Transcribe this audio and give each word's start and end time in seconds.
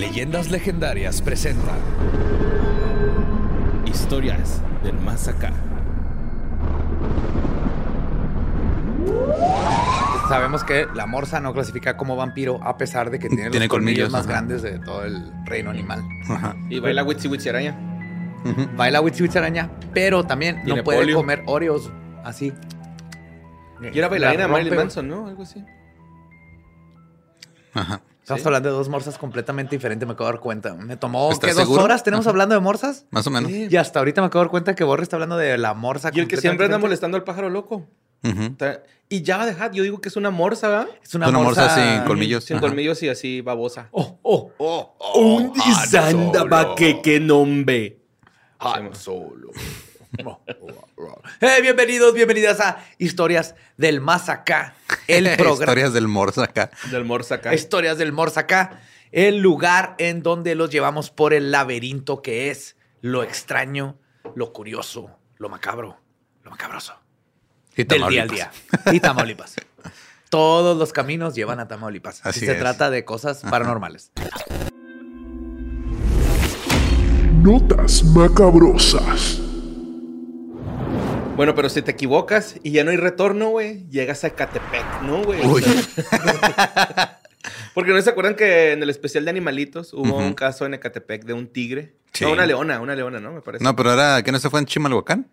Leyendas 0.00 0.50
Legendarias 0.50 1.20
presenta 1.20 1.72
Historias 3.84 4.62
del 4.82 4.98
más 4.98 5.28
acá. 5.28 5.52
Sabemos 10.30 10.64
que 10.64 10.86
la 10.94 11.04
morsa 11.04 11.38
no 11.40 11.52
clasifica 11.52 11.98
como 11.98 12.16
vampiro 12.16 12.60
a 12.62 12.78
pesar 12.78 13.10
de 13.10 13.18
que 13.18 13.28
tiene, 13.28 13.50
Tiene 13.50 13.66
los 13.66 13.68
colmillos, 13.68 14.08
colmillos, 14.08 14.10
más 14.12 14.22
ajá. 14.22 14.30
grandes 14.30 14.62
de 14.62 14.78
todo 14.78 15.04
el 15.04 15.22
reino 15.44 15.68
animal. 15.68 16.02
Ajá. 16.30 16.56
Y 16.70 16.80
baila 16.80 17.04
Witsi 17.04 17.28
Witsi 17.28 17.50
araña. 17.50 17.76
Baila 18.78 19.02
Witsi 19.02 19.24
Witsi 19.24 19.36
araña, 19.36 19.70
pero 19.92 20.24
también 20.24 20.62
no 20.64 20.82
puede 20.82 21.00
polio. 21.00 21.16
comer 21.18 21.42
Oreos 21.44 21.92
así. 22.24 22.54
Y 23.92 23.98
era 23.98 24.08
bailarina 24.08 24.44
La 24.44 24.46
de 24.46 24.52
Marilyn 24.54 24.76
Manson, 24.76 25.08
¿no? 25.08 25.26
Algo 25.26 25.42
así. 25.42 25.62
Ajá. 27.74 28.00
Estamos 28.36 28.42
Sí. 28.42 28.48
hablando 28.48 28.68
de 28.70 28.74
dos 28.76 28.88
morsas 28.88 29.18
completamente 29.18 29.74
diferentes, 29.76 30.06
me 30.06 30.14
acabo 30.14 30.28
de 30.28 30.34
dar 30.34 30.40
cuenta. 30.40 30.74
Me 30.74 30.96
tomó 30.96 31.30
¿Estás 31.32 31.50
¿qué, 31.54 31.64
dos 31.64 31.68
horas 31.78 32.02
tenemos 32.04 32.24
Ajá. 32.26 32.30
hablando 32.30 32.54
de 32.54 32.60
morsas. 32.60 33.06
Más 33.10 33.26
o 33.26 33.30
menos. 33.30 33.50
Sí. 33.50 33.68
Y 33.70 33.76
hasta 33.76 33.98
ahorita 33.98 34.20
me 34.20 34.28
acabo 34.28 34.40
de 34.40 34.46
dar 34.46 34.50
cuenta 34.50 34.74
que 34.74 34.84
Borre 34.84 35.02
está 35.02 35.16
hablando 35.16 35.36
de 35.36 35.58
la 35.58 35.74
morsa. 35.74 36.10
Y 36.14 36.20
el 36.20 36.28
que 36.28 36.36
siempre 36.36 36.66
anda 36.66 36.78
molestando 36.78 37.16
al 37.16 37.24
pájaro 37.24 37.50
loco. 37.50 37.86
Y 39.08 39.24
Java 39.24 39.44
de 39.46 39.52
Hat, 39.60 39.72
yo 39.72 39.82
digo 39.82 40.00
que 40.00 40.08
es 40.08 40.16
una 40.16 40.30
morsa, 40.30 40.68
¿verdad? 40.68 40.88
Es 41.02 41.14
una, 41.16 41.28
Una 41.28 41.38
morsa 41.40 41.62
morsa, 41.62 41.94
sin 41.96 42.04
colmillos. 42.04 42.44
Sin 42.44 42.56
Ajá. 42.58 42.66
colmillos 42.66 43.02
y 43.02 43.08
así 43.08 43.40
babosa. 43.40 43.88
Oh, 43.90 44.18
oh. 44.22 44.52
Un 45.16 45.52
Solo. 45.90 46.74
que 46.76 47.00
que 47.02 47.18
nombre. 47.18 47.98
Han 48.60 48.94
Solo. 48.94 49.50
Eh, 50.18 51.62
bienvenidos, 51.62 52.14
bienvenidas 52.14 52.60
a 52.60 52.84
Historias 52.98 53.54
del 53.76 54.00
Más 54.00 54.28
Acá, 54.28 54.74
el 55.06 55.24
programa. 55.36 55.60
Historias 55.72 55.92
del 55.92 56.08
Morsa 56.08 56.44
acá. 56.44 56.70
Del 56.90 57.04
morsa 57.04 57.36
acá. 57.36 57.54
Historias 57.54 57.96
del 57.98 58.12
Morsa 58.12 58.40
acá, 58.40 58.80
el 59.12 59.38
lugar 59.38 59.94
en 59.98 60.22
donde 60.22 60.54
los 60.56 60.70
llevamos 60.70 61.10
por 61.10 61.32
el 61.32 61.52
laberinto 61.52 62.22
que 62.22 62.50
es 62.50 62.76
lo 63.00 63.22
extraño, 63.22 63.98
lo 64.34 64.52
curioso, 64.52 65.10
lo 65.38 65.48
macabro, 65.48 66.00
lo 66.42 66.50
macabroso 66.50 66.94
Y 67.76 67.84
del 67.84 68.08
día 68.08 68.22
al 68.22 68.28
Tamaulipas. 68.28 68.34
día. 68.84 68.92
Y 68.92 69.00
Tamaulipas. 69.00 69.54
Todos 70.28 70.76
los 70.76 70.92
caminos 70.92 71.34
llevan 71.34 71.60
a 71.60 71.68
Tamaulipas. 71.68 72.20
Así 72.26 72.40
si 72.40 72.46
se 72.46 72.52
es. 72.52 72.58
trata 72.58 72.90
de 72.90 73.04
cosas 73.04 73.42
paranormales. 73.48 74.10
Notas 77.42 78.02
macabrosas. 78.04 79.40
Bueno, 81.40 81.54
pero 81.54 81.70
si 81.70 81.80
te 81.80 81.92
equivocas 81.92 82.56
y 82.62 82.72
ya 82.72 82.84
no 82.84 82.90
hay 82.90 82.98
retorno, 82.98 83.48
güey, 83.48 83.88
llegas 83.88 84.24
a 84.24 84.26
Ecatepec, 84.26 85.00
¿no, 85.04 85.24
güey? 85.24 85.40
Uy. 85.42 85.64
Porque 87.74 87.92
no 87.92 88.02
se 88.02 88.10
acuerdan 88.10 88.34
que 88.34 88.72
en 88.72 88.82
el 88.82 88.90
especial 88.90 89.24
de 89.24 89.30
animalitos 89.30 89.94
hubo 89.94 90.18
un 90.18 90.34
caso 90.34 90.66
en 90.66 90.74
Ecatepec 90.74 91.24
de 91.24 91.32
un 91.32 91.46
tigre. 91.46 91.94
Sí. 92.12 92.24
No, 92.24 92.32
una 92.32 92.44
leona, 92.44 92.78
una 92.82 92.94
leona, 92.94 93.20
¿no? 93.20 93.32
Me 93.32 93.40
parece. 93.40 93.64
No, 93.64 93.74
pero 93.74 93.94
era 93.94 94.22
que 94.22 94.32
no 94.32 94.38
se 94.38 94.50
fue 94.50 94.60
en 94.60 94.66
Chimalhuacán. 94.66 95.30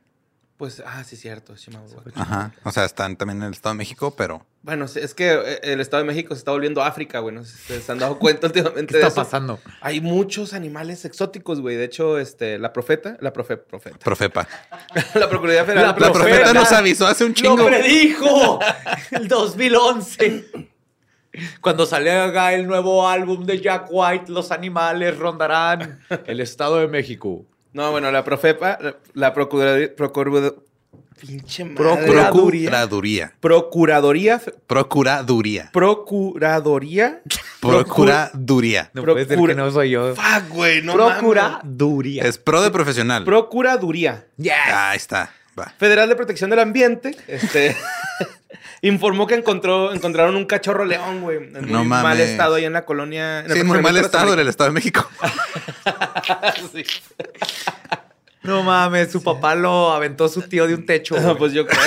Pues, 0.58 0.82
ah, 0.84 1.04
sí, 1.04 1.16
cierto. 1.16 1.56
Chimalhuacán. 1.56 2.14
Ajá. 2.16 2.52
O 2.64 2.72
sea, 2.72 2.84
están 2.86 3.16
también 3.16 3.38
en 3.42 3.48
el 3.48 3.54
Estado 3.54 3.76
de 3.76 3.78
México, 3.78 4.16
pero. 4.18 4.44
Bueno, 4.64 4.86
es 4.86 5.14
que 5.14 5.32
eh, 5.34 5.60
el 5.62 5.80
Estado 5.80 6.02
de 6.02 6.08
México 6.08 6.34
se 6.34 6.40
está 6.40 6.50
volviendo 6.52 6.82
África, 6.84 7.20
güey. 7.20 7.36
No 7.36 7.46
sé 7.46 7.56
si 7.58 7.80
se 7.80 7.92
han 7.92 8.00
dado 8.00 8.18
cuenta 8.18 8.48
últimamente 8.48 8.88
¿Qué 8.88 8.98
de 8.98 9.08
está 9.08 9.22
eso. 9.22 9.30
pasando? 9.30 9.60
Hay 9.82 10.02
muchos 10.02 10.54
animales 10.54 11.06
exóticos, 11.06 11.62
güey. 11.62 11.76
De 11.76 11.84
hecho, 11.86 12.18
este, 12.18 12.58
la 12.58 12.74
profeta, 12.74 13.18
la 13.22 13.32
profe, 13.34 13.58
profeta. 13.58 14.00
Profepa. 14.00 14.48
la 15.14 15.30
Procuraduría 15.30 15.64
Federal. 15.64 15.96
La 16.00 16.08
La 16.08 16.12
profeta 16.12 16.54
nos 16.54 16.72
avisó 16.72 17.06
hace 17.06 17.24
un 17.24 17.30
¡Lo 17.32 17.36
chingo. 17.36 17.66
predijo! 17.68 18.60
El 19.12 19.28
2011. 19.28 20.46
Cuando 21.62 21.86
salga 21.86 22.54
el 22.54 22.66
nuevo 22.66 23.08
álbum 23.08 23.46
de 23.46 23.62
Jack 23.62 23.90
White, 23.92 24.32
los 24.32 24.52
animales 24.52 25.16
rondarán 25.20 26.00
el 26.26 26.40
Estado 26.40 26.78
de 26.78 26.88
México. 26.88 27.46
No, 27.78 27.92
bueno, 27.92 28.10
la 28.12 28.24
profepa, 28.24 28.80
la, 29.14 29.34
procuraduría, 29.36 29.96
procuraduría, 29.96 30.52
pinche 31.22 31.64
madre. 31.64 31.76
Procuraduría. 32.08 32.72
Procuraduría. 32.72 33.34
Procuraduría, 33.40 34.42
Procuraduría. 34.66 35.70
procuraduría. 35.72 37.22
Procuraduría. 37.62 38.90
No 38.96 39.04
Procura- 39.04 39.14
puede 39.14 39.28
ser 39.28 39.48
que 39.48 39.56
no 39.56 39.70
soy 39.72 39.92
yo. 39.92 40.16
Fuck, 40.16 40.50
güey, 40.50 40.82
no 40.82 40.96
mames. 40.96 41.18
Procuraduría. 41.20 42.24
Es 42.24 42.40
pro 42.40 42.64
de 42.64 42.72
profesional. 42.72 43.24
Procuraduría 43.24 44.26
Yes. 44.38 44.54
Ahí 44.74 44.98
está. 44.98 45.30
Va. 45.60 45.72
Federal 45.78 46.10
de 46.10 46.16
Protección 46.16 46.50
del 46.50 46.60
Ambiente, 46.60 47.16
este, 47.28 47.76
informó 48.82 49.28
que 49.28 49.36
encontró, 49.36 49.94
encontraron 49.94 50.36
un 50.36 50.46
cachorro 50.46 50.86
león, 50.86 51.22
güey, 51.22 51.38
en 51.38 51.54
No 51.54 51.80
muy 51.80 51.88
mal 51.88 52.04
mames. 52.04 52.30
estado 52.30 52.56
ahí 52.56 52.66
en 52.66 52.74
la 52.74 52.86
colonia. 52.86 53.40
en 53.40 53.52
Sí, 53.52 53.60
en 53.60 53.68
muy 53.68 53.82
mal 53.82 53.98
estado 53.98 54.34
en 54.34 54.40
el 54.40 54.48
Estado 54.48 54.70
de 54.70 54.74
México. 54.74 55.10
Sí. 56.74 56.84
No 58.44 58.64
mames, 58.64 59.12
su 59.12 59.22
papá 59.24 59.56
lo 59.56 59.92
aventó 59.92 60.28
su 60.30 60.42
tío 60.42 60.68
de 60.68 60.74
un 60.76 60.86
techo. 60.86 61.20
No, 61.20 61.38
pues 61.38 61.54
yo 61.54 61.66
creo. 61.66 61.80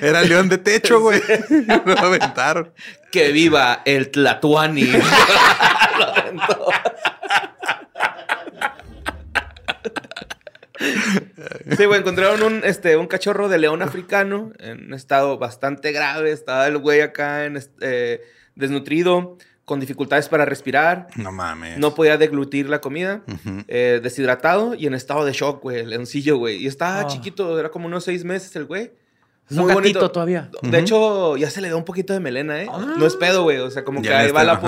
Era 0.00 0.22
león 0.22 0.48
de 0.48 0.58
techo, 0.58 1.00
güey. 1.00 1.20
Lo 1.84 1.98
aventaron. 1.98 2.72
que 3.10 3.32
viva 3.32 3.82
el 3.84 4.10
Tlatuani. 4.10 4.84
Lo 5.98 6.04
aventó. 6.06 6.66
Sí, 11.76 11.84
güey, 11.84 12.00
encontraron 12.00 12.42
un, 12.42 12.64
este, 12.64 12.96
un 12.96 13.06
cachorro 13.06 13.48
de 13.48 13.58
león 13.58 13.82
africano 13.82 14.52
en 14.58 14.86
un 14.86 14.94
estado 14.94 15.38
bastante 15.38 15.92
grave. 15.92 16.30
Estaba 16.32 16.66
el 16.66 16.78
güey 16.78 17.00
acá 17.00 17.44
en, 17.44 17.56
est- 17.56 17.72
eh, 17.80 18.22
desnutrido, 18.54 19.36
con 19.64 19.80
dificultades 19.80 20.28
para 20.28 20.44
respirar. 20.44 21.08
No 21.16 21.30
mames. 21.32 21.78
No 21.78 21.94
podía 21.94 22.16
deglutir 22.16 22.68
la 22.68 22.80
comida. 22.80 23.22
Eh, 23.68 24.00
deshidratado 24.02 24.74
y 24.74 24.86
en 24.86 24.94
estado 24.94 25.24
de 25.24 25.32
shock, 25.32 25.62
güey, 25.62 25.80
el 25.80 25.90
leoncillo, 25.90 26.36
güey. 26.38 26.56
Y 26.56 26.66
estaba 26.66 27.00
Ah. 27.00 27.06
chiquito, 27.06 27.58
era 27.58 27.70
como 27.70 27.86
unos 27.86 28.04
seis 28.04 28.24
meses 28.24 28.54
el 28.56 28.64
güey. 28.64 28.92
Es 29.50 29.56
un 29.56 29.66
gatito 29.66 30.10
todavía. 30.10 30.50
De 30.62 30.78
hecho, 30.78 31.36
ya 31.38 31.48
se 31.50 31.60
le 31.62 31.70
da 31.70 31.76
un 31.76 31.84
poquito 31.84 32.12
de 32.12 32.20
melena, 32.20 32.62
¿eh? 32.62 32.66
Ah. 32.70 32.94
No 32.98 33.06
es 33.06 33.16
pedo, 33.16 33.42
güey. 33.44 33.58
O 33.58 33.70
sea, 33.70 33.82
como 33.84 34.02
que 34.02 34.08
Ya 34.08 34.20
ahí 34.20 34.30
va 34.30 34.44
la 34.44 34.60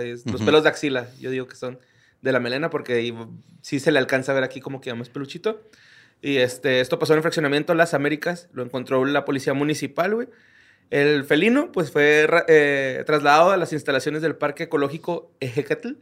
es- 0.00 0.24
Los 0.26 0.42
pelos 0.42 0.62
de 0.62 0.68
axila, 0.68 1.06
yo 1.20 1.30
digo 1.30 1.46
que 1.48 1.56
son 1.56 1.78
de 2.22 2.32
la 2.32 2.40
melena 2.40 2.70
porque 2.70 3.14
sí 3.60 3.80
se 3.80 3.92
le 3.92 3.98
alcanza 3.98 4.32
a 4.32 4.34
ver 4.34 4.44
aquí 4.44 4.60
como 4.60 4.80
que 4.80 4.94
peluchito. 5.12 5.60
Y 6.22 6.36
este, 6.36 6.80
esto 6.80 6.98
pasó 6.98 7.12
en 7.12 7.18
el 7.18 7.22
fraccionamiento 7.22 7.74
Las 7.74 7.94
Américas. 7.94 8.48
Lo 8.52 8.62
encontró 8.62 9.04
la 9.04 9.24
policía 9.24 9.54
municipal, 9.54 10.14
güey. 10.14 10.28
El 10.90 11.24
felino, 11.24 11.72
pues, 11.72 11.90
fue 11.90 12.28
eh, 12.48 13.02
trasladado 13.06 13.50
a 13.50 13.56
las 13.56 13.72
instalaciones 13.72 14.22
del 14.22 14.36
Parque 14.36 14.64
Ecológico 14.64 15.32
Ejecatl. 15.40 15.94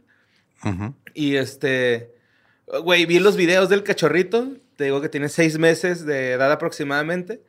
Y 1.15 1.37
este, 1.37 2.11
güey, 2.83 3.05
vi 3.07 3.19
los 3.19 3.35
videos 3.35 3.67
del 3.67 3.83
cachorrito. 3.83 4.49
Te 4.75 4.83
digo 4.83 5.01
que 5.01 5.09
tiene 5.09 5.29
seis 5.29 5.57
meses 5.57 6.05
de 6.05 6.33
edad 6.33 6.51
aproximadamente. 6.51 7.41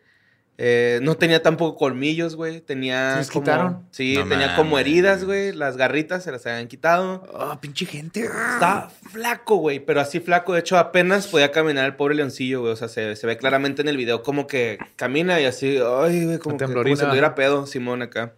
Eh, 0.58 1.00
no 1.02 1.16
tenía 1.16 1.42
tampoco 1.42 1.76
colmillos, 1.78 2.36
güey. 2.36 2.60
Tenía. 2.60 3.22
¿Se 3.24 3.32
como- 3.32 3.42
quitaron? 3.44 3.86
Sí, 3.90 4.14
No 4.16 4.28
tenía 4.28 4.54
como 4.54 4.78
heridas, 4.78 5.24
güey. 5.24 5.52
Las 5.52 5.76
garritas 5.76 6.22
se 6.22 6.30
las 6.30 6.46
habían 6.46 6.68
quitado. 6.68 7.26
Ah, 7.34 7.58
pinche 7.60 7.86
gente. 7.86 8.20
Está 8.24 8.90
flaco, 9.10 9.56
güey, 9.56 9.80
pero 9.80 10.00
así 10.00 10.20
flaco. 10.20 10.52
De 10.52 10.60
hecho, 10.60 10.78
apenas 10.78 11.26
podía 11.26 11.50
caminar 11.50 11.86
el 11.86 11.96
pobre 11.96 12.14
leoncillo, 12.14 12.60
güey. 12.60 12.72
O 12.72 12.76
sea, 12.76 12.88
se, 12.88 13.16
se 13.16 13.26
ve 13.26 13.36
claramente 13.38 13.82
en 13.82 13.88
el 13.88 13.96
video 13.96 14.22
como 14.22 14.46
que 14.46 14.78
camina 14.96 15.40
y 15.40 15.46
así, 15.46 15.78
ay, 15.78 16.26
güey, 16.26 16.38
como, 16.38 16.56
Con 16.58 16.68
que, 16.68 16.72
como 16.74 16.96
si 16.96 17.04
tuviera 17.06 17.34
pedo, 17.34 17.66
Simón, 17.66 18.02
acá. 18.02 18.34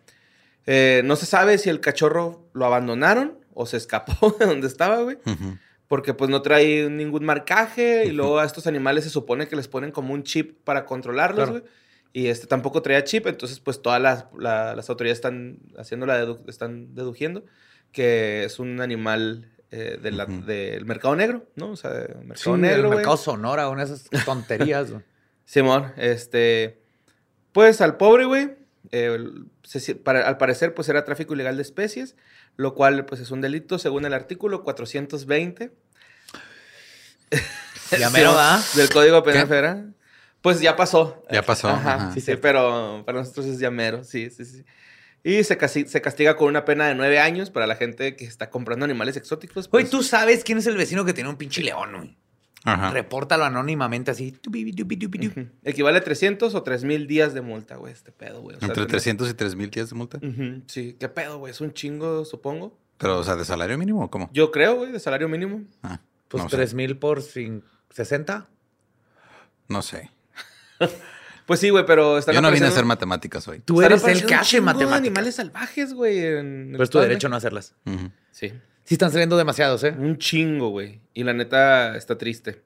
Eh, 0.66 1.02
no 1.04 1.16
se 1.16 1.26
sabe 1.26 1.58
si 1.58 1.68
el 1.68 1.80
cachorro 1.80 2.48
lo 2.54 2.64
abandonaron 2.64 3.38
o 3.52 3.66
se 3.66 3.76
escapó 3.76 4.30
de 4.38 4.46
donde 4.46 4.66
estaba, 4.68 5.02
güey. 5.02 5.18
Porque 5.88 6.14
pues 6.14 6.30
no 6.30 6.40
trae 6.42 6.88
ningún 6.88 7.24
marcaje 7.26 8.06
y 8.06 8.12
luego 8.12 8.38
a 8.38 8.44
estos 8.46 8.66
animales 8.66 9.04
se 9.04 9.10
supone 9.10 9.46
que 9.48 9.56
les 9.56 9.68
ponen 9.68 9.90
como 9.90 10.14
un 10.14 10.22
chip 10.22 10.56
para 10.64 10.86
controlarlos, 10.86 11.50
Claro. 11.50 11.64
Y 12.14 12.28
este 12.28 12.46
tampoco 12.46 12.80
traía 12.80 13.02
chip, 13.04 13.26
entonces 13.26 13.58
pues 13.60 13.82
todas 13.82 14.00
las, 14.00 14.26
la- 14.38 14.74
las 14.76 14.88
autoridades 14.88 15.18
están 15.18 15.58
haciendo 15.76 16.06
la 16.06 16.24
dedu- 16.24 16.48
están 16.48 16.94
deduciendo 16.94 17.44
que 17.92 18.44
es 18.44 18.58
un 18.60 18.80
animal 18.80 19.50
eh, 19.72 19.98
de 20.00 20.10
del 20.46 20.84
mercado 20.86 21.16
negro, 21.16 21.46
¿no? 21.56 21.70
O 21.72 21.76
sea, 21.76 21.90
el 21.90 22.06
Sí, 22.06 22.24
mercado 22.24 22.54
el 22.54 22.60
negro, 22.62 22.86
güey. 22.86 22.96
mercado 22.98 23.16
Sonora, 23.16 23.68
una 23.68 23.84
de 23.84 23.92
esas 23.94 24.08
tonterías. 24.24 24.90
güey. 24.92 25.02
Simón, 25.44 25.92
este, 25.96 26.80
pues 27.52 27.80
al 27.80 27.96
pobre, 27.96 28.24
güey, 28.26 28.52
eh, 28.92 29.18
se 29.64 29.80
si- 29.80 29.94
para- 29.94 30.26
al 30.28 30.38
parecer 30.38 30.72
pues 30.72 30.88
era 30.88 31.04
tráfico 31.04 31.34
ilegal 31.34 31.56
de 31.56 31.62
especies, 31.62 32.14
lo 32.56 32.74
cual 32.74 33.04
pues 33.06 33.20
es 33.20 33.32
un 33.32 33.40
delito 33.40 33.78
según 33.80 34.04
el 34.04 34.14
artículo 34.14 34.62
420 34.62 35.72
Ya 37.98 38.10
mero, 38.10 38.30
¿verdad? 38.30 38.60
del 38.76 38.88
Código 38.90 39.22
Penal. 39.24 39.48
Federal. 39.48 39.93
Pues 40.44 40.60
ya 40.60 40.76
pasó. 40.76 41.24
Ya 41.32 41.42
pasó, 41.42 41.68
Ajá, 41.70 41.94
ajá. 41.94 42.12
sí, 42.12 42.20
sí, 42.20 42.36
pero 42.36 43.02
para 43.06 43.18
nosotros 43.20 43.46
es 43.46 43.58
ya 43.58 43.70
mero, 43.70 44.04
sí, 44.04 44.28
sí, 44.28 44.44
sí. 44.44 44.62
Y 45.22 45.42
se, 45.42 45.56
casi- 45.56 45.86
se 45.88 46.02
castiga 46.02 46.36
con 46.36 46.48
una 46.48 46.66
pena 46.66 46.86
de 46.86 46.94
nueve 46.94 47.18
años 47.18 47.48
para 47.48 47.66
la 47.66 47.76
gente 47.76 48.14
que 48.14 48.26
está 48.26 48.50
comprando 48.50 48.84
animales 48.84 49.16
exóticos. 49.16 49.70
Güey, 49.70 49.84
pues. 49.84 49.90
tú 49.90 50.02
sabes 50.02 50.44
quién 50.44 50.58
es 50.58 50.66
el 50.66 50.76
vecino 50.76 51.06
que 51.06 51.14
tiene 51.14 51.30
un 51.30 51.36
pinche 51.36 51.62
león, 51.62 51.92
güey. 51.96 52.18
Ajá. 52.66 52.90
Repórtalo 52.90 53.44
anónimamente 53.46 54.10
así. 54.10 54.32
Ujú. 55.40 55.48
Equivale 55.64 55.96
a 55.98 56.04
300 56.04 56.54
o 56.54 56.62
3000 56.62 57.06
días 57.06 57.32
de 57.32 57.40
multa, 57.40 57.76
güey, 57.76 57.94
este 57.94 58.12
pedo, 58.12 58.42
güey. 58.42 58.56
O 58.56 58.60
sea, 58.60 58.68
Entre 58.68 58.82
tener- 58.84 58.90
300 58.90 59.30
y 59.30 59.34
3000 59.34 59.70
días 59.70 59.88
de 59.88 59.96
multa. 59.96 60.18
Ujú, 60.18 60.62
Sí, 60.66 60.94
qué 61.00 61.08
pedo, 61.08 61.38
güey. 61.38 61.52
Es 61.52 61.62
un 61.62 61.72
chingo, 61.72 62.26
supongo. 62.26 62.78
Pero, 62.98 63.18
o 63.18 63.24
sea, 63.24 63.34
¿de 63.36 63.46
salario 63.46 63.78
mínimo 63.78 64.04
o 64.04 64.10
cómo? 64.10 64.28
Yo 64.34 64.50
creo, 64.50 64.76
güey, 64.76 64.92
de 64.92 65.00
salario 65.00 65.26
mínimo. 65.28 65.62
Ah, 65.82 66.00
Pues 66.28 66.42
no 66.44 66.50
sé. 66.50 66.56
3 66.56 66.74
mil 66.74 66.98
por 66.98 67.20
cin- 67.22 67.62
60. 67.90 68.46
No 69.68 69.80
sé. 69.82 70.10
Pues 71.46 71.60
sí, 71.60 71.68
güey, 71.68 71.84
pero 71.84 72.16
están 72.16 72.34
Yo 72.34 72.40
no 72.40 72.50
vine 72.50 72.64
a 72.64 72.70
hacer 72.70 72.86
matemáticas 72.86 73.46
hoy. 73.48 73.60
Tú 73.60 73.82
eres 73.82 74.02
el 74.04 74.24
cache 74.24 74.62
matemáticas. 74.62 74.98
animales 74.98 75.34
salvajes, 75.34 75.92
güey. 75.92 76.22
Pero 76.22 76.82
es 76.82 76.88
tu 76.88 76.98
derecho 76.98 77.28
no 77.28 77.36
hacerlas. 77.36 77.74
Sí. 78.30 78.50
Sí 78.84 78.94
están 78.94 79.10
saliendo 79.10 79.36
demasiados, 79.36 79.84
¿eh? 79.84 79.94
Un 79.96 80.16
chingo, 80.16 80.70
güey. 80.70 81.00
Y 81.12 81.22
la 81.22 81.34
neta 81.34 81.96
está 81.96 82.16
triste. 82.16 82.62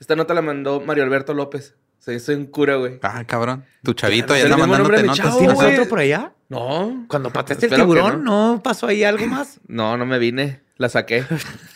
Esta 0.00 0.16
nota 0.16 0.32
la 0.32 0.40
mandó 0.40 0.80
Mario 0.80 1.04
Alberto 1.04 1.34
López. 1.34 1.74
Se 1.98 2.14
hizo 2.14 2.32
un 2.32 2.46
cura, 2.46 2.76
güey. 2.76 2.98
Ah, 3.02 3.24
cabrón. 3.26 3.64
Tu 3.82 3.92
chavito 3.94 4.34
ya 4.36 4.44
anda 4.44 4.56
mandándote 4.56 5.02
notas. 5.02 5.16
chavo, 5.16 5.38
¿Tienes 5.38 5.56
güey. 5.56 5.72
otro 5.72 5.88
por 5.88 5.98
allá? 5.98 6.32
No. 6.48 7.04
Cuando 7.08 7.30
pateaste 7.30 7.66
el 7.66 7.74
tiburón, 7.74 8.24
¿no? 8.24 8.60
pasó 8.62 8.86
ahí 8.86 9.04
algo 9.04 9.26
más? 9.26 9.60
No, 9.66 9.96
no 9.96 10.04
me 10.06 10.18
vine. 10.18 10.60
La 10.76 10.88
saqué. 10.88 11.24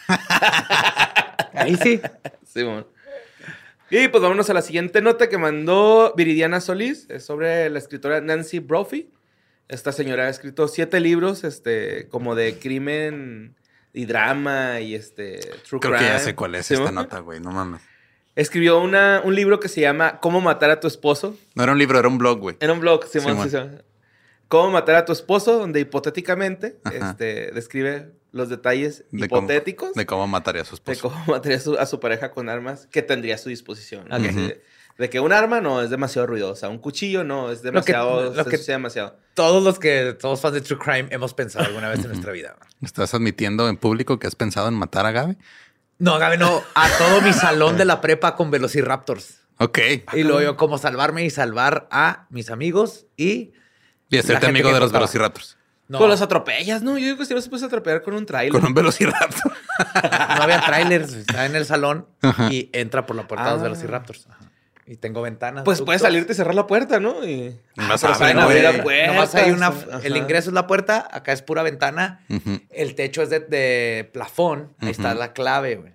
Ahí 1.54 1.76
sí. 1.76 2.00
Sí, 2.44 2.64
mon. 2.64 2.86
Y 3.90 4.08
pues 4.08 4.22
vámonos 4.22 4.50
a 4.50 4.54
la 4.54 4.62
siguiente 4.62 5.00
nota 5.00 5.28
que 5.28 5.38
mandó 5.38 6.12
Viridiana 6.16 6.60
Solís. 6.60 7.06
Es 7.08 7.24
sobre 7.24 7.70
la 7.70 7.78
escritora 7.78 8.20
Nancy 8.20 8.58
Brophy. 8.58 9.10
Esta 9.68 9.92
señora 9.92 10.26
ha 10.26 10.28
escrito 10.28 10.68
siete 10.68 11.00
libros, 11.00 11.44
este, 11.44 12.08
como 12.08 12.34
de 12.34 12.58
crimen 12.58 13.54
y 13.92 14.04
drama 14.04 14.80
y 14.80 14.94
este 14.94 15.40
true 15.68 15.80
Creo 15.80 15.98
que 15.98 16.04
ya 16.04 16.18
sé 16.18 16.34
cuál 16.34 16.54
es 16.54 16.66
Sí, 16.66 16.74
esta 16.74 16.92
nota, 16.92 17.20
güey. 17.20 17.40
No 17.40 17.50
mames. 17.50 17.80
Escribió 18.34 18.80
una, 18.80 19.20
un 19.24 19.34
libro 19.34 19.58
que 19.58 19.68
se 19.68 19.80
llama 19.80 20.20
Cómo 20.20 20.40
matar 20.40 20.70
a 20.70 20.80
tu 20.80 20.86
esposo. 20.86 21.36
No 21.54 21.62
era 21.62 21.72
un 21.72 21.78
libro, 21.78 21.98
era 21.98 22.08
un 22.08 22.18
blog, 22.18 22.38
güey. 22.38 22.56
Era 22.60 22.72
un 22.72 22.80
blog, 22.80 23.04
Simón. 23.06 23.50
Sí. 23.50 23.56
Cómo 24.48 24.70
matar 24.70 24.94
a 24.94 25.04
tu 25.04 25.12
esposo, 25.12 25.58
donde 25.58 25.80
hipotéticamente 25.80 26.78
Ajá. 26.84 27.10
este, 27.10 27.50
describe 27.52 28.12
los 28.32 28.48
detalles 28.48 29.04
De 29.10 29.28
cómo- 29.28 29.42
hipotéticos 29.42 29.94
De 29.94 30.06
cómo 30.06 30.26
mataría 30.26 30.62
a 30.62 30.64
su 30.64 30.76
de 30.84 30.92
esposo. 30.92 31.14
cómo 31.14 31.24
mataría 31.36 31.56
a 31.58 31.60
su, 31.60 31.78
a 31.78 31.86
su 31.86 32.00
pareja 32.00 32.30
con 32.30 32.48
armas 32.48 32.86
que 32.90 33.02
tendría 33.02 33.36
a 33.36 33.38
su 33.38 33.48
disposición. 33.48 34.08
De, 34.08 34.62
de 34.98 35.10
que 35.10 35.20
un 35.20 35.32
arma 35.32 35.60
no 35.60 35.80
es 35.82 35.90
demasiado 35.90 36.26
ruidosa, 36.26 36.68
un 36.68 36.78
cuchillo 36.78 37.22
no 37.24 37.50
es 37.52 37.62
demasiado, 37.62 38.34
lo 38.34 38.44
se 38.44 38.50
que- 38.50 38.56
ensucia 38.56 38.74
demasiado. 38.74 39.16
Todos 39.34 39.62
los 39.62 39.78
que 39.78 40.16
somos 40.20 40.40
fans 40.40 40.54
de 40.54 40.60
True 40.60 40.78
Crime 40.78 41.08
hemos 41.12 41.32
pensado 41.34 41.64
alguna 41.66 41.88
vez 41.88 42.00
en 42.00 42.08
nuestra 42.08 42.32
vida. 42.32 42.56
¿Estás 42.82 43.14
admitiendo 43.14 43.68
en 43.68 43.76
público 43.76 44.18
que 44.18 44.26
has 44.26 44.34
pensado 44.34 44.66
en 44.68 44.74
matar 44.74 45.06
a 45.06 45.12
Gabe? 45.12 45.36
No, 45.98 46.18
Gaby, 46.18 46.38
no. 46.38 46.62
A 46.74 46.88
todo 46.98 47.20
mi 47.22 47.32
salón 47.32 47.76
de 47.76 47.84
la 47.84 48.00
prepa 48.02 48.34
con 48.34 48.50
Velociraptors. 48.50 49.40
Ok. 49.58 49.78
Y 50.14 50.22
luego 50.22 50.40
yo 50.40 50.56
como 50.56 50.78
salvarme 50.78 51.24
y 51.24 51.30
salvar 51.30 51.88
a 51.90 52.26
mis 52.30 52.50
amigos 52.50 53.06
y... 53.16 53.52
Y 54.10 54.16
hacerte 54.18 54.46
amigo 54.46 54.68
de 54.68 54.74
los 54.80 54.84
contaba. 54.88 55.00
velociraptors. 55.00 55.57
No, 55.88 55.98
Pues 55.98 56.10
los 56.10 56.20
atropellas, 56.22 56.82
¿no? 56.82 56.98
Yo 56.98 57.06
digo 57.06 57.16
que 57.18 57.24
si 57.24 57.34
no 57.34 57.40
se 57.40 57.48
puede 57.48 57.64
atropellar 57.64 58.02
con 58.02 58.14
un 58.14 58.26
trailer. 58.26 58.52
Con 58.52 58.64
un 58.66 58.74
velociraptor. 58.74 59.52
no 60.36 60.42
había 60.42 60.60
trailers. 60.60 61.12
Está 61.14 61.46
en 61.46 61.56
el 61.56 61.64
salón 61.64 62.06
Ajá. 62.22 62.52
y 62.52 62.68
entra 62.74 63.06
por 63.06 63.16
la 63.16 63.26
puerta 63.26 63.46
de 63.46 63.50
los 63.52 63.60
Ah. 63.60 63.62
Velociraptors. 63.64 64.26
Ajá. 64.28 64.50
Y 64.86 64.96
tengo 64.96 65.20
ventanas. 65.22 65.64
Pues 65.64 65.82
puedes 65.82 66.00
salirte 66.00 66.32
y 66.32 66.34
cerrar 66.34 66.54
la 66.54 66.66
puerta, 66.66 66.98
¿no? 66.98 67.22
Y... 67.26 67.58
Más 67.76 68.00
pero 68.00 68.14
abren, 68.14 68.36
saben 68.36 68.36
güey. 68.44 68.58
abrir 68.66 68.76
la 68.78 68.82
puerta. 68.82 69.06
Nomás 69.12 69.34
hay 69.34 69.50
una... 69.50 69.66
Ajá. 69.66 70.00
El 70.02 70.16
ingreso 70.16 70.48
es 70.50 70.54
la 70.54 70.66
puerta, 70.66 71.06
acá 71.10 71.32
es 71.32 71.42
pura 71.42 71.62
ventana. 71.62 72.24
El 72.70 72.94
techo 72.94 73.22
es 73.22 73.28
de, 73.30 73.40
de 73.40 74.08
plafón. 74.14 74.72
Ahí 74.80 74.90
está 74.90 75.14
la 75.14 75.32
clave, 75.34 75.76
güey. 75.76 75.92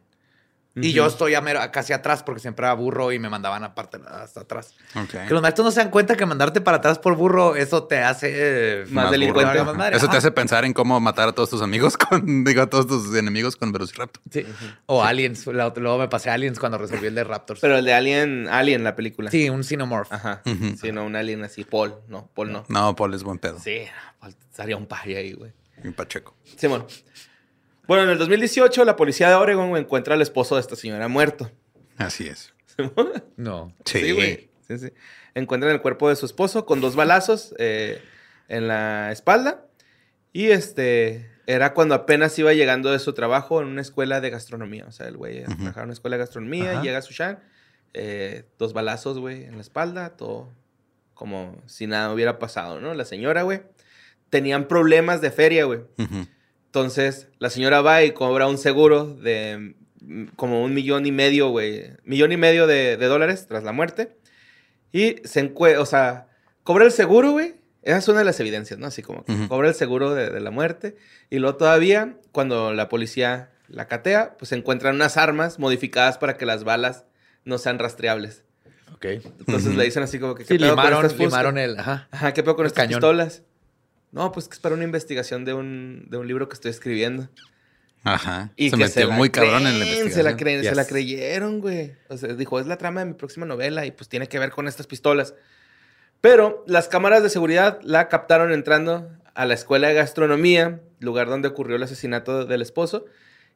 Y 0.75 0.91
yo 0.91 1.05
estoy 1.05 1.35
a 1.35 1.41
mero- 1.41 1.59
casi 1.71 1.93
atrás 1.93 2.23
porque 2.23 2.39
siempre 2.41 2.65
era 2.65 2.73
burro 2.73 3.11
y 3.11 3.19
me 3.19 3.29
mandaban 3.29 3.63
aparte 3.63 3.99
hasta 4.07 4.41
atrás. 4.41 4.73
Ok. 4.95 5.27
Que 5.27 5.33
los 5.33 5.41
maestros 5.41 5.65
no 5.65 5.71
se 5.71 5.79
dan 5.81 5.91
cuenta 5.91 6.15
que 6.15 6.25
mandarte 6.25 6.61
para 6.61 6.77
atrás 6.77 6.97
por 6.97 7.15
burro, 7.15 7.55
eso 7.55 7.83
te 7.83 7.99
hace 7.99 8.29
eh, 8.33 8.85
Más 8.89 9.11
delincuente. 9.11 9.63
Más 9.63 9.75
madre. 9.75 9.97
Eso 9.97 10.07
te 10.09 10.17
hace 10.17 10.31
pensar 10.31 10.65
en 10.65 10.73
cómo 10.73 10.99
matar 10.99 11.29
a 11.29 11.31
todos 11.33 11.51
tus 11.51 11.61
amigos 11.61 11.95
con, 12.09 12.43
digo, 12.43 12.63
a 12.63 12.67
todos 12.67 12.87
tus 12.87 13.15
enemigos 13.15 13.55
con 13.55 13.71
velociraptor. 13.71 14.23
Sí. 14.31 14.45
O 14.87 15.03
Aliens. 15.03 15.45
Luego 15.45 15.97
me 15.99 16.07
pasé 16.07 16.31
a 16.31 16.33
Aliens 16.33 16.57
cuando 16.59 16.79
resolví 16.79 17.05
el 17.05 17.13
de 17.13 17.23
Raptors. 17.23 17.59
Pero 17.59 17.77
el 17.77 17.85
de 17.85 17.93
Alien, 17.93 18.47
Alien, 18.49 18.83
la 18.83 18.95
película. 18.95 19.29
sí, 19.29 19.49
un 19.51 19.63
Xenomorph. 19.63 20.11
Ajá. 20.11 20.41
Sí, 20.81 20.91
no, 20.91 21.05
un 21.05 21.15
Alien 21.15 21.43
así. 21.43 21.63
Paul, 21.65 21.93
no, 22.07 22.29
Paul 22.33 22.51
no. 22.51 22.65
No, 22.67 22.95
Paul 22.95 23.13
es 23.13 23.21
buen 23.23 23.37
pedo. 23.37 23.59
Sí, 23.59 23.83
Paul 24.19 24.33
estaría 24.49 24.75
un 24.75 24.87
pari 24.87 25.15
ahí, 25.15 25.33
güey. 25.33 25.51
Y 25.83 25.91
Pacheco. 25.91 26.33
Simón. 26.57 26.85
Bueno, 26.87 26.95
en 27.89 28.09
el 28.09 28.17
2018 28.17 28.85
la 28.85 28.95
policía 28.95 29.29
de 29.29 29.35
Oregon 29.35 29.75
encuentra 29.77 30.15
al 30.15 30.21
esposo 30.21 30.55
de 30.55 30.61
esta 30.61 30.75
señora 30.75 31.07
muerto. 31.07 31.51
Así 31.97 32.27
es. 32.27 32.53
No. 33.37 33.73
Sí. 33.85 34.11
güey. 34.13 34.49
Sí, 34.67 34.77
sí. 34.77 34.89
Encuentran 35.35 35.71
el 35.73 35.81
cuerpo 35.81 36.09
de 36.09 36.15
su 36.15 36.25
esposo 36.25 36.65
con 36.65 36.81
dos 36.81 36.95
balazos 36.95 37.53
eh, 37.59 38.01
en 38.47 38.67
la 38.67 39.11
espalda. 39.11 39.65
Y 40.31 40.47
este 40.47 41.29
era 41.45 41.73
cuando 41.73 41.93
apenas 41.93 42.37
iba 42.39 42.53
llegando 42.53 42.91
de 42.91 42.99
su 42.99 43.13
trabajo 43.13 43.61
en 43.61 43.67
una 43.67 43.81
escuela 43.81 44.21
de 44.21 44.29
gastronomía. 44.29 44.85
O 44.87 44.91
sea, 44.91 45.07
el 45.07 45.17
güey 45.17 45.43
trabajaba 45.43 45.81
en 45.81 45.85
una 45.85 45.93
escuela 45.93 46.15
de 46.17 46.23
gastronomía, 46.23 46.71
Ajá. 46.71 46.81
llega 46.81 46.97
a 46.97 47.01
Sushan, 47.01 47.39
eh, 47.93 48.45
dos 48.57 48.73
balazos, 48.73 49.19
güey, 49.19 49.43
en 49.43 49.55
la 49.55 49.61
espalda, 49.61 50.15
todo 50.15 50.49
como 51.13 51.61
si 51.67 51.85
nada 51.85 52.11
hubiera 52.11 52.39
pasado, 52.39 52.81
¿no? 52.81 52.93
La 52.95 53.05
señora, 53.05 53.43
güey, 53.43 53.61
tenían 54.29 54.67
problemas 54.67 55.21
de 55.21 55.29
feria, 55.31 55.65
güey. 55.65 55.81
Ujú. 55.99 56.25
Entonces, 56.73 57.27
la 57.37 57.51
señora 57.51 57.81
va 57.83 58.03
y 58.03 58.13
cobra 58.13 58.47
un 58.47 58.57
seguro 58.57 59.05
de 59.05 59.75
mm, 60.01 60.29
como 60.35 60.63
un 60.63 60.73
millón 60.73 61.05
y 61.05 61.11
medio, 61.11 61.49
güey. 61.49 61.91
Millón 62.03 62.31
y 62.31 62.37
medio 62.37 62.65
de, 62.65 62.97
de 62.97 63.05
dólares 63.05 63.45
tras 63.47 63.63
la 63.63 63.71
muerte. 63.73 64.17
Y 64.91 65.17
se 65.23 65.41
encuentra, 65.41 65.79
o 65.81 65.85
sea, 65.85 66.29
cobra 66.63 66.85
el 66.85 66.91
seguro, 66.91 67.29
güey. 67.29 67.53
Esa 67.83 67.97
es 67.99 68.07
una 68.07 68.19
de 68.19 68.25
las 68.25 68.39
evidencias, 68.39 68.79
¿no? 68.79 68.87
Así 68.87 69.03
como 69.03 69.23
que 69.23 69.33
Ujú. 69.33 69.47
cobra 69.49 69.67
el 69.67 69.75
seguro 69.75 70.15
de, 70.15 70.31
de 70.31 70.39
la 70.39 70.49
muerte. 70.49 70.95
Y 71.29 71.37
luego 71.37 71.57
todavía, 71.57 72.15
cuando 72.31 72.73
la 72.73 72.89
policía 72.89 73.51
la 73.67 73.87
catea, 73.87 74.35
pues 74.39 74.49
se 74.49 74.55
encuentran 74.55 74.95
unas 74.95 75.15
armas 75.17 75.59
modificadas 75.59 76.17
para 76.17 76.37
que 76.37 76.47
las 76.47 76.63
balas 76.63 77.05
no 77.45 77.59
sean 77.59 77.77
rastreables. 77.77 78.45
Ok. 78.95 79.05
Entonces 79.05 79.67
Ujú. 79.67 79.77
le 79.77 79.83
dicen 79.83 80.01
así 80.01 80.17
como 80.17 80.33
que... 80.33 80.43
Sí, 80.43 80.55
¿qué 80.57 80.59
pedo 80.59 80.69
con 80.75 80.85
limaron, 80.85 81.05
estas 81.05 81.11
fuscas? 81.17 81.27
limaron 81.33 81.57
el... 81.59 81.77
Ajá. 81.79 82.07
Ajá, 82.09 82.33
¿qué 82.33 82.41
pedo 82.41 82.55
con 82.55 82.65
el 82.65 82.69
estas 82.71 82.85
cañón. 82.85 82.97
pistolas? 82.99 83.43
No, 84.13 84.31
pues 84.31 84.47
que 84.47 84.53
es 84.53 84.59
para 84.59 84.75
una 84.75 84.83
investigación 84.85 85.43
de 85.43 85.53
un, 85.53 86.05
de 86.09 86.17
un 86.17 86.27
libro 86.27 86.47
que 86.47 86.53
estoy 86.53 86.71
escribiendo. 86.71 87.27
Ajá. 88.05 88.51
Y 88.55 88.69
se 88.69 88.77
que 88.77 88.83
metió 88.83 89.07
la 89.07 89.15
muy 89.15 89.29
cabrón 89.29 89.65
en 89.67 89.79
la 89.79 89.85
investigación. 89.85 90.11
Se 90.13 90.23
la, 90.23 90.37
creen, 90.37 90.61
se 90.61 90.67
Yes. 90.69 90.77
la 90.77 90.85
creyeron, 90.85 91.59
güey. 91.61 91.93
O 92.09 92.17
sea, 92.17 92.33
dijo, 92.33 92.59
es 92.59 92.67
la 92.67 92.77
trama 92.77 92.99
de 93.01 93.07
mi 93.07 93.13
próxima 93.13 93.45
novela 93.45 93.85
y 93.85 93.91
pues 93.91 94.07
tiene 94.09 94.27
que 94.27 94.39
ver 94.39 94.51
con 94.51 94.67
estas 94.67 94.87
pistolas. 94.87 95.33
Pero 96.21 96.63
las 96.67 96.87
cámaras 96.87 97.23
de 97.23 97.29
seguridad 97.29 97.79
la 97.83 98.07
captaron 98.07 98.51
entrando 98.53 99.09
a 99.33 99.45
la 99.45 99.53
escuela 99.55 99.87
de 99.89 99.93
gastronomía, 99.95 100.79
lugar 100.99 101.27
donde 101.27 101.47
ocurrió 101.47 101.75
el 101.75 101.83
asesinato 101.83 102.45
del 102.45 102.61
esposo, 102.61 103.05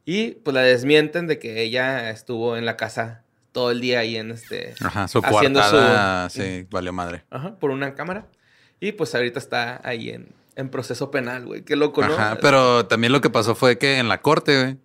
y 0.06 0.32
pues 0.32 0.54
la 0.54 0.62
desmienten 0.62 1.28
de 1.28 1.38
que 1.40 1.62
ella 1.62 2.10
estuvo 2.10 2.58
en 2.58 2.66
la 2.66 2.76
casa 2.78 3.24
todo 3.52 3.72
el 3.72 3.80
día 3.82 4.00
ahí 4.00 4.16
en 4.18 4.32
este... 4.32 4.74
Ajá, 4.82 5.08
su 5.08 5.20
haciendo 5.20 5.62
su- 5.64 6.30
sí, 6.42 6.66
valió 6.70 6.94
madre. 6.94 7.24
Ajá, 7.30 7.56
por 7.60 7.72
una 7.72 7.94
cámara. 7.96 8.26
Y 8.80 8.92
pues 8.94 9.14
ahorita 9.16 9.40
está 9.40 9.82
ahí 9.84 10.10
en, 10.10 10.28
en 10.58 10.70
proceso 10.70 11.10
penal, 11.12 11.46
güey. 11.46 11.62
Qué 11.64 11.76
loco, 11.78 12.06
¿no? 12.06 12.14
Ajá, 12.14 12.38
pero 12.42 12.86
también 12.88 13.14
lo 13.14 13.22
que 13.22 13.30
pasó 13.30 13.56
fue 13.56 13.78
que 13.78 14.00
en 14.00 14.10
la 14.10 14.22
corte, 14.22 14.62
güey, 14.62 14.78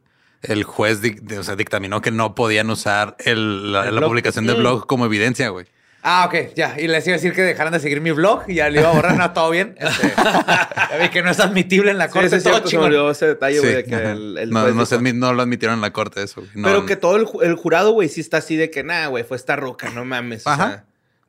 el 0.42 0.64
juez 0.64 1.00
o 1.38 1.42
sea, 1.42 1.56
dictaminó 1.56 2.00
que 2.00 2.10
no 2.10 2.34
podían 2.34 2.70
usar 2.70 3.16
el- 3.20 3.72
la, 3.72 3.80
El 3.86 3.94
la 3.94 4.00
blog. 4.00 4.10
publicación 4.10 4.46
del 4.46 4.56
Mm. 4.56 4.60
blog 4.60 4.86
como 4.86 5.06
evidencia, 5.06 5.48
güey. 5.48 5.66
Ah, 6.04 6.24
ok, 6.26 6.52
ya. 6.56 6.74
Y 6.80 6.88
les 6.88 7.06
iba 7.06 7.14
a 7.14 7.18
decir 7.18 7.32
que 7.32 7.42
dejaran 7.42 7.72
de 7.72 7.78
seguir 7.78 8.00
mi 8.00 8.10
blog 8.10 8.42
y 8.48 8.54
ya 8.56 8.68
le 8.68 8.80
iba 8.80 8.90
a 8.90 8.92
borrar. 8.92 9.16
No, 9.16 9.32
todo 9.32 9.50
bien. 9.50 9.76
Este, 9.78 10.12
ya 10.16 10.98
vi 11.00 11.08
que 11.10 11.22
no 11.22 11.30
es 11.30 11.38
admisible 11.38 11.92
en 11.92 11.98
la 11.98 12.08
corte. 12.08 12.28
sí, 12.40 12.42
todo 12.42 12.54
cierto, 12.54 12.68
chingón. 12.68 13.10
ese 13.12 13.26
detalle, 13.28 13.60
güey, 13.60 13.74
de 13.74 13.84
que 13.84 13.94
ajá. 13.94 14.10
el, 14.10 14.36
el 14.36 14.50
no, 14.50 14.62
juez 14.62 14.74
no, 14.74 14.84
se 14.84 14.98
dijo- 14.98 15.04
admi- 15.06 15.14
no 15.14 15.32
lo 15.32 15.42
admitieron 15.42 15.76
en 15.76 15.80
la 15.80 15.92
corte 15.92 16.20
eso. 16.24 16.42
No, 16.54 16.66
Pero 16.66 16.86
que 16.86 16.96
todo 16.96 17.14
el, 17.16 17.24
ju- 17.26 17.44
el 17.44 17.54
jurado, 17.54 17.92
güey, 17.92 18.08
sí 18.08 18.20
está 18.20 18.38
así 18.38 18.56
de 18.56 18.68
que, 18.68 18.82
nah, 18.82 19.06
güey, 19.06 19.22
fue 19.22 19.36
esta 19.36 19.54
roca, 19.54 19.90
no 19.90 20.04
mames. 20.04 20.44
O 20.44 20.50
Ajá. 20.50 20.66
sea, 20.68 20.84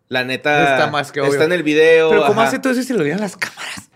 la 0.10 0.24
neta. 0.24 0.74
Está 0.74 0.88
más 0.90 1.12
que 1.12 1.22
obvio. 1.22 1.34
Está 1.34 1.44
en 1.44 1.52
el 1.54 1.62
video. 1.62 2.10
Pero 2.10 2.26
¿cómo 2.26 2.42
ajá. 2.42 2.50
hace 2.50 2.58
todo 2.60 2.74
eso 2.74 2.82
si 2.82 2.94
lo 2.94 3.04
vieran 3.04 3.22
las 3.22 3.38
cámaras? 3.38 3.92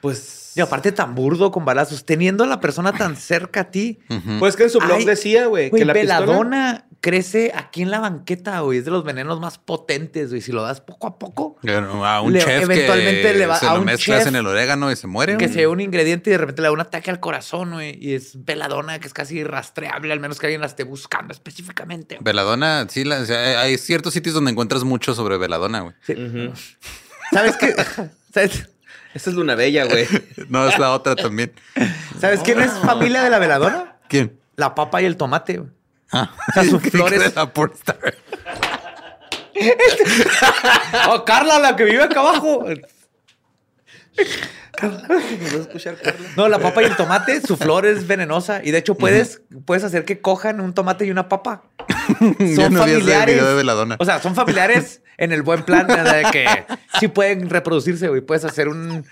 Pues. 0.00 0.52
Y 0.56 0.60
aparte 0.60 0.90
tan 0.90 1.14
burdo 1.14 1.52
con 1.52 1.64
balazos, 1.64 2.04
teniendo 2.04 2.42
a 2.42 2.46
la 2.48 2.60
persona 2.60 2.92
tan 2.92 3.16
cerca 3.16 3.60
a 3.60 3.70
ti. 3.70 4.00
Pues 4.40 4.56
que 4.56 4.64
en 4.64 4.70
su 4.70 4.78
blog 4.80 4.98
Ay, 4.98 5.04
decía, 5.04 5.46
güey, 5.46 5.70
que 5.70 5.84
la 5.84 5.92
pistola. 5.92 6.20
veladona 6.20 6.84
crece 7.00 7.52
aquí 7.54 7.82
en 7.82 7.92
la 7.92 8.00
banqueta, 8.00 8.58
güey. 8.60 8.78
Es 8.78 8.84
de 8.84 8.90
los 8.90 9.04
venenos 9.04 9.38
más 9.38 9.58
potentes, 9.58 10.30
güey. 10.30 10.40
Si 10.40 10.50
lo 10.50 10.62
das 10.62 10.80
poco 10.80 11.06
a 11.06 11.16
poco, 11.16 11.56
Pero 11.62 12.04
a 12.04 12.20
un 12.22 12.32
Le- 12.32 12.40
chef 12.40 12.64
eventualmente 12.64 13.22
que 13.22 13.34
le 13.34 13.46
va- 13.46 13.56
se 13.60 13.66
a 13.68 13.74
lo 13.74 13.80
un 13.80 13.84
mezclas 13.86 14.18
chef 14.20 14.26
en 14.28 14.34
el 14.36 14.46
orégano 14.48 14.90
y 14.90 14.96
se 14.96 15.06
muere. 15.06 15.36
que 15.36 15.44
güey. 15.44 15.54
se 15.54 15.60
ve 15.60 15.66
un 15.68 15.80
ingrediente 15.80 16.30
y 16.30 16.32
de 16.32 16.38
repente 16.38 16.62
le 16.62 16.66
da 16.68 16.72
un 16.72 16.80
ataque 16.80 17.10
al 17.12 17.20
corazón, 17.20 17.70
güey. 17.74 17.96
Y 18.04 18.14
es 18.14 18.44
veladona, 18.44 18.98
que 18.98 19.06
es 19.06 19.14
casi 19.14 19.44
rastreable, 19.44 20.12
al 20.12 20.18
menos 20.18 20.40
que 20.40 20.46
alguien 20.46 20.60
la 20.60 20.66
esté 20.66 20.82
buscando 20.82 21.32
específicamente. 21.32 22.16
güey. 22.16 22.24
Veladona, 22.24 22.86
sí, 22.88 23.04
la- 23.04 23.20
o 23.20 23.24
sea, 23.26 23.60
hay 23.60 23.78
ciertos 23.78 24.12
sitios 24.12 24.34
donde 24.34 24.50
encuentras 24.50 24.82
mucho 24.82 25.14
sobre 25.14 25.38
veladona, 25.38 25.80
güey. 25.82 25.94
Ujú. 26.08 26.52
¿Sabes 27.32 27.56
qué? 27.58 27.74
¿Sabes, 28.34 28.68
Esa 29.14 29.30
es 29.30 29.36
Luna 29.36 29.54
Bella, 29.54 29.84
güey. 29.84 30.06
No, 30.48 30.68
es 30.68 30.78
la 30.78 30.92
otra 30.92 31.16
también. 31.16 31.52
¿Sabes 32.20 32.40
quién 32.40 32.60
es 32.60 32.72
familia 32.72 33.22
de 33.22 33.30
la 33.30 33.38
veladona? 33.38 33.96
¿Quién? 34.08 34.38
La 34.56 34.74
papa 34.74 35.00
y 35.02 35.04
el 35.06 35.16
tomate, 35.16 35.58
güey. 35.58 35.70
Ah, 36.12 36.30
O 36.48 36.52
sea, 36.52 36.64
su 36.64 36.78
creí 36.78 36.90
flor 36.92 37.10
que 37.10 37.16
es- 37.16 37.22
era 37.22 37.32
la 37.34 37.52
pornstar. 37.52 37.98
Oh, 41.10 41.24
Carla, 41.24 41.58
la 41.58 41.74
que 41.74 41.82
vive 41.84 42.02
acá 42.02 42.20
abajo. 42.20 42.64
No, 46.36 46.48
la 46.48 46.58
papa 46.58 46.82
y 46.82 46.86
el 46.86 46.96
tomate, 46.96 47.40
su 47.40 47.56
flor 47.56 47.86
es 47.86 48.06
venenosa. 48.06 48.60
Y 48.62 48.70
de 48.70 48.78
hecho, 48.78 48.94
puedes, 48.94 49.42
puedes 49.64 49.84
hacer 49.84 50.04
que 50.04 50.20
cojan 50.20 50.60
un 50.60 50.74
tomate 50.74 51.04
y 51.06 51.10
una 51.10 51.28
papa. 51.28 51.64
No 52.70 52.84
vi 52.84 52.92
ese 52.92 53.26
video 53.26 53.46
de 53.48 53.54
Veladona. 53.54 53.96
O 53.98 54.04
sea, 54.04 54.20
son 54.20 54.34
familiares 54.34 55.02
en 55.18 55.32
el 55.32 55.42
buen 55.42 55.62
plan 55.64 55.86
de 55.86 56.26
que 56.32 56.46
sí 57.00 57.08
pueden 57.08 57.48
reproducirse, 57.50 58.08
güey. 58.08 58.20
Puedes 58.20 58.44
hacer 58.44 58.68
un 58.68 59.04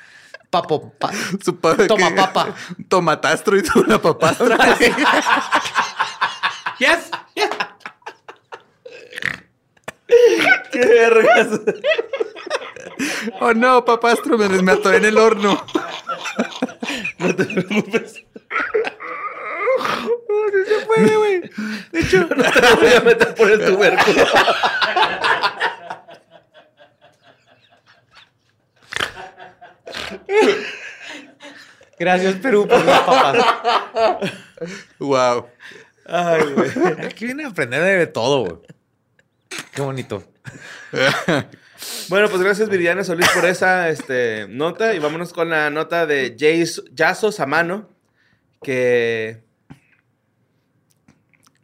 papo. 0.51 0.93
pa- 0.99 1.13
Su 1.45 1.57
padre 1.59 1.87
Toma 1.87 2.15
papa. 2.15 2.55
Tomatastro 2.89 3.57
y 3.57 3.63
tú 3.63 3.81
una 3.81 4.01
papastra. 4.01 4.57
Yes. 6.79 7.11
¡Qué 10.73 10.79
vergas! 10.79 11.61
oh 13.41 13.53
no, 13.55 13.85
papastro, 13.85 14.37
me, 14.39 14.49
me 14.49 14.73
atoré 14.73 14.99
en 14.99 15.05
el 15.07 15.19
horno. 15.19 15.65
No 17.19 17.35
te 17.35 17.45
preocupes. 17.47 18.25
De 21.93 22.01
hecho, 22.01 22.27
No 22.37 22.51
te 22.51 22.75
voy 22.75 22.93
a 22.95 23.01
meter 23.01 23.35
por 23.35 23.51
el 23.51 23.65
tubérculo. 23.65 24.27
gracias, 31.99 32.35
Perú, 32.37 32.69
por 32.69 32.85
las 32.85 33.01
papas. 33.01 34.33
Wow. 34.99 35.49
Ay, 36.07 36.43
güey. 36.55 36.71
Aquí 37.05 37.25
viene 37.27 37.45
a 37.45 37.49
aprender 37.49 37.99
de 37.99 38.07
todo, 38.07 38.45
güey. 38.45 38.57
Qué 39.73 39.83
bonito. 39.83 40.23
Bueno, 42.09 42.29
pues 42.29 42.43
gracias 42.43 42.69
Viridiana 42.69 43.05
Solís 43.05 43.29
por 43.31 43.45
esa 43.45 43.89
este, 43.89 44.47
nota. 44.49 44.95
Y 44.95 44.99
vámonos 44.99 45.33
con 45.33 45.51
la 45.51 45.71
nota 45.71 46.07
de 46.07 46.37
Jace, 46.39 46.83
Yaso 46.93 47.33
Samano. 47.33 47.89
Que. 48.63 49.46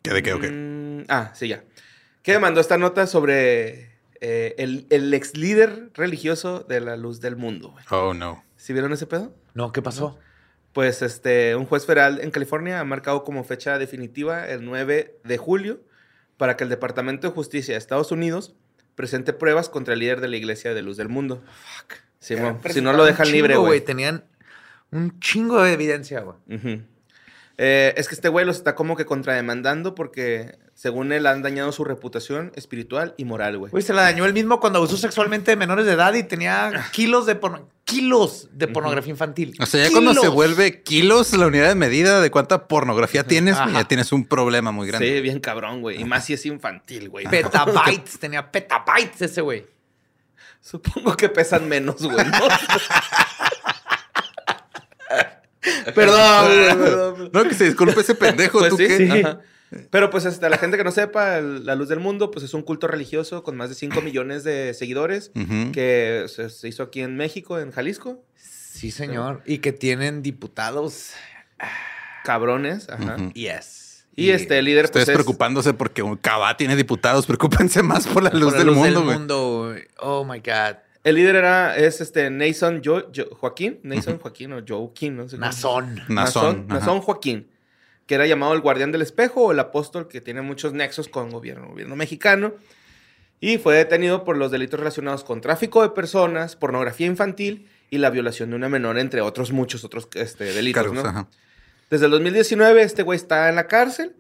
¿Qué 0.03 0.13
de 0.13 0.23
qué 0.23 0.33
o 0.33 0.41
qué? 0.41 0.51
Mm, 0.51 1.05
ah, 1.09 1.33
sí, 1.35 1.49
ya. 1.49 1.65
Que 2.23 2.39
mandó 2.39 2.61
esta 2.61 2.79
nota 2.79 3.07
sobre 3.07 3.93
eh, 4.21 4.55
el, 4.59 4.87
el 4.91 5.13
ex 5.15 5.37
líder 5.37 5.91
religioso 5.95 6.61
de 6.61 6.81
la 6.81 6.97
luz 6.97 7.21
del 7.21 7.37
mundo. 7.37 7.71
güey. 7.71 7.85
Oh 7.91 8.15
no. 8.15 8.45
¿Sí 8.57 8.73
vieron 8.73 8.93
ese 8.93 9.07
pedo? 9.07 9.35
No, 9.55 9.73
¿qué 9.73 9.83
pasó? 9.83 10.19
Pues 10.73 11.03
este, 11.03 11.57
un 11.57 11.67
juez 11.67 11.85
federal 11.85 12.21
en 12.21 12.31
California 12.31 12.81
ha 12.81 12.85
marcado 12.85 13.25
como 13.25 13.45
fecha 13.45 13.79
definitiva 13.79 14.49
el 14.49 14.65
9 14.65 15.19
de 15.25 15.37
julio 15.39 15.81
para 16.37 16.57
que 16.57 16.65
el 16.65 16.71
Departamento 16.71 17.27
de 17.29 17.35
Justicia 17.35 17.75
de 17.75 17.79
Estados 17.79 18.11
Unidos 18.13 18.55
presente 18.95 19.33
pruebas 19.33 19.69
contra 19.69 19.95
el 19.95 20.01
líder 20.01 20.21
de 20.21 20.29
la 20.29 20.37
Iglesia 20.37 20.75
de 20.75 20.83
Luz 20.83 20.97
del 20.97 21.09
Mundo. 21.09 21.43
Sí, 22.21 22.37
mo, 22.37 22.59
si 22.71 22.81
no 22.81 22.93
lo 22.93 23.05
dejan 23.05 23.31
libre, 23.33 23.57
güey. 23.57 23.81
Tenían 23.81 24.25
un 24.93 25.19
chingo 25.19 25.61
de 25.63 25.73
evidencia, 25.73 26.21
güey. 26.21 26.37
Ujú. 26.49 26.83
Eh, 27.65 27.95
es 27.97 28.09
que 28.09 28.17
este 28.17 28.29
güey 28.29 28.45
los 28.45 28.57
está 28.57 28.75
como 28.75 28.97
que 28.97 29.05
contrademandando 29.05 29.95
porque, 29.95 30.59
según 30.75 31.13
él, 31.13 31.29
han 31.29 31.43
dañado 31.43 31.71
su 31.71 31.85
reputación 31.85 32.51
espiritual 32.57 33.15
y 33.17 33.25
moral, 33.25 33.57
güey. 33.57 33.71
Güey, 33.71 33.85
se 33.85 33.93
la 33.93 34.03
dañó 34.03 34.25
él 34.25 34.33
mismo 34.33 34.59
cuando 34.59 34.81
abusó 34.81 34.97
sexualmente 34.97 35.53
de 35.53 35.57
menores 35.57 35.87
de 35.87 35.93
edad 35.93 36.13
y 36.15 36.25
tenía 36.25 36.89
kilos 36.91 37.25
de, 37.25 37.37
porno- 37.41 37.69
kilos 37.85 38.49
de 38.53 38.67
pornografía 38.67 39.13
infantil. 39.13 39.55
O 39.61 39.67
sea, 39.67 39.85
ya 39.87 39.93
cuando 39.93 40.13
se 40.13 40.27
vuelve 40.27 40.83
kilos 40.83 41.33
la 41.35 41.47
unidad 41.47 41.69
de 41.69 41.77
medida 41.77 42.21
de 42.21 42.33
cuánta 42.33 42.67
pornografía 42.67 43.25
tienes, 43.25 43.55
Ajá. 43.57 43.71
ya 43.71 43.85
tienes 43.87 44.11
un 44.11 44.25
problema 44.27 44.73
muy 44.73 44.89
grande. 44.89 45.15
Sí, 45.15 45.21
bien 45.21 45.39
cabrón, 45.39 45.83
güey. 45.83 46.01
Y 46.01 46.05
más 46.05 46.25
si 46.25 46.33
es 46.33 46.45
infantil, 46.47 47.11
güey. 47.11 47.27
Petabytes, 47.29 48.19
tenía 48.19 48.51
petabytes 48.51 49.23
ese 49.23 49.41
güey. 49.41 49.67
Supongo 50.61 51.17
que 51.17 51.29
pesan 51.29 51.69
menos, 51.69 52.03
güey. 52.03 52.27
¿no? 52.27 52.39
perdón, 55.95 56.47
perdón, 56.79 57.15
perdón. 57.15 57.31
No, 57.33 57.45
que 57.45 57.55
se 57.55 57.65
disculpe 57.65 58.01
ese 58.01 58.15
pendejo. 58.15 58.59
Pues 58.59 58.71
¿tú 58.71 58.77
sí, 58.79 58.87
qué? 58.87 58.97
sí. 58.99 59.23
Pero 59.91 60.11
pues 60.11 60.27
este, 60.27 60.51
la 60.51 60.59
gente 60.59 60.77
que 60.77 60.85
no 60.85 60.91
sepa, 60.91 61.39
el- 61.39 61.65
la 61.65 61.75
luz 61.75 61.89
del 61.89 61.99
mundo, 62.01 62.31
pues 62.31 62.45
es 62.45 62.53
un 62.53 62.61
culto 62.63 62.89
religioso 62.89 63.43
con 63.43 63.57
más 63.57 63.71
de 63.71 63.75
5 63.75 64.01
millones 64.03 64.45
de 64.45 64.75
seguidores 64.75 65.31
que 65.73 66.27
se, 66.29 66.51
se 66.51 66.69
hizo 66.69 66.83
aquí 66.83 67.01
en 67.01 67.17
México, 67.17 67.59
en 67.59 67.71
Jalisco. 67.73 68.23
Sí, 68.37 68.91
señor. 68.91 69.43
Y 69.47 69.59
que 69.59 69.73
tienen 69.73 70.23
diputados. 70.23 71.11
Cabrones. 72.25 72.89
Ajá. 72.89 73.17
Yes. 73.35 74.05
Y 74.15 74.31
este 74.31 74.59
el 74.59 74.67
líder, 74.67 74.85
Ustedes 74.87 75.07
pues 75.07 75.17
es- 75.17 75.25
preocupándose 75.25 75.73
porque 75.73 76.03
un 76.03 76.17
Cabá 76.17 76.57
tiene 76.57 76.77
diputados, 76.77 77.25
preocúpense 77.27 77.83
más 77.83 78.07
por 78.07 78.23
la 78.23 78.31
Por 78.31 78.41
luz 78.41 78.53
la 78.53 78.59
del 78.59 78.67
luz 78.69 78.77
mundo, 78.77 79.03
güey. 79.05 79.17
mundo, 79.19 79.65
güey. 79.71 79.85
Oh 80.01 80.25
my 80.25 80.39
God. 80.41 80.77
El 81.05 81.17
líder 81.17 81.37
era, 81.37 81.77
es 81.77 82.01
este, 82.01 82.31
Nason 82.31 82.81
Jo- 82.85 83.11
Jo- 83.15 83.35
Joaquín, 83.35 83.81
Nason 83.83 84.19
Joaquín 84.19 84.53
o 84.53 84.63
Joaquín, 84.67 85.17
no 85.17 85.29
sé 85.29 85.37
cómo. 85.37 85.47
Nazón. 86.09 86.67
Nazón, 86.69 87.01
Joaquín, 87.01 87.49
que 88.07 88.15
era 88.15 88.27
llamado 88.27 88.55
el 88.55 88.61
guardián 88.61 88.93
del 88.93 89.03
espejo 89.03 89.43
o 89.47 89.53
el 89.53 89.59
apóstol 89.59 90.07
que 90.07 90.21
tiene 90.21 90.43
muchos 90.43 90.73
nexos 90.75 91.09
con 91.09 91.31
gobierno, 91.31 91.69
gobierno 91.69 91.97
mexicano. 91.97 92.55
Y 93.41 93.59
fue 93.59 93.75
detenido 93.75 94.23
por 94.23 94.37
los 94.37 94.53
delitos 94.53 94.79
relacionados 94.79 95.25
con 95.25 95.41
tráfico 95.41 95.83
de 95.83 95.89
personas, 95.89 96.55
pornografía 96.55 97.09
infantil 97.09 97.69
y 97.91 97.99
la 97.99 98.09
violación 98.11 98.51
de 98.51 98.57
una 98.57 98.69
menor, 98.69 98.97
entre 99.01 99.21
otros 99.21 99.51
muchos 99.51 99.83
otros 99.83 100.09
este, 100.15 100.45
delitos. 100.45 100.93
¿no? 100.93 101.01
ajá. 101.01 101.29
Desde 101.91 102.05
el 102.05 102.13
2019 102.13 102.83
este 102.83 103.03
güey 103.03 103.17
está 103.17 103.49
en 103.49 103.57
la 103.57 103.67
cárcel 103.67 104.15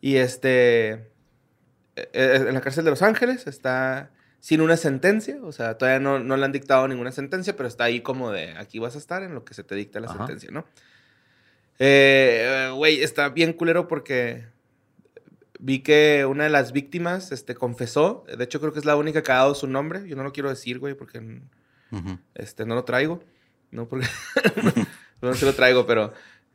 y 0.00 0.16
este 0.16 0.90
eh, 0.92 2.08
eh, 2.14 2.44
en 2.48 2.54
la 2.54 2.60
cárcel 2.62 2.84
de 2.84 2.90
Los 2.90 3.02
Ángeles 3.02 3.46
está 3.46 4.10
sin 4.42 4.60
una 4.60 4.76
sentencia, 4.76 5.38
o 5.44 5.52
sea, 5.52 5.78
todavía 5.78 6.00
no, 6.00 6.18
no 6.18 6.36
le 6.36 6.44
han 6.44 6.50
dictado 6.50 6.88
ninguna 6.88 7.12
sentencia, 7.12 7.54
pero 7.56 7.68
está 7.68 7.84
ahí 7.84 8.00
como 8.00 8.32
de 8.32 8.50
aquí 8.58 8.80
vas 8.80 8.96
a 8.96 8.98
estar 8.98 9.22
en 9.22 9.34
lo 9.34 9.44
que 9.44 9.54
se 9.54 9.62
te 9.62 9.76
dicta 9.76 10.00
la 10.00 10.08
Ajá. 10.08 10.18
sentencia, 10.18 10.50
¿no? 10.50 10.66
Eh, 11.78 12.66
eh, 12.68 12.70
Güey, 12.74 13.04
está 13.04 13.28
bien 13.28 13.52
culero 13.52 13.86
porque 13.86 14.46
vi 15.60 15.78
que 15.78 16.26
una 16.28 16.42
de 16.42 16.50
las 16.50 16.72
víctimas 16.72 17.30
este, 17.30 17.54
confesó, 17.54 18.24
de 18.36 18.42
hecho 18.42 18.58
creo 18.58 18.72
que 18.72 18.80
es 18.80 18.84
la 18.84 18.96
única 18.96 19.22
que 19.22 19.30
ha 19.30 19.36
dado 19.36 19.54
su 19.54 19.68
nombre, 19.68 20.08
yo 20.08 20.16
no 20.16 20.24
lo 20.24 20.32
quiero 20.32 20.48
decir, 20.48 20.80
güey, 20.80 20.94
porque 20.94 21.20
Ujú. 21.92 22.18
este, 22.34 22.66
no 22.66 22.74
lo 22.74 22.82
traigo. 22.82 23.22
No, 23.70 23.88
porque. 23.88 24.06
no 25.22 25.34
se 25.34 25.46
lo 25.46 25.54
traigo, 25.54 25.86
pero. 25.86 26.12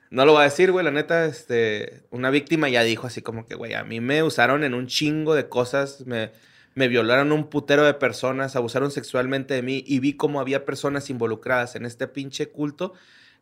No 0.10 0.26
lo 0.26 0.34
voy 0.34 0.42
a 0.42 0.44
decir, 0.44 0.72
güey. 0.72 0.86
La 0.86 0.92
neta, 0.92 1.26
este. 1.26 2.04
Una 2.12 2.30
víctima 2.30 2.70
ya 2.70 2.84
dijo 2.84 3.08
así 3.08 3.22
como 3.24 3.48
que, 3.48 3.56
güey, 3.56 3.74
a 3.74 3.84
mí 3.84 4.02
me 4.02 4.22
usaron 4.24 4.64
en 4.64 4.74
un 4.76 4.86
chingo 4.88 5.34
de 5.34 5.50
cosas. 5.50 6.06
Me, 6.06 6.32
me 6.78 6.88
violaron 6.88 7.32
un 7.32 7.50
putero 7.50 7.84
de 7.84 7.96
personas, 7.96 8.56
abusaron 8.56 8.92
sexualmente 8.92 9.56
de 9.56 9.64
mí 9.64 9.84
y 9.88 10.00
vi 10.00 10.14
cómo 10.14 10.40
había 10.40 10.64
personas 10.64 11.10
involucradas 11.10 11.76
en 11.76 11.86
este 11.86 12.08
pinche 12.08 12.50
culto, 12.50 12.94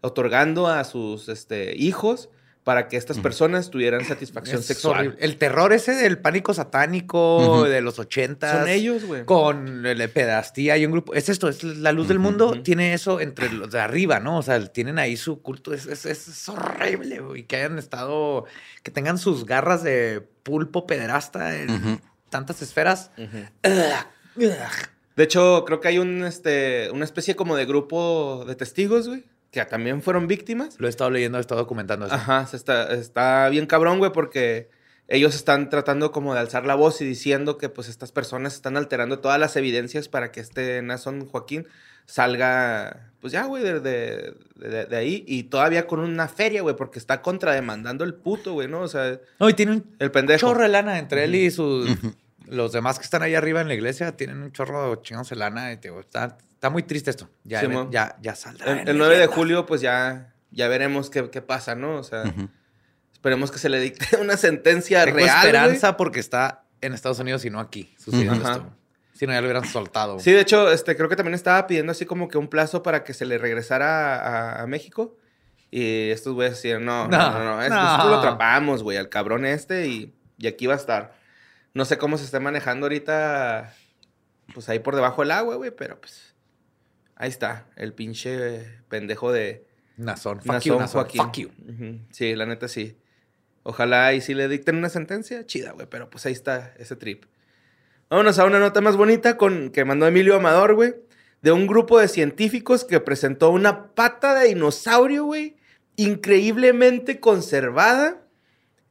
otorgando 0.02 0.68
a 0.68 0.84
sus 0.86 1.28
este, 1.30 1.76
hijos 1.76 2.30
para 2.64 2.88
que 2.88 2.98
estas 2.98 3.20
personas 3.20 3.70
tuvieran 3.70 4.06
satisfacción 4.08 4.60
Es 4.62 4.66
sexual. 4.66 4.98
horrible. 4.98 5.18
El 5.20 5.38
terror 5.38 5.74
ese 5.74 5.94
del 5.96 6.18
pánico 6.18 6.54
satánico 6.54 7.66
de 7.66 7.82
los 7.82 8.00
ochentas. 8.00 8.58
Son 8.60 8.68
ellos, 8.70 9.04
güey. 9.06 9.26
Con 9.26 9.84
la 9.84 10.08
pedastía 10.08 10.78
y 10.78 10.86
un 10.86 10.94
grupo. 10.94 11.14
Es 11.14 11.30
esto, 11.30 11.48
es 11.50 11.64
la 11.64 11.92
luz 11.92 12.08
del 12.08 12.18
mundo. 12.20 12.62
Tiene 12.64 12.94
eso 12.94 13.20
entre 13.20 13.52
los 13.52 13.70
de 13.70 13.80
arriba, 13.82 14.20
¿no? 14.20 14.38
O 14.40 14.42
sea, 14.42 14.66
tienen 14.68 14.98
ahí 14.98 15.16
su 15.18 15.42
culto. 15.44 15.74
Es, 15.74 15.86
es, 15.86 16.06
es- 16.06 16.50
horrible, 16.50 17.20
güey. 17.20 17.44
Que 17.44 17.58
hayan 17.58 17.78
estado. 17.78 18.46
Que 18.82 18.90
tengan 18.92 19.18
sus 19.20 19.46
garras 19.46 19.84
de 19.84 20.26
pulpo 20.44 20.88
pederasta 20.88 21.60
en. 21.62 22.02
Tantas 22.36 22.62
esferas. 22.62 23.12
De 25.16 25.24
hecho, 25.24 25.64
creo 25.66 25.80
que 25.80 25.88
hay 25.88 25.98
un, 26.00 26.24
este, 26.26 26.90
una 26.92 27.06
especie 27.06 27.36
como 27.36 27.56
de 27.56 27.66
grupo 27.66 28.44
de 28.46 28.56
testigos, 28.56 29.08
güey, 29.08 29.24
que 29.52 29.64
también 29.66 30.02
fueron 30.02 30.28
víctimas. 30.28 30.76
Lo 30.78 30.88
he 30.88 30.90
estado 30.90 31.10
leyendo, 31.10 31.38
he 31.38 31.42
estado 31.42 31.62
documentando 31.62 32.06
eso. 32.08 32.16
Ajá, 32.16 32.46
se 32.48 32.58
está, 32.58 32.92
está 32.94 33.48
bien 33.50 33.66
cabrón, 33.66 34.00
güey, 34.00 34.12
porque 34.12 34.70
ellos 35.08 35.34
están 35.36 35.70
tratando 35.70 36.12
como 36.12 36.34
de 36.34 36.42
alzar 36.42 36.66
la 36.66 36.76
voz 36.76 37.00
y 37.02 37.06
diciendo 37.06 37.58
que 37.58 37.70
pues 37.70 37.88
estas 37.88 38.12
personas 38.12 38.56
están 38.56 38.76
alterando 38.76 39.20
todas 39.20 39.40
las 39.40 39.56
evidencias 39.56 40.10
para 40.10 40.32
que 40.34 40.42
este 40.42 40.82
Nason 40.82 41.26
Joaquín 41.28 41.66
salga, 42.08 43.12
pues 43.22 43.32
ya, 43.32 43.46
güey, 43.46 43.64
de, 43.64 43.80
de- 43.80 44.34
de- 44.58 44.86
de 44.86 44.98
ahí 44.98 45.24
y 45.28 45.44
todavía 45.44 45.88
con 45.88 46.00
una 46.02 46.28
feria, 46.28 46.62
güey, 46.62 46.76
porque 46.76 47.00
está 47.00 47.22
contrademandando 47.22 48.04
el 48.04 48.14
puto, 48.16 48.54
güey, 48.54 48.68
¿no? 48.68 48.82
O 48.82 48.88
sea, 48.90 49.20
No, 49.40 49.48
y 49.50 49.54
tiene 49.54 49.72
un 49.74 49.96
el 50.00 50.12
pendejo. 50.12 50.42
chorro 50.48 50.64
de 50.64 50.70
lana 50.70 51.00
entre 51.00 51.24
él 51.24 51.36
y 51.36 51.50
sus. 51.52 51.90
Los 52.48 52.72
demás 52.72 52.98
que 53.00 53.06
están 53.06 53.22
ahí 53.24 53.36
arriba 53.36 53.62
en 53.62 53.68
la 53.68 53.74
iglesia 53.74 54.16
tienen 54.16 54.42
un 54.42 54.52
chorro 54.52 54.96
chingados 54.98 55.30
de 55.30 55.36
lana. 55.36 55.72
Y 55.74 55.78
te 55.78 55.88
digo, 55.90 56.00
está, 56.00 56.38
está 56.54 56.70
muy 56.70 56.84
triste 56.84 57.10
esto. 57.10 57.30
Ya, 57.44 57.62
Simón. 57.62 57.92
ya, 57.92 58.16
ya 58.22 58.36
saldrá. 58.36 58.82
El, 58.82 58.90
el 58.90 58.98
9 58.98 59.18
de 59.18 59.28
julio, 59.28 59.66
pues 59.66 59.82
ya, 59.82 60.34
ya 60.52 60.68
veremos 60.68 61.10
qué, 61.10 61.30
qué 61.30 61.42
pasa, 61.42 61.76
¿no? 61.76 61.96
O 61.98 62.04
sea, 62.04 62.24
esperemos 63.14 63.52
que 63.52 63.58
se 63.60 63.70
le 63.70 63.80
dicte 63.80 64.18
una 64.22 64.38
sentencia 64.38 65.04
Tengo 65.06 65.18
real, 65.18 65.28
güey. 65.30 65.46
esperanza 65.48 65.98
porque 65.98 66.20
está 66.20 66.64
en 66.82 66.94
Estados 66.94 67.20
Unidos 67.20 67.44
y 67.46 67.50
no 67.50 67.60
aquí 67.60 67.94
sucediendo 67.98 68.36
esto. 68.36 68.72
Si 69.14 69.26
no, 69.26 69.32
ya 69.34 69.40
lo 69.40 69.48
hubieran 69.48 69.66
soltado. 69.66 70.20
Sí, 70.20 70.32
de 70.34 70.42
hecho, 70.42 70.70
este, 70.72 70.96
creo 70.98 71.08
que 71.08 71.16
también 71.16 71.36
estaba 71.36 71.68
pidiendo 71.68 71.94
así 71.94 72.06
como 72.06 72.28
que 72.28 72.38
un 72.38 72.50
plazo 72.50 72.84
para 72.84 73.04
que 73.06 73.14
se 73.14 73.26
le 73.26 73.38
regresara 73.38 74.18
a, 74.58 74.62
a 74.62 74.68
México. 74.68 75.18
Y 75.72 76.10
estos 76.10 76.34
güeyes 76.34 76.56
decían, 76.56 76.84
no, 76.84 77.08
no, 77.08 77.18
No, 77.18 77.32
no, 77.40 77.44
no, 77.46 77.62
es- 77.64 77.70
no. 77.70 77.82
nosotros 77.82 78.10
lo 78.12 78.18
atrapamos, 78.18 78.84
güey, 78.84 78.98
al 78.98 79.08
cabrón 79.10 79.46
este 79.46 79.88
y 79.88 80.14
Y 80.38 80.48
aquí 80.48 80.68
va 80.68 80.74
a 80.74 80.78
estar. 80.78 81.16
No 81.76 81.86
sé 81.86 82.00
cómo 82.00 82.18
se 82.18 82.24
está 82.24 82.40
manejando 82.40 82.86
ahorita, 82.86 83.76
pues 84.54 84.70
ahí 84.70 84.80
por 84.80 84.96
debajo 84.96 85.22
del 85.22 85.32
agua, 85.32 85.56
güey, 85.58 85.72
pero 85.72 86.00
pues 86.00 86.34
ahí 87.16 87.30
está, 87.30 87.68
el 87.76 87.94
pinche 87.94 88.82
pendejo 88.88 89.32
de 89.32 89.68
Nazón. 89.98 90.40
Fuck 90.40 90.48
Nazón 90.48 90.74
you, 90.74 90.80
Nazón. 90.80 91.02
Joaquín. 91.04 91.22
Fuck 91.22 91.36
you. 91.36 92.00
Sí, 92.12 92.34
la 92.36 92.46
neta 92.46 92.68
sí. 92.68 92.98
Ojalá 93.64 94.14
y 94.14 94.22
si 94.22 94.34
le 94.34 94.48
dicten 94.48 94.78
una 94.78 94.90
sentencia, 94.90 95.46
chida, 95.46 95.74
güey, 95.74 95.86
pero 95.90 96.10
pues 96.10 96.26
ahí 96.26 96.34
está 96.34 96.74
ese 96.78 96.96
trip. 96.96 97.26
Vámonos 98.10 98.40
a 98.40 98.46
una 98.46 98.60
nota 98.60 98.80
más 98.80 98.96
bonita 98.96 99.36
con, 99.36 99.70
que 99.70 99.84
mandó 99.84 100.08
Emilio 100.08 100.36
Amador, 100.36 100.76
güey, 100.76 100.96
de 101.42 101.52
un 101.52 101.68
grupo 101.68 102.00
de 102.00 102.08
científicos 102.08 102.86
que 102.86 103.02
presentó 103.02 103.50
una 103.50 103.88
pata 103.94 104.34
de 104.34 104.48
dinosaurio, 104.48 105.26
güey, 105.26 105.58
increíblemente 105.98 107.20
conservada. 107.20 108.22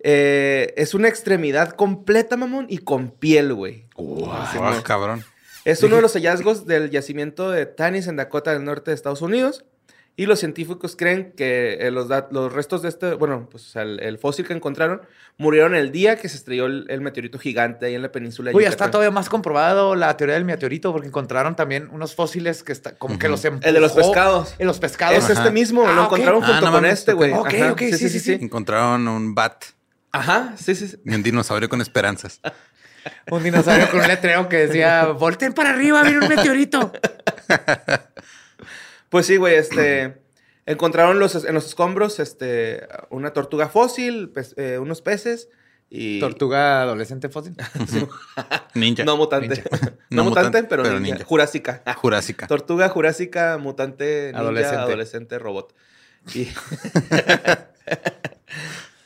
Eh, 0.06 0.74
es 0.76 0.92
una 0.92 1.08
extremidad 1.08 1.70
completa, 1.70 2.36
mamón, 2.36 2.66
y 2.68 2.78
con 2.78 3.08
piel, 3.08 3.54
güey. 3.54 3.86
Así, 4.32 4.58
Ah, 4.60 4.68
güey. 4.70 4.82
cabrón. 4.82 5.24
Es 5.64 5.82
uno 5.82 5.96
de 5.96 6.02
los 6.02 6.12
hallazgos 6.12 6.66
del 6.66 6.90
yacimiento 6.90 7.50
de 7.50 7.64
Tanis 7.64 8.06
en 8.06 8.16
Dakota 8.16 8.52
del 8.52 8.64
Norte 8.64 8.90
de 8.90 8.94
Estados 8.96 9.22
Unidos. 9.22 9.64
Y 10.16 10.26
los 10.26 10.38
científicos 10.38 10.94
creen 10.94 11.32
que 11.36 11.78
eh, 11.80 11.90
los, 11.90 12.06
los 12.30 12.52
restos 12.52 12.82
de 12.82 12.88
este, 12.90 13.14
bueno, 13.14 13.48
pues 13.50 13.64
o 13.64 13.68
sea, 13.70 13.82
el, 13.82 13.98
el 13.98 14.18
fósil 14.18 14.46
que 14.46 14.52
encontraron 14.52 15.00
murieron 15.38 15.74
el 15.74 15.90
día 15.90 16.14
que 16.16 16.28
se 16.28 16.36
estrelló 16.36 16.66
el, 16.66 16.86
el 16.88 17.00
meteorito 17.00 17.36
gigante 17.40 17.86
ahí 17.86 17.96
en 17.96 18.02
la 18.02 18.12
península 18.12 18.50
de 18.50 18.56
Uy, 18.56 18.62
ya 18.62 18.68
está 18.68 18.92
todavía 18.92 19.10
más 19.10 19.28
comprobado 19.28 19.96
la 19.96 20.16
teoría 20.16 20.36
del 20.36 20.44
meteorito 20.44 20.92
porque 20.92 21.08
encontraron 21.08 21.56
también 21.56 21.88
unos 21.90 22.14
fósiles 22.14 22.62
que 22.62 22.70
está, 22.70 22.94
como 22.96 23.18
que 23.18 23.28
los 23.28 23.44
empujó. 23.44 23.66
El 23.66 23.74
de 23.74 23.80
los 23.80 23.90
pescados. 23.92 24.54
En 24.60 24.68
los 24.68 24.78
pescados. 24.78 25.18
Es 25.18 25.30
este 25.30 25.50
mismo, 25.50 25.84
Ah, 25.84 25.92
lo 25.94 26.00
ok. 26.02 26.06
encontraron 26.12 26.44
Ah, 26.44 26.46
junto 26.46 26.66
no 26.66 26.72
con 26.72 26.86
este, 26.86 27.12
güey. 27.14 27.32
ok, 27.32 27.46
Ajá, 27.54 27.72
ok, 27.72 27.78
sí, 27.80 28.08
sí, 28.08 28.20
sí. 28.20 28.32
Encontraron 28.40 29.08
un 29.08 29.34
bat 29.34 29.64
Ajá, 30.14 30.54
sí, 30.56 30.74
sí. 30.74 30.88
sí. 30.88 30.96
y 31.04 31.14
un 31.14 31.22
dinosaurio 31.22 31.68
con 31.68 31.80
esperanzas. 31.80 32.40
Un 33.30 33.42
dinosaurio 33.42 33.90
con 33.90 34.00
un 34.00 34.08
letrero 34.08 34.48
que 34.48 34.66
decía, 34.66 35.06
volteen 35.06 35.52
para 35.52 35.70
arriba, 35.70 36.02
viene 36.02 36.20
un 36.20 36.28
meteorito. 36.28 36.92
Pues 39.10 39.26
sí, 39.26 39.36
güey, 39.36 39.54
este... 39.54 40.22
encontraron 40.66 41.18
los, 41.20 41.44
en 41.44 41.54
los 41.54 41.66
escombros 41.66 42.18
este, 42.18 42.88
una 43.10 43.32
tortuga 43.32 43.68
fósil, 43.68 44.32
pez- 44.32 44.54
eh, 44.56 44.78
unos 44.78 45.02
peces 45.02 45.48
y... 45.88 46.18
Tortuga 46.18 46.82
adolescente 46.82 47.28
fósil. 47.28 47.54
Ninja. 48.74 49.04
No 49.04 49.16
mutante. 49.16 49.48
Ninja. 49.48 49.62
no, 49.70 49.96
No 50.10 50.24
mutante, 50.24 50.48
mutante, 50.48 50.68
pero, 50.68 50.82
pero 50.82 50.98
ninja. 50.98 51.14
ninja. 51.16 51.28
Jurásica. 51.28 51.82
Jurásica. 51.96 52.46
Tortuga 52.48 52.88
jurásica, 52.88 53.56
mutante, 53.58 54.26
ninja, 54.28 54.40
Adolescente. 54.40 54.78
adolescente, 54.78 55.38
robot. 55.38 55.74
Y, 56.34 56.48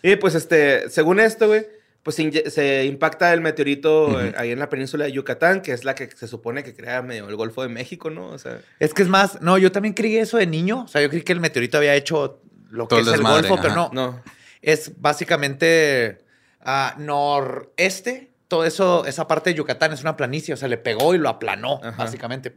y 0.02 0.16
pues 0.16 0.34
este, 0.34 0.90
según 0.90 1.20
esto, 1.20 1.48
güey, 1.48 1.66
pues 2.02 2.16
se, 2.16 2.84
impacta 2.86 3.32
el 3.32 3.40
meteorito 3.40 4.20
eh, 4.20 4.34
ahí 4.36 4.52
en 4.52 4.58
la 4.58 4.68
península 4.68 5.04
de 5.04 5.12
Yucatán, 5.12 5.60
que 5.60 5.72
es 5.72 5.84
la 5.84 5.94
que 5.94 6.08
se 6.10 6.26
supone 6.26 6.64
que 6.64 6.74
crea 6.74 7.02
medio 7.02 7.28
el 7.28 7.36
Golfo 7.36 7.62
de 7.62 7.68
México, 7.68 8.08
¿no? 8.08 8.28
O 8.28 8.38
sea, 8.38 8.60
Es 8.78 8.94
que 8.94 9.02
es 9.02 9.08
más, 9.08 9.42
no, 9.42 9.58
yo 9.58 9.72
también 9.72 9.94
creí 9.94 10.16
eso 10.16 10.38
de 10.38 10.46
niño. 10.46 10.84
O 10.84 10.88
sea, 10.88 11.02
yo 11.02 11.10
creí 11.10 11.22
que 11.22 11.32
el 11.32 11.40
meteorito 11.40 11.76
había 11.76 11.94
hecho 11.94 12.40
lo 12.70 12.86
Todo 12.86 13.00
que 13.00 13.10
es 13.10 13.14
el 13.14 13.22
Golfo, 13.22 13.58
pero 13.60 13.74
no. 13.74 13.90
no. 13.92 14.22
Es 14.62 14.92
básicamente 15.00 16.24
ah, 16.62 16.94
noreste. 16.98 18.30
Todo 18.48 18.64
eso, 18.64 19.04
esa 19.04 19.28
parte 19.28 19.50
de 19.50 19.56
Yucatán 19.56 19.92
es 19.92 20.00
una 20.00 20.16
planicie. 20.16 20.54
O 20.54 20.56
sea, 20.56 20.68
le 20.68 20.78
pegó 20.78 21.14
y 21.14 21.18
lo 21.18 21.28
aplanó, 21.28 21.80
Ajá. 21.82 22.04
básicamente. 22.04 22.54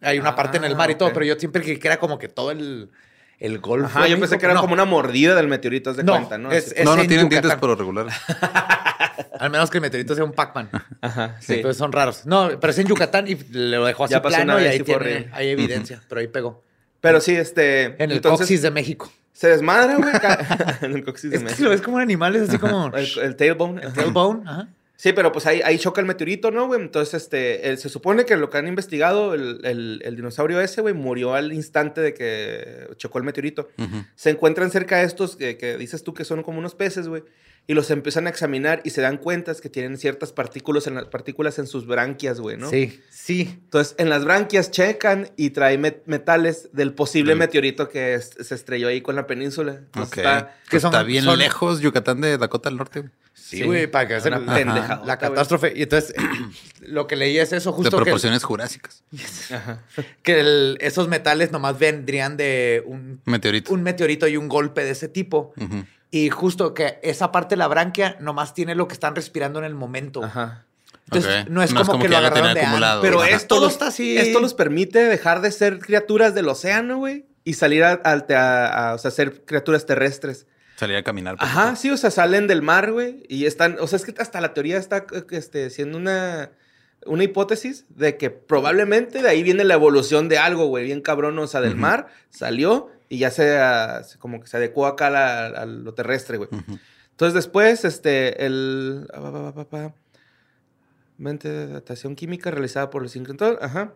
Hay 0.00 0.18
una 0.18 0.34
parte 0.34 0.56
en 0.58 0.64
el 0.64 0.72
Ah, 0.72 0.76
mar 0.76 0.90
y 0.90 0.94
todo, 0.96 1.08
ok. 1.08 1.14
pero 1.14 1.26
yo 1.26 1.36
siempre 1.36 1.62
creí 1.62 1.78
que 1.78 1.88
era 1.88 1.98
como 1.98 2.18
que 2.18 2.28
todo 2.28 2.50
el, 2.50 2.90
el 3.38 3.58
Golfo. 3.58 3.86
Ajá, 3.98 4.06
yo 4.08 4.18
pensé 4.18 4.38
que 4.38 4.44
era 4.46 4.54
no. 4.54 4.60
como 4.62 4.72
una 4.74 4.84
mordida 4.84 5.34
del 5.34 5.48
meteorito, 5.48 5.90
haz 5.90 5.96
de 5.96 6.04
No, 6.04 6.12
cuenta, 6.12 6.38
¿no? 6.38 6.50
es- 6.52 6.66
Así- 6.68 6.74
es- 6.78 6.84
no, 6.84 6.96
no 6.96 7.02
en 7.02 7.08
tienen 7.08 7.26
Yucatán. 7.26 7.42
dientes 7.42 7.60
por 7.60 7.68
lo 7.70 7.76
regular. 7.76 8.06
Al 9.40 9.50
menos 9.50 9.70
que 9.70 9.78
el 9.78 9.82
meteorito 9.82 10.14
sea 10.14 10.24
un 10.24 10.32
Pac-Man. 10.32 10.70
Ajá, 11.00 11.36
Sí, 11.40 11.54
sí. 11.56 11.58
pero 11.62 11.74
son 11.74 11.92
raros. 11.92 12.24
No, 12.26 12.50
pero 12.60 12.70
es 12.70 12.78
en 12.78 12.86
Yucatán 12.86 13.26
y 13.28 13.36
lo 13.50 13.84
dejó 13.84 14.04
así 14.04 14.12
Ya 14.12 14.22
pasó 14.22 14.36
plano 14.36 14.54
una 14.54 14.60
y 14.62 14.64
vez 14.64 14.72
ahí 14.72 14.76
y 14.76 14.78
fue 14.80 14.86
tiene, 14.86 15.02
horrible. 15.14 15.30
hay 15.32 15.48
evidencia, 15.50 16.02
pero 16.08 16.20
ahí 16.20 16.28
pegó. 16.28 16.62
Pero 17.00 17.20
sí, 17.20 17.34
este... 17.36 17.84
En 18.02 18.10
el 18.10 18.16
entonces, 18.16 18.40
coxis 18.40 18.62
de 18.62 18.70
México. 18.70 19.12
Se 19.32 19.48
desmadra, 19.48 19.96
güey. 19.96 20.10
en 20.82 20.94
el 20.96 21.04
coxis 21.04 21.30
de 21.30 21.36
Es 21.36 21.42
que 21.42 21.44
México. 21.44 21.56
si 21.58 21.62
lo 21.64 21.70
ves 21.70 21.82
como 21.82 21.96
un 21.96 22.02
animal, 22.02 22.34
es 22.36 22.48
así 22.48 22.58
como 22.58 22.86
El, 22.94 23.06
el 23.22 23.36
tailbone. 23.36 23.82
el 23.82 23.92
tailbone. 23.92 24.42
Ajá. 24.48 24.68
Sí, 24.98 25.12
pero 25.12 25.30
pues 25.30 25.44
ahí, 25.46 25.60
ahí 25.62 25.78
choca 25.78 26.00
el 26.00 26.06
meteorito, 26.06 26.50
¿no, 26.50 26.66
güey? 26.66 26.80
Entonces, 26.80 27.22
este, 27.22 27.76
se 27.76 27.88
supone 27.90 28.24
que 28.24 28.36
lo 28.36 28.48
que 28.48 28.56
han 28.58 28.66
investigado, 28.66 29.34
el, 29.34 29.60
el- 29.64 30.00
el 30.04 30.16
dinosaurio 30.16 30.60
ese, 30.60 30.80
güey, 30.80 30.94
murió 30.94 31.34
al 31.34 31.52
instante 31.52 32.00
de 32.00 32.14
que 32.14 32.88
chocó 32.96 33.18
el 33.18 33.24
meteorito. 33.24 33.68
Se 34.14 34.30
encuentran 34.30 34.70
cerca 34.70 34.96
de 34.98 35.04
estos 35.04 35.36
que, 35.36 35.58
que 35.58 35.76
dices 35.76 36.02
tú 36.02 36.14
que 36.14 36.24
son 36.24 36.42
como 36.42 36.58
unos 36.58 36.74
peces, 36.74 37.08
güey, 37.08 37.22
y 37.68 37.74
los 37.74 37.90
empiezan 37.90 38.26
a 38.26 38.30
examinar 38.30 38.80
y 38.84 38.90
se 38.90 39.00
dan 39.02 39.18
cuenta 39.18 39.52
que 39.56 39.68
tienen 39.68 39.98
ciertas 39.98 40.32
partículas 40.32 40.86
en, 40.86 40.94
las- 40.94 41.06
partículas 41.06 41.58
en 41.58 41.66
sus 41.66 41.86
branquias, 41.86 42.40
güey, 42.40 42.56
¿no? 42.56 42.70
Sí, 42.70 43.00
sí. 43.10 43.58
Entonces, 43.64 43.96
en 43.98 44.08
las 44.08 44.24
branquias 44.24 44.70
checan 44.70 45.28
y 45.36 45.50
trae 45.50 45.78
met- 45.78 46.02
metales 46.06 46.70
del 46.72 46.94
posible 46.94 47.34
meteorito 47.34 47.88
que 47.90 48.14
es- 48.14 48.30
se 48.40 48.54
estrelló 48.54 48.88
ahí 48.88 49.00
con 49.02 49.14
la 49.16 49.26
península. 49.26 49.72
Entonces, 49.74 50.12
Ok. 50.12 50.18
está- 50.18 50.56
que 50.70 50.80
son- 50.80 50.92
Está 50.94 51.02
bien 51.02 51.24
son- 51.24 51.38
lejos 51.38 51.80
Yucatán 51.80 52.20
de 52.22 52.38
Dakota 52.38 52.70
del 52.70 52.78
Norte. 52.78 53.00
güey. 53.00 53.12
Sí, 53.48 53.62
güey, 53.62 53.86
para 53.86 54.08
que 54.08 54.14
Una 54.14 54.18
hacer 54.18 54.66
la, 54.66 55.02
la 55.04 55.18
catástrofe. 55.18 55.72
Y 55.76 55.82
entonces, 55.82 56.14
lo 56.80 57.06
que 57.06 57.14
leí 57.14 57.38
es 57.38 57.52
eso, 57.52 57.70
De 57.70 57.76
justo 57.76 57.98
que, 57.98 58.04
proporciones 58.04 58.42
jurásicas. 58.42 59.04
Ajá. 59.52 59.82
que 60.22 60.40
el- 60.40 60.78
esos 60.80 61.06
metales 61.08 61.52
nomás 61.52 61.78
vendrían 61.78 62.36
de 62.36 62.82
un, 62.86 63.20
Meteorito. 63.24 63.72
un 63.72 63.82
meteorito 63.84 64.26
y 64.26 64.36
un 64.36 64.48
golpe 64.48 64.82
de 64.82 64.90
ese 64.90 65.08
tipo. 65.08 65.52
Ujú. 65.60 65.84
Y 66.10 66.30
justo 66.30 66.74
que 66.74 66.98
esa 67.02 67.30
parte 67.30 67.54
de 67.54 67.58
la 67.58 67.68
branquia 67.68 68.16
nomás 68.20 68.52
tiene 68.54 68.74
lo 68.74 68.88
que 68.88 68.94
están 68.94 69.14
respirando 69.14 69.58
en 69.60 69.64
el 69.64 69.74
momento. 69.74 70.24
Ajá. 70.24 70.64
Entonces, 71.04 71.48
no 71.48 71.62
es 71.62 71.72
como, 71.72 72.00
que, 72.00 72.08
lo 72.08 72.16
agarraron 72.16 72.52
de 72.54 72.60
acumulado. 72.62 73.00
Pero 73.00 73.20
Ajá. 73.22 73.30
esto, 73.30 73.60
los, 73.60 73.72
está 73.74 73.88
así. 73.88 74.18
esto 74.18 74.40
los 74.40 74.54
permite 74.54 74.98
dejar 75.04 75.40
de 75.40 75.52
ser 75.52 75.78
criaturas 75.78 76.34
del 76.34 76.48
océano, 76.48 76.96
güey, 76.98 77.26
y 77.44 77.54
salir 77.54 77.84
a, 77.84 78.00
a- 78.02 78.90
a- 78.90 78.94
o 78.94 78.98
sea, 78.98 79.12
ser 79.12 79.44
criaturas 79.44 79.86
terrestres. 79.86 80.46
Salir 80.76 80.96
a 80.96 81.02
caminar. 81.02 81.36
por 81.36 81.44
Ajá, 81.44 81.74
sí, 81.76 81.90
o 81.90 81.96
sea, 81.96 82.10
salen 82.10 82.46
del 82.46 82.62
mar, 82.62 82.92
güey, 82.92 83.22
y 83.28 83.46
están, 83.46 83.76
o 83.80 83.86
sea, 83.86 83.96
es 83.96 84.04
que 84.04 84.14
hasta 84.18 84.40
la 84.40 84.52
teoría 84.54 84.76
está 84.76 85.06
eh, 85.12 85.24
este, 85.30 85.70
siendo 85.70 85.96
una, 85.98 86.50
una 87.06 87.24
hipótesis 87.24 87.86
de 87.88 88.16
que 88.18 88.30
probablemente 88.30 89.22
de 89.22 89.28
ahí 89.28 89.42
viene 89.42 89.64
la 89.64 89.74
evolución 89.74 90.28
de 90.28 90.38
algo, 90.38 90.66
güey, 90.66 90.84
bien 90.84 91.00
cabrón, 91.00 91.38
o 91.38 91.46
sea, 91.46 91.60
del 91.62 91.76
mar, 91.76 92.08
salió 92.30 92.90
y 93.08 93.18
ya 93.18 93.30
se, 93.30 93.58
como 94.18 94.40
que 94.40 94.48
se 94.48 94.56
adecuó 94.58 94.86
acá 94.86 95.06
a, 95.06 95.10
la- 95.10 95.46
a 95.46 95.64
lo 95.66 95.94
terrestre, 95.94 96.36
güey. 96.36 96.50
Entonces 97.10 97.32
después, 97.34 97.84
este, 97.86 98.44
el... 98.44 99.08
ah, 99.14 99.90
Mente 101.18 101.48
de 101.48 101.66
datación 101.68 102.14
química 102.14 102.50
realizada 102.50 102.90
por 102.90 103.02
el 103.02 103.08
sincrotrón, 103.08 103.56
ajá. 103.62 103.94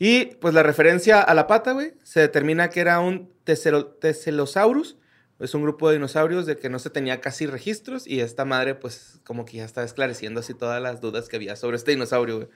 Y 0.00 0.24
pues 0.40 0.52
la 0.54 0.64
referencia 0.64 1.20
a 1.20 1.34
la 1.34 1.46
pata, 1.46 1.70
güey, 1.70 1.92
se 2.02 2.18
determina 2.18 2.68
que 2.70 2.80
era 2.80 2.98
un 2.98 3.30
teselo- 3.46 3.94
Teselosaurus. 4.00 4.96
Es 5.42 5.54
un 5.54 5.62
grupo 5.62 5.88
de 5.88 5.96
dinosaurios 5.96 6.46
de 6.46 6.56
que 6.56 6.68
no 6.68 6.78
se 6.78 6.88
tenía 6.88 7.20
casi 7.20 7.46
registros 7.46 8.06
y 8.06 8.20
esta 8.20 8.44
madre 8.44 8.74
pues 8.74 9.20
como 9.24 9.44
que 9.44 9.58
ya 9.58 9.64
está 9.64 9.82
esclareciendo 9.82 10.40
así 10.40 10.54
todas 10.54 10.80
las 10.80 11.00
dudas 11.00 11.28
que 11.28 11.36
había 11.36 11.56
sobre 11.56 11.76
este 11.76 11.90
dinosaurio, 11.90 12.36
güey. 12.36 12.48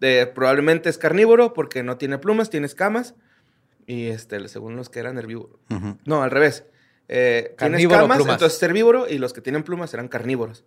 De, 0.00 0.26
probablemente 0.26 0.90
es 0.90 0.98
carnívoro 0.98 1.54
porque 1.54 1.82
no 1.82 1.96
tiene 1.96 2.18
plumas, 2.18 2.50
tiene 2.50 2.66
escamas. 2.66 3.14
Y 3.86 4.06
este, 4.06 4.46
según 4.48 4.76
los 4.76 4.88
que 4.88 5.00
eran 5.00 5.18
herbívoros. 5.18 5.58
No, 6.04 6.22
al 6.22 6.30
revés. 6.30 6.64
Eh, 7.08 7.54
tiene 7.58 7.78
escamas, 7.82 8.16
plumas. 8.16 8.34
entonces 8.34 8.56
es 8.56 8.62
herbívoro 8.62 9.08
y 9.08 9.18
los 9.18 9.32
que 9.32 9.40
tienen 9.40 9.62
plumas 9.62 9.92
eran 9.94 10.08
carnívoros. 10.08 10.64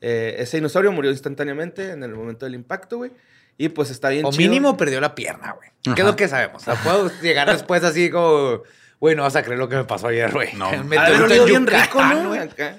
Eh, 0.00 0.36
ese 0.38 0.58
dinosaurio 0.58 0.92
murió 0.92 1.10
instantáneamente 1.10 1.90
en 1.90 2.02
el 2.02 2.14
momento 2.14 2.46
del 2.46 2.54
impacto, 2.54 2.98
güey. 2.98 3.12
Y 3.56 3.68
pues 3.68 3.90
está 3.90 4.08
bien 4.08 4.24
O 4.24 4.30
chido. 4.30 4.50
mínimo 4.50 4.76
perdió 4.76 5.00
la 5.00 5.14
pierna, 5.14 5.52
güey. 5.52 5.70
¿Qué 5.94 6.02
es 6.02 6.06
lo 6.06 6.16
que 6.16 6.28
sabemos? 6.28 6.64
Puedo 6.82 7.10
llegar 7.22 7.50
después 7.50 7.84
así 7.84 8.10
como, 8.10 8.62
güey, 9.04 9.14
no 9.14 9.22
vas 9.22 9.36
a 9.36 9.42
creer 9.42 9.58
lo 9.58 9.68
que 9.68 9.76
me 9.76 9.84
pasó 9.84 10.08
ayer, 10.08 10.32
güey. 10.32 10.54
No. 10.54 10.82
Me 10.84 10.98
olido 10.98 11.44
bien 11.44 11.66
rico, 11.66 12.02
¿no? 12.02 12.32
Acá. 12.32 12.78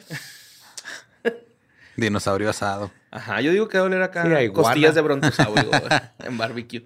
Dinosaurio 1.95 2.49
asado. 2.49 2.89
Ajá, 3.11 3.41
yo 3.41 3.51
digo 3.51 3.67
que 3.67 3.77
va 3.77 3.83
a 3.83 3.85
oler 3.85 4.01
acá 4.01 4.23
Sí, 4.23 4.49
costillas 4.49 4.95
de 4.95 5.01
brontosaurio 5.01 5.69
en 6.25 6.35
barbecue. 6.35 6.83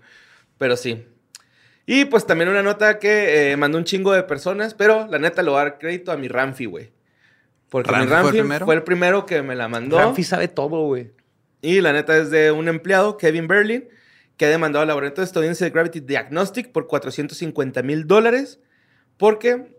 Pero 0.58 0.75
sí. 0.75 1.08
Y 1.86 2.04
pues 2.04 2.28
también 2.28 2.49
una 2.49 2.62
nota 2.63 2.99
que 2.99 3.54
eh, 3.54 3.56
mandó 3.56 3.78
un 3.78 3.86
chingo 3.86 4.12
de 4.12 4.23
personas, 4.23 4.73
pero 4.73 5.08
la 5.08 5.19
neta 5.19 5.41
le 5.41 5.52
voy 5.52 5.62
a 5.62 5.63
dar 5.63 5.80
crédito 5.80 6.12
a 6.12 6.17
mi 6.17 6.28
Ramfi, 6.28 6.65
güey. 6.65 6.91
Porque 7.69 7.91
¿Ramfi 7.91 8.04
mi 8.04 8.10
fue 8.10 8.17
el 8.17 8.23
Ramfi 8.23 8.39
primero? 8.39 8.65
fue 8.65 8.75
el 8.75 8.84
primero 8.84 9.25
que 9.25 9.41
me 9.41 9.56
la 9.56 9.69
mandó. 9.69 9.99
Ramfi 9.99 10.25
sabe 10.25 10.49
todo, 10.49 10.86
güey. 10.86 11.13
Y 11.62 11.80
la 11.80 11.93
neta 11.93 12.17
es 12.17 12.30
de 12.30 12.52
un 12.52 12.67
empleado, 12.67 13.15
Kevin 13.15 13.47
Berlin, 13.47 13.88
que 14.36 14.47
ha 14.47 14.49
demandado 14.49 14.82
al 14.82 14.89
laboratorio 14.89 15.23
estadounidense 15.23 15.63
de 15.63 15.71
Gravity 15.71 16.02
Diagnostic 16.02 16.73
por 16.73 16.88
450 16.88 17.82
mil 17.84 18.06
dólares 18.06 18.60
porque 19.19 19.75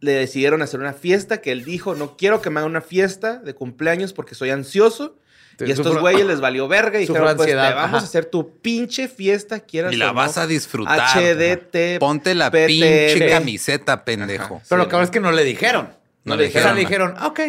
le 0.00 0.12
decidieron 0.12 0.60
hacer 0.60 0.80
una 0.80 0.92
fiesta 0.92 1.40
que 1.40 1.52
él 1.52 1.64
dijo, 1.64 1.94
no 1.94 2.16
quiero 2.18 2.42
que 2.42 2.50
me 2.50 2.60
hagan 2.60 2.70
una 2.72 2.80
fiesta 2.82 3.36
de 3.38 3.54
cumpleaños 3.54 4.12
porque 4.12 4.34
soy 4.34 4.50
ansioso. 4.50 5.16
Sí, 5.58 5.66
y 5.66 5.70
a 5.70 5.74
estos 5.74 5.98
güeyes 6.00 6.26
les 6.26 6.40
valió 6.40 6.68
verga 6.68 6.98
y 6.98 7.06
dijeron, 7.06 7.36
pues 7.36 7.48
te 7.50 7.54
vamos 7.54 7.76
ajá. 7.84 7.96
a 7.98 8.00
hacer 8.00 8.24
tu 8.24 8.58
pinche 8.60 9.08
fiesta, 9.08 9.60
quieras 9.60 9.92
Y 9.92 9.96
la 9.96 10.10
o 10.10 10.14
vas 10.14 10.36
no. 10.36 10.42
a 10.42 10.46
disfrutar. 10.46 10.98
HDT. 11.18 11.98
Ponte 12.00 12.34
la 12.34 12.50
PTR. 12.50 12.66
pinche 12.66 13.28
camiseta, 13.28 14.04
pendejo. 14.04 14.56
Ajá. 14.56 14.64
Pero 14.68 14.80
Sí, 14.80 14.84
lo 14.84 14.88
que 14.88 14.92
pasa 14.92 15.02
es 15.04 15.10
que 15.10 15.20
no 15.20 15.32
le 15.32 15.44
dijeron. 15.44 15.90
No 16.24 16.36
le 16.36 16.46
O 16.46 16.50
sea, 16.50 16.60
dijeron. 16.60 16.74
le 16.76 16.80
dijeron, 16.80 17.14
ah, 17.18 17.26
ok. 17.26 17.40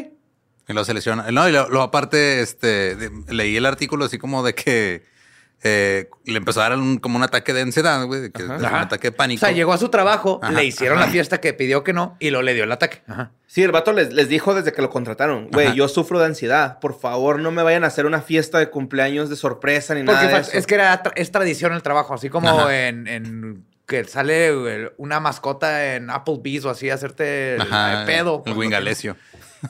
Y 0.67 0.73
luego 0.73 0.83
se 0.85 0.93
lesiona. 0.93 1.31
No, 1.31 1.47
y 1.47 1.51
luego, 1.53 1.69
luego 1.69 1.83
aparte, 1.83 2.41
este, 2.41 2.95
de- 2.95 3.11
leí 3.33 3.55
el 3.55 3.65
artículo 3.65 4.05
así 4.05 4.17
como 4.17 4.43
de 4.43 4.55
que 4.55 5.03
eh, 5.63 6.09
le 6.25 6.37
empezó 6.37 6.59
a 6.61 6.69
dar 6.69 6.77
un- 6.79 6.97
como 6.97 7.17
un 7.17 7.23
ataque 7.23 7.53
de 7.53 7.61
ansiedad, 7.61 8.03
güey, 8.05 8.31
que 8.31 8.43
un 8.43 8.51
ataque 8.65 9.09
de 9.09 9.13
O 9.13 9.17
pánico. 9.17 9.39
sea, 9.41 9.51
llegó 9.51 9.73
a 9.73 9.77
su 9.77 9.89
trabajo, 9.89 10.39
Ajá, 10.41 10.53
le 10.53 10.65
hicieron 10.65 10.97
ajá. 10.97 11.05
la 11.07 11.11
fiesta 11.11 11.39
que 11.39 11.53
pidió 11.53 11.83
que 11.83 11.93
no 11.93 12.15
y 12.19 12.29
lo 12.31 12.41
le 12.41 12.53
dio 12.53 12.63
el 12.63 12.71
ataque. 12.71 13.03
Ajá. 13.07 13.31
Sí, 13.47 13.61
el 13.63 13.71
vato 13.71 13.91
les, 13.93 14.11
les 14.13 14.27
dijo 14.29 14.53
desde 14.55 14.71
que 14.73 14.81
lo 14.81 14.89
contrataron, 14.89 15.49
güey, 15.51 15.73
yo 15.75 15.87
sufro 15.87 16.19
de 16.19 16.25
ansiedad. 16.25 16.79
Por 16.79 16.97
favor, 16.99 17.39
no 17.39 17.51
me 17.51 17.61
vayan 17.63 17.83
a 17.83 17.87
hacer 17.87 18.05
una 18.05 18.21
fiesta 18.21 18.59
de 18.59 18.69
cumpleaños 18.69 19.29
de 19.29 19.35
sorpresa 19.35 19.93
ni 19.93 20.03
Porque 20.03 20.15
nada 20.15 20.27
de 20.27 20.33
fa- 20.33 20.39
eso. 20.49 20.57
es 20.57 20.65
que 20.65 20.75
era 20.75 21.03
tra- 21.03 21.13
es 21.15 21.31
tradición 21.31 21.73
el 21.73 21.83
trabajo, 21.83 22.13
así 22.13 22.29
como 22.29 22.69
en, 22.69 23.07
en 23.07 23.65
que 23.85 24.05
sale 24.05 24.89
una 24.97 25.19
mascota 25.19 25.95
en 25.95 26.09
Applebee's 26.09 26.63
o 26.63 26.69
así, 26.69 26.89
hacerte 26.89 27.55
el, 27.55 27.61
Ajá, 27.61 27.99
el 27.99 28.05
pedo. 28.05 28.41
El 28.45 28.53
Wingalesio. 28.53 29.17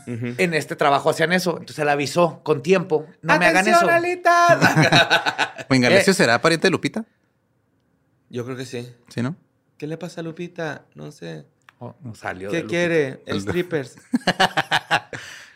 En 0.07 0.53
este 0.53 0.75
trabajo 0.75 1.09
hacían 1.09 1.31
eso. 1.33 1.51
Entonces 1.51 1.79
él 1.79 1.89
avisó 1.89 2.41
con 2.43 2.61
tiempo. 2.63 3.05
No 3.21 3.37
me 3.37 3.45
hagan 3.45 3.67
eso. 3.67 3.85
¿Wingalesio 5.69 6.11
Eh. 6.11 6.15
será 6.15 6.41
pariente 6.41 6.67
de 6.67 6.71
Lupita? 6.71 7.05
yo 8.29 8.45
creo 8.45 8.55
que 8.55 8.65
sí. 8.65 8.89
¿Sí, 9.09 9.21
no? 9.21 9.35
¿Qué 9.77 9.87
le 9.87 9.97
pasa 9.97 10.21
a 10.21 10.23
Lupita? 10.23 10.85
No 10.95 11.11
sé. 11.11 11.45
Oh, 11.79 11.95
no 12.01 12.15
salió. 12.15 12.49
¿Qué 12.51 12.65
quiere? 12.65 13.07
El- 13.25 13.35
El 13.37 13.41
strippers. 13.41 13.95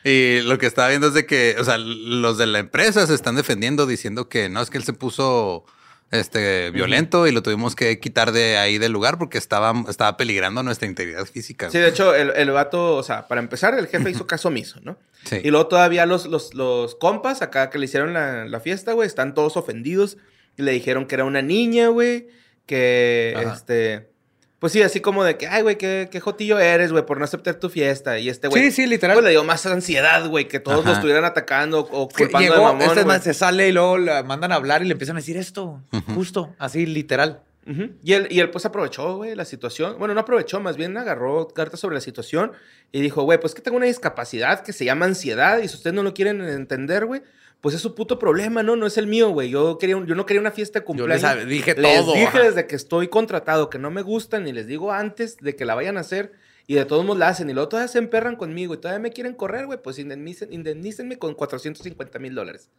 Y 0.04 0.42
lo 0.42 0.60
que 0.60 0.68
estaba 0.68 0.90
viendo 0.90 1.08
es 1.08 1.16
de 1.16 1.26
que, 1.26 1.56
o 1.60 1.64
sea, 1.64 1.80
los 1.80 2.38
de 2.38 2.46
la 2.46 2.60
empresa 2.60 3.08
se 3.08 3.16
están 3.16 3.36
defendiendo 3.36 3.88
diciendo 3.88 4.30
que 4.30 4.50
no, 4.50 4.62
es 4.62 4.70
que 4.70 4.78
él 4.78 4.84
se 4.84 4.94
puso 4.94 5.66
este 6.12 6.72
violento 6.72 7.28
y 7.28 7.32
lo 7.32 7.42
tuvimos 7.42 7.76
que 7.76 8.00
quitar 8.00 8.32
de 8.32 8.58
ahí 8.58 8.78
del 8.78 8.92
lugar 8.92 9.18
porque 9.18 9.38
estaba, 9.38 9.74
estaba 9.90 10.18
peligrando 10.18 10.64
nuestra 10.64 10.88
integridad 10.88 11.26
física. 11.26 11.70
Sí, 11.70 11.78
de 11.78 11.90
hecho, 11.90 12.14
el, 12.16 12.32
el 12.36 12.52
vato, 12.52 12.96
o 12.96 13.04
sea, 13.04 13.28
para 13.28 13.42
empezar, 13.42 13.78
el 13.78 13.88
jefe 13.88 14.10
hizo 14.12 14.28
caso 14.28 14.50
omiso, 14.50 14.80
¿no? 14.84 14.98
Sí. 15.24 15.38
Y 15.44 15.50
luego 15.50 15.68
todavía 15.68 16.06
los, 16.06 16.28
los, 16.28 16.54
los 16.54 16.96
compas 16.96 17.42
acá 17.42 17.70
que 17.70 17.80
le 17.80 17.86
hicieron 17.86 18.14
la, 18.14 18.46
la 18.46 18.60
fiesta, 18.60 18.94
güey, 18.94 19.08
están 19.08 19.34
todos 19.34 19.58
ofendidos. 19.58 20.18
Y 20.58 20.62
le 20.62 20.72
dijeron 20.72 21.06
que 21.06 21.16
era 21.16 21.26
una 21.26 21.42
niña, 21.42 21.90
güey. 21.90 22.28
Que, 22.66 23.34
Ajá. 23.36 23.54
este... 23.54 24.15
Pues 24.60 24.72
sí, 24.74 24.82
así 24.82 25.02
como 25.02 25.24
de 25.24 25.38
que, 25.38 25.48
ay, 25.48 25.62
güey, 25.64 25.78
qué, 25.78 26.08
qué 26.10 26.20
jotillo 26.20 26.58
eres, 26.60 26.92
güey, 26.92 27.06
por 27.06 27.20
no 27.20 27.26
aceptar 27.26 27.56
tu 27.56 27.70
fiesta. 27.70 28.18
Y 28.20 28.30
este 28.30 28.48
güey... 28.48 28.64
Sí, 28.64 28.72
sí, 28.72 28.88
literal. 28.88 29.16
pues, 29.16 29.24
le 29.26 29.32
dio 29.32 29.44
más 29.44 29.66
ansiedad, 29.66 30.26
güey, 30.28 30.48
que 30.48 30.60
todos 30.60 30.80
Ajá. 30.80 30.90
lo 30.90 30.96
estuvieran 30.96 31.26
atacando 31.26 31.82
o 31.92 32.08
Que 32.08 32.24
culpando 32.24 32.40
llegó, 32.40 32.56
de 32.56 32.62
mamón, 32.62 32.82
este 32.82 32.94
güey. 32.96 33.06
man 33.06 33.22
se 33.22 33.34
sale 33.34 33.68
y 33.68 33.72
luego 33.74 33.98
le 33.98 34.24
mandan 34.24 34.52
a 34.52 34.56
hablar 34.56 34.82
y 34.82 34.86
le 34.86 34.94
empiezan 34.94 35.18
a 35.18 35.20
decir 35.20 35.38
esto. 35.38 35.82
Justo, 36.16 36.56
así, 36.58 36.86
literal. 36.86 37.42
Ujú. 37.68 37.92
Y 38.04 38.14
él, 38.14 38.28
y 38.30 38.40
él 38.40 38.50
pues 38.52 38.66
aprovechó, 38.66 39.18
güey, 39.18 39.34
la 39.36 39.46
situación. 39.46 39.98
Bueno, 39.98 40.14
no 40.14 40.20
aprovechó, 40.22 40.60
más 40.60 40.78
bien 40.78 40.96
agarró 40.98 41.48
cartas 41.48 41.80
sobre 41.80 41.96
la 41.96 42.02
situación 42.02 42.52
y 42.92 43.02
dijo, 43.02 43.24
güey, 43.24 43.40
pues 43.40 43.56
que 43.56 43.62
tengo 43.62 43.78
una 43.78 43.88
discapacidad 43.88 44.62
que 44.64 44.72
se 44.74 44.86
llama 44.86 45.06
ansiedad 45.06 45.58
y 45.60 45.68
si 45.68 45.76
ustedes 45.76 45.94
no 45.96 46.04
lo 46.04 46.14
quieren 46.14 46.42
entender, 46.42 47.06
güey, 47.06 47.22
pues 47.62 47.74
es 47.74 47.82
su 47.82 47.96
puto 47.96 48.20
problema, 48.20 48.62
¿no? 48.62 48.76
No 48.76 48.86
es 48.86 48.98
el 49.00 49.08
mío, 49.08 49.30
güey. 49.30 49.50
Yo, 49.50 49.80
quería 49.80 49.98
un- 49.98 50.06
yo 50.06 50.14
no 50.14 50.28
quería 50.28 50.40
una 50.42 50.52
fiesta 50.52 50.82
de 50.82 50.86
Yo 50.96 51.08
les 51.08 51.22
cumpleaños. 51.22 51.50
dije 51.50 51.74
Les 51.76 52.00
todo. 52.02 52.14
dije 52.14 52.40
desde 52.40 52.68
que 52.68 52.76
estoy 52.76 53.08
contratado 53.08 53.72
que 53.72 53.80
no 53.80 53.90
me 53.90 54.04
gustan 54.04 54.48
y 54.48 54.54
les 54.54 54.68
digo 54.68 54.92
antes 54.92 55.38
de 55.38 55.56
que 55.56 55.66
la 55.66 55.74
vayan 55.74 55.98
a 55.98 56.02
hacer 56.02 56.34
y 56.68 56.76
de 56.76 56.86
todos 56.86 57.04
modos 57.04 57.18
la 57.18 57.30
hacen 57.30 57.50
y 57.50 57.54
luego 57.54 57.70
todavía 57.70 57.88
se 57.88 57.98
emperran 57.98 58.36
conmigo 58.36 58.76
y 58.76 58.78
todavía 58.78 59.00
me 59.00 59.10
quieren 59.12 59.34
correr, 59.34 59.66
güey, 59.66 59.82
pues 59.82 59.98
indemnicen, 59.98 60.54
indemnícenme 60.54 61.18
con 61.18 61.34
450 61.34 62.20
mil 62.20 62.36
dólares. 62.36 62.70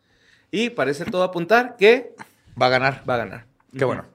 Y 0.52 0.70
parece 0.70 1.04
todo 1.06 1.24
apuntar 1.24 1.76
que 1.76 2.14
Va 2.60 2.66
a 2.66 2.70
ganar. 2.70 3.02
va 3.08 3.14
a 3.14 3.18
ganar. 3.18 3.46
Qué 3.76 3.84
bueno. 3.84 4.06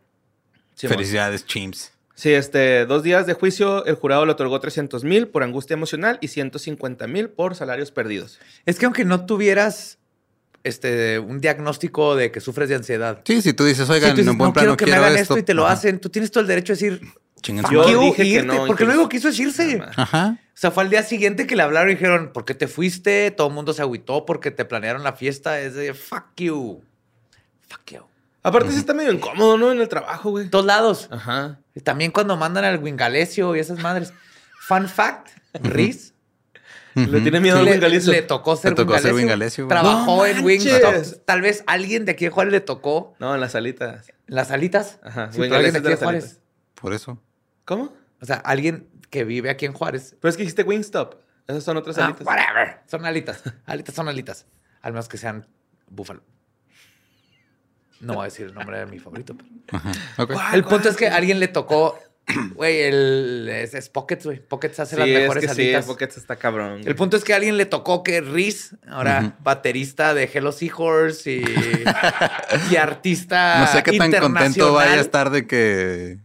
Felicidades, 0.88 1.46
Chimps. 1.46 1.91
Sí, 2.15 2.34
este, 2.34 2.86
dos 2.86 3.04
días 3.04 3.26
de 3.26 3.34
juicio, 3.34 3.86
el 3.86 3.96
jurado 3.96 4.26
le 4.26 4.34
otorgó 4.34 4.60
300 4.60 5.04
mil 5.04 5.28
por 5.28 5.44
angustia 5.44 5.74
emocional 5.74 6.20
y 6.22 6.28
150 6.28 7.08
mil 7.08 7.30
por 7.30 7.56
salarios 7.56 7.91
perdidos. 7.91 8.39
Es 8.65 8.78
que 8.78 8.86
aunque 8.86 9.06
no 9.06 9.26
tuvieras 9.26 9.98
este, 10.63 11.20
un 11.20 11.41
diagnóstico 11.41 12.15
de 12.15 12.32
que 12.32 12.39
sufres 12.39 12.70
de 12.70 12.76
ansiedad. 12.76 13.22
Sí, 13.26 13.41
si 13.41 13.54
tú 13.54 13.65
dices, 13.65 13.89
oigan, 13.89 14.12
tú 14.12 14.17
dices, 14.17 14.32
en 14.32 14.38
buen 14.38 14.50
no 14.50 14.54
plano 14.54 14.78
quiero 14.78 14.78
que 14.78 15.00
me 15.00 15.06
hagan 15.06 15.17
esto, 15.17 15.38
y 15.38 15.44
te 15.44 15.54
lo 15.54 15.65
Ajá. 15.65 15.74
hacen, 15.74 16.00
tú 16.00 16.10
tienes 16.10 16.30
todo 16.30 16.41
el 16.41 16.48
derecho 16.48 16.74
a 16.74 16.76
decir, 16.76 17.02
Yo 17.72 17.89
you, 17.89 18.00
dije 18.02 18.15
que 18.22 18.26
irte, 18.26 18.46
no, 18.46 18.67
porque 18.67 18.84
incluso. 18.84 18.86
lo 18.86 18.94
único 18.94 19.10
que 19.10 19.17
hizo 19.17 19.30
es 19.30 19.39
irse. 19.39 19.82
Ajá. 19.96 20.38
O 20.54 20.58
sea, 20.62 20.70
fue 20.70 20.84
al 20.84 20.91
día 20.91 21.02
siguiente 21.02 21.48
que 21.48 21.56
le 21.56 21.63
hablaron 21.63 21.89
y 21.89 21.96
dijeron, 21.96 22.32
¿por 22.32 22.46
qué 22.46 22.54
te 22.54 22.67
fuiste? 22.67 23.32
Todo 23.32 23.48
el 23.48 23.54
mundo 23.54 23.74
se 23.74 23.82
agüitó 23.82 24.28
porque 24.28 24.52
te 24.52 24.63
planearon 24.63 25.02
la 25.02 25.13
fiesta. 25.13 25.60
Es 25.60 25.74
de, 25.74 25.96
fuck 25.96 26.36
you. 26.38 26.84
Fuck 27.67 27.94
you. 27.94 28.11
Aparte, 28.43 28.71
sí 28.71 28.77
está 28.77 28.93
medio 28.93 29.12
incómodo, 29.12 29.58
¿no? 29.58 29.71
En 29.71 29.80
el 29.82 29.88
trabajo, 29.88 30.32
güey. 30.32 30.49
Todos 30.49 30.65
lados. 30.65 31.08
Ajá. 31.12 31.60
Y 31.75 31.82
También 31.82 32.12
cuando 32.12 32.36
mandan 32.38 32.65
al 32.65 32.80
Wingalesio 32.80 33.56
y 33.56 33.60
esas 33.60 33.80
madres. 33.80 34.13
Fun 34.60 34.88
fact, 34.88 35.27
Riz 35.62 36.13
Le 36.95 37.21
tiene 37.21 37.39
miedo 37.39 37.58
al 37.60 37.65
le, 37.65 37.71
Wingalizo. 37.73 38.12
le 38.12 38.21
tocó 38.21 38.56
ser 38.56 38.71
Le 38.71 38.75
tocó 38.75 38.97
ser 38.99 39.13
Wingalesio. 39.13 39.65
Wingalesio, 39.65 39.65
güey. 39.65 39.69
Trabajó 39.80 40.17
No 40.17 40.25
en. 40.25 40.43
Wingstop. 40.43 41.25
Tal 41.25 41.41
vez 41.41 41.63
alguien 41.67 42.06
de 42.06 42.12
aquí 42.13 42.25
de 42.25 42.32
Juárez 42.32 42.51
le 42.51 42.62
tocó 42.62 43.15
No, 43.19 43.34
en 43.36 43.41
las 43.41 43.56
alitas. 43.56 44.08
las 44.27 44.51
alitas. 44.51 44.99
Ajá. 45.04 45.30
Sí, 45.32 45.38
de 45.38 45.43
Wingalesio 45.43 45.97
Juárez. 45.97 46.39
Por 46.75 46.93
eso. 46.93 47.21
¿Cómo? 47.65 47.93
O 48.21 48.25
sea, 48.25 48.38
alguien 48.38 48.88
que 49.10 49.23
vive 49.23 49.49
aquí 49.49 49.65
en 49.65 49.73
Juárez. 49.73 50.15
Pero 50.19 50.30
es 50.30 50.36
que 50.38 50.43
dijiste 50.43 50.63
Wingstop. 50.63 51.15
Esas 51.47 51.63
son 51.63 51.77
otras 51.77 51.97
Ah, 51.97 52.06
alitas. 52.06 52.25
whatever. 52.25 52.80
Son 52.88 53.06
alitas. 53.06 53.43
Alitas 53.65 53.95
son 53.95 54.08
alitas. 54.08 54.45
Al 54.82 54.93
menos 54.93 55.08
que 55.10 55.17
sean 55.17 55.47
búfalo. 55.89 56.21
No 58.01 58.13
voy 58.15 58.21
a 58.21 58.25
decir 58.25 58.47
el 58.47 58.53
nombre 58.53 58.79
de 58.79 58.85
mi 58.85 58.99
favorito. 58.99 59.35
pero- 59.35 59.49
Ajá. 59.77 59.91
Ok. 60.17 60.33
¿Cuál, 60.33 60.55
El 60.55 60.63
punto 60.63 60.79
cuál? 60.83 60.91
es 60.91 60.97
que 60.97 61.07
a 61.07 61.15
alguien 61.15 61.39
le 61.39 61.47
tocó. 61.47 61.97
Güey, 62.55 62.81
el. 62.83 63.49
Es, 63.51 63.73
es 63.73 63.89
Pockets, 63.89 64.25
güey. 64.25 64.39
Pockets 64.39 64.79
hace 64.79 64.95
Sí, 64.95 64.99
las 65.01 65.09
es 65.09 65.15
mejores 65.21 65.47
que 65.47 65.53
sí, 65.55 65.73
porque 65.87 66.05
está 66.05 66.35
cabrón. 66.35 66.73
güey. 66.77 66.87
El 66.87 66.95
punto 66.95 67.17
es 67.17 67.23
que 67.23 67.33
a 67.33 67.35
alguien 67.37 67.57
le 67.57 67.65
tocó 67.65 68.03
que 68.03 68.21
Riz, 68.21 68.75
ahora 68.87 69.35
baterista 69.43 70.13
de 70.13 70.29
Hello 70.31 70.51
Seahorse 70.51 71.31
y, 71.31 71.43
y 72.71 72.75
artista. 72.75 73.59
No 73.61 73.67
sé 73.67 73.83
qué 73.83 73.97
tan 73.97 74.11
contento 74.11 74.27
internacional. 74.27 74.73
vaya 74.73 74.93
a 74.93 75.01
estar 75.01 75.29
de 75.31 75.47
que 75.47 76.11
Es 76.11 76.19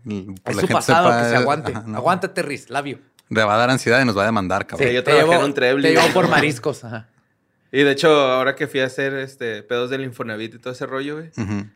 la 0.45 0.53
su 0.53 0.59
gente 0.61 0.75
pasado 0.75 1.09
sepa- 1.11 1.23
que 1.23 1.29
se 1.31 1.37
aguante. 1.37 1.73
Ajá, 1.73 1.85
no. 1.87 1.97
Aguántate, 1.97 2.43
Riz. 2.43 2.69
Labio. 2.71 2.99
Le 3.31 3.43
va 3.43 3.55
a 3.55 3.59
dar 3.59 3.71
ansiedad 3.71 4.01
y 4.01 4.05
nos 4.05 4.17
va 4.17 4.23
a 4.23 4.27
demandar, 4.27 4.67
cabrón. 4.67 4.87
Sí, 4.89 4.95
yo 4.95 5.03
te 5.03 5.11
trabajé 5.11 5.27
llevo- 5.29 5.41
en 5.45 5.75
un. 5.77 5.83
Te 5.83 5.93
llevo 5.93 6.09
por 6.13 6.29
mariscos. 6.29 6.85
Ajá. 6.85 7.09
Y 7.73 7.83
de 7.83 7.91
hecho, 7.91 8.09
ahora 8.09 8.55
que 8.55 8.67
fui 8.67 8.81
a 8.81 8.87
hacer 8.87 9.15
este 9.15 9.63
pedos 9.63 9.91
del 9.91 10.03
Infonavit 10.03 10.55
y 10.55 10.59
todo 10.59 10.73
ese 10.73 10.87
rollo, 10.87 11.17
güey, 11.17 11.31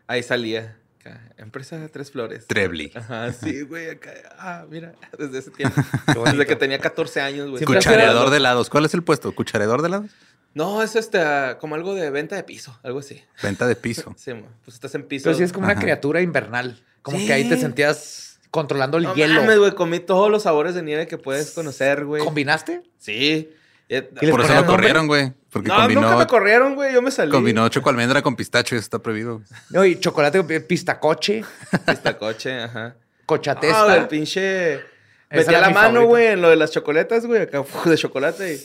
ahí 0.07 0.23
salía. 0.23 0.77
acá, 1.01 1.21
Empresa 1.37 1.79
de 1.79 1.89
Tres 1.89 2.11
Flores. 2.11 2.47
Trebly. 2.47 2.93
Ajá, 2.95 3.33
sí, 3.33 3.63
güey, 3.63 3.91
acá. 3.91 4.13
Ah, 4.39 4.67
mira, 4.71 4.93
desde 5.19 5.39
ese 5.39 5.51
tiempo. 5.57 5.81
desde 6.25 6.47
que 6.47 6.57
tenía 6.57 6.79
14 6.79 7.21
años, 7.21 7.51
güey. 7.51 7.65
Cuchareador 7.65 8.31
de 8.31 8.37
helados. 8.39 8.71
¿Cuál 8.71 8.85
es 8.87 8.95
el 8.95 9.03
puesto? 9.03 9.33
¿Cuchareador 9.35 9.83
de 9.83 9.89
helados? 9.89 10.11
No, 10.53 10.83
es 10.83 10.97
este, 10.97 11.21
como 11.61 11.77
algo 11.77 11.95
de 11.95 12.11
venta 12.11 12.35
de 12.35 12.43
piso, 12.43 12.77
algo 12.83 12.99
así. 12.99 13.23
Venta 13.43 13.67
de 13.67 13.77
piso. 13.77 14.15
Sí, 14.19 14.33
pues 14.65 14.75
estás 14.75 14.95
en 14.95 15.05
piso. 15.05 15.25
Pero 15.25 15.37
sí 15.37 15.43
es 15.45 15.53
como 15.53 15.67
una 15.67 15.77
criatura 15.79 16.21
invernal. 16.23 16.83
Como 17.03 17.19
Sí. 17.19 17.27
que 17.27 17.33
ahí 17.33 17.49
te 17.49 17.57
sentías 17.57 18.39
controlando 18.51 18.97
el 18.99 19.05
No 19.05 19.15
hielo. 19.15 19.41
mames, 19.41 19.59
güey, 19.59 19.75
comí 19.75 20.01
todos 20.01 20.29
los 20.31 20.43
sabores 20.43 20.75
de 20.75 20.83
nieve 20.83 21.07
que 21.07 21.19
puedes 21.19 21.53
conocer, 21.53 22.05
güey. 22.05 22.23
¿Combinaste? 22.25 22.83
Sí. 22.99 23.51
Eh, 23.93 24.09
¿Y 24.21 24.27
les 24.27 24.31
Por 24.31 24.41
eso 24.43 24.55
lo 24.55 24.67
corrieron, 24.67 25.09
güey. 25.09 25.33
Porque 25.51 25.69
No, 25.69 25.75
combinó, 25.75 26.01
nunca 26.03 26.17
me 26.17 26.27
corrieron, 26.29 26.77
güey. 26.77 26.95
Yo 26.95 27.03
me 27.03 27.11
salí. 27.11 27.31
combinó 27.33 27.69
choco 27.69 27.91
almendra 27.91 28.23
con 28.23 28.37
pistacho 28.37 28.77
eso 28.77 28.85
está 28.85 29.01
prohibido. 29.01 29.43
No, 29.71 29.85
y 29.85 29.99
chocolate, 29.99 30.61
pistacoche, 30.61 31.43
Esta 31.89 32.17
coche, 32.17 32.63
ajá. 32.63 32.95
cochatesta. 33.27 33.93
Ah, 33.93 33.97
el 33.97 34.07
pinche. 34.07 34.81
Metía 35.29 35.61
la 35.61 35.71
mano, 35.71 36.05
güey, 36.05 36.29
en 36.29 36.41
lo 36.41 36.49
de 36.49 36.57
las 36.57 36.71
chocolatas, 36.71 37.27
güey. 37.27 37.43
Acá, 37.43 37.65
de 37.85 37.97
chocolate. 37.97 38.55
Y 38.55 38.61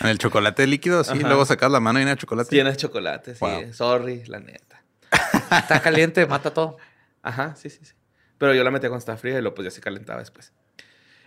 En 0.00 0.08
el 0.08 0.18
chocolate 0.18 0.66
líquido, 0.66 1.04
sí. 1.04 1.12
Ajá. 1.12 1.28
Luego 1.28 1.46
sacas 1.46 1.70
la 1.70 1.78
mano 1.78 2.00
y 2.00 2.04
de 2.04 2.16
chocolate. 2.16 2.54
llena 2.54 2.70
de 2.70 2.76
chocolate, 2.76 3.34
sí. 3.34 3.40
Wow. 3.40 3.72
Sorry, 3.72 4.24
la 4.26 4.40
neta. 4.40 4.82
Está 5.56 5.80
caliente, 5.80 6.26
mata 6.26 6.52
todo. 6.52 6.78
Ajá, 7.22 7.54
sí, 7.54 7.70
sí, 7.70 7.78
sí. 7.84 7.92
Pero 8.38 8.54
yo 8.54 8.64
la 8.64 8.72
metía 8.72 8.88
cuando 8.88 8.98
estaba 8.98 9.18
fría 9.18 9.38
y 9.38 9.40
luego 9.40 9.54
pues 9.54 9.66
ya 9.66 9.70
se 9.70 9.80
calentaba 9.80 10.18
después. 10.18 10.52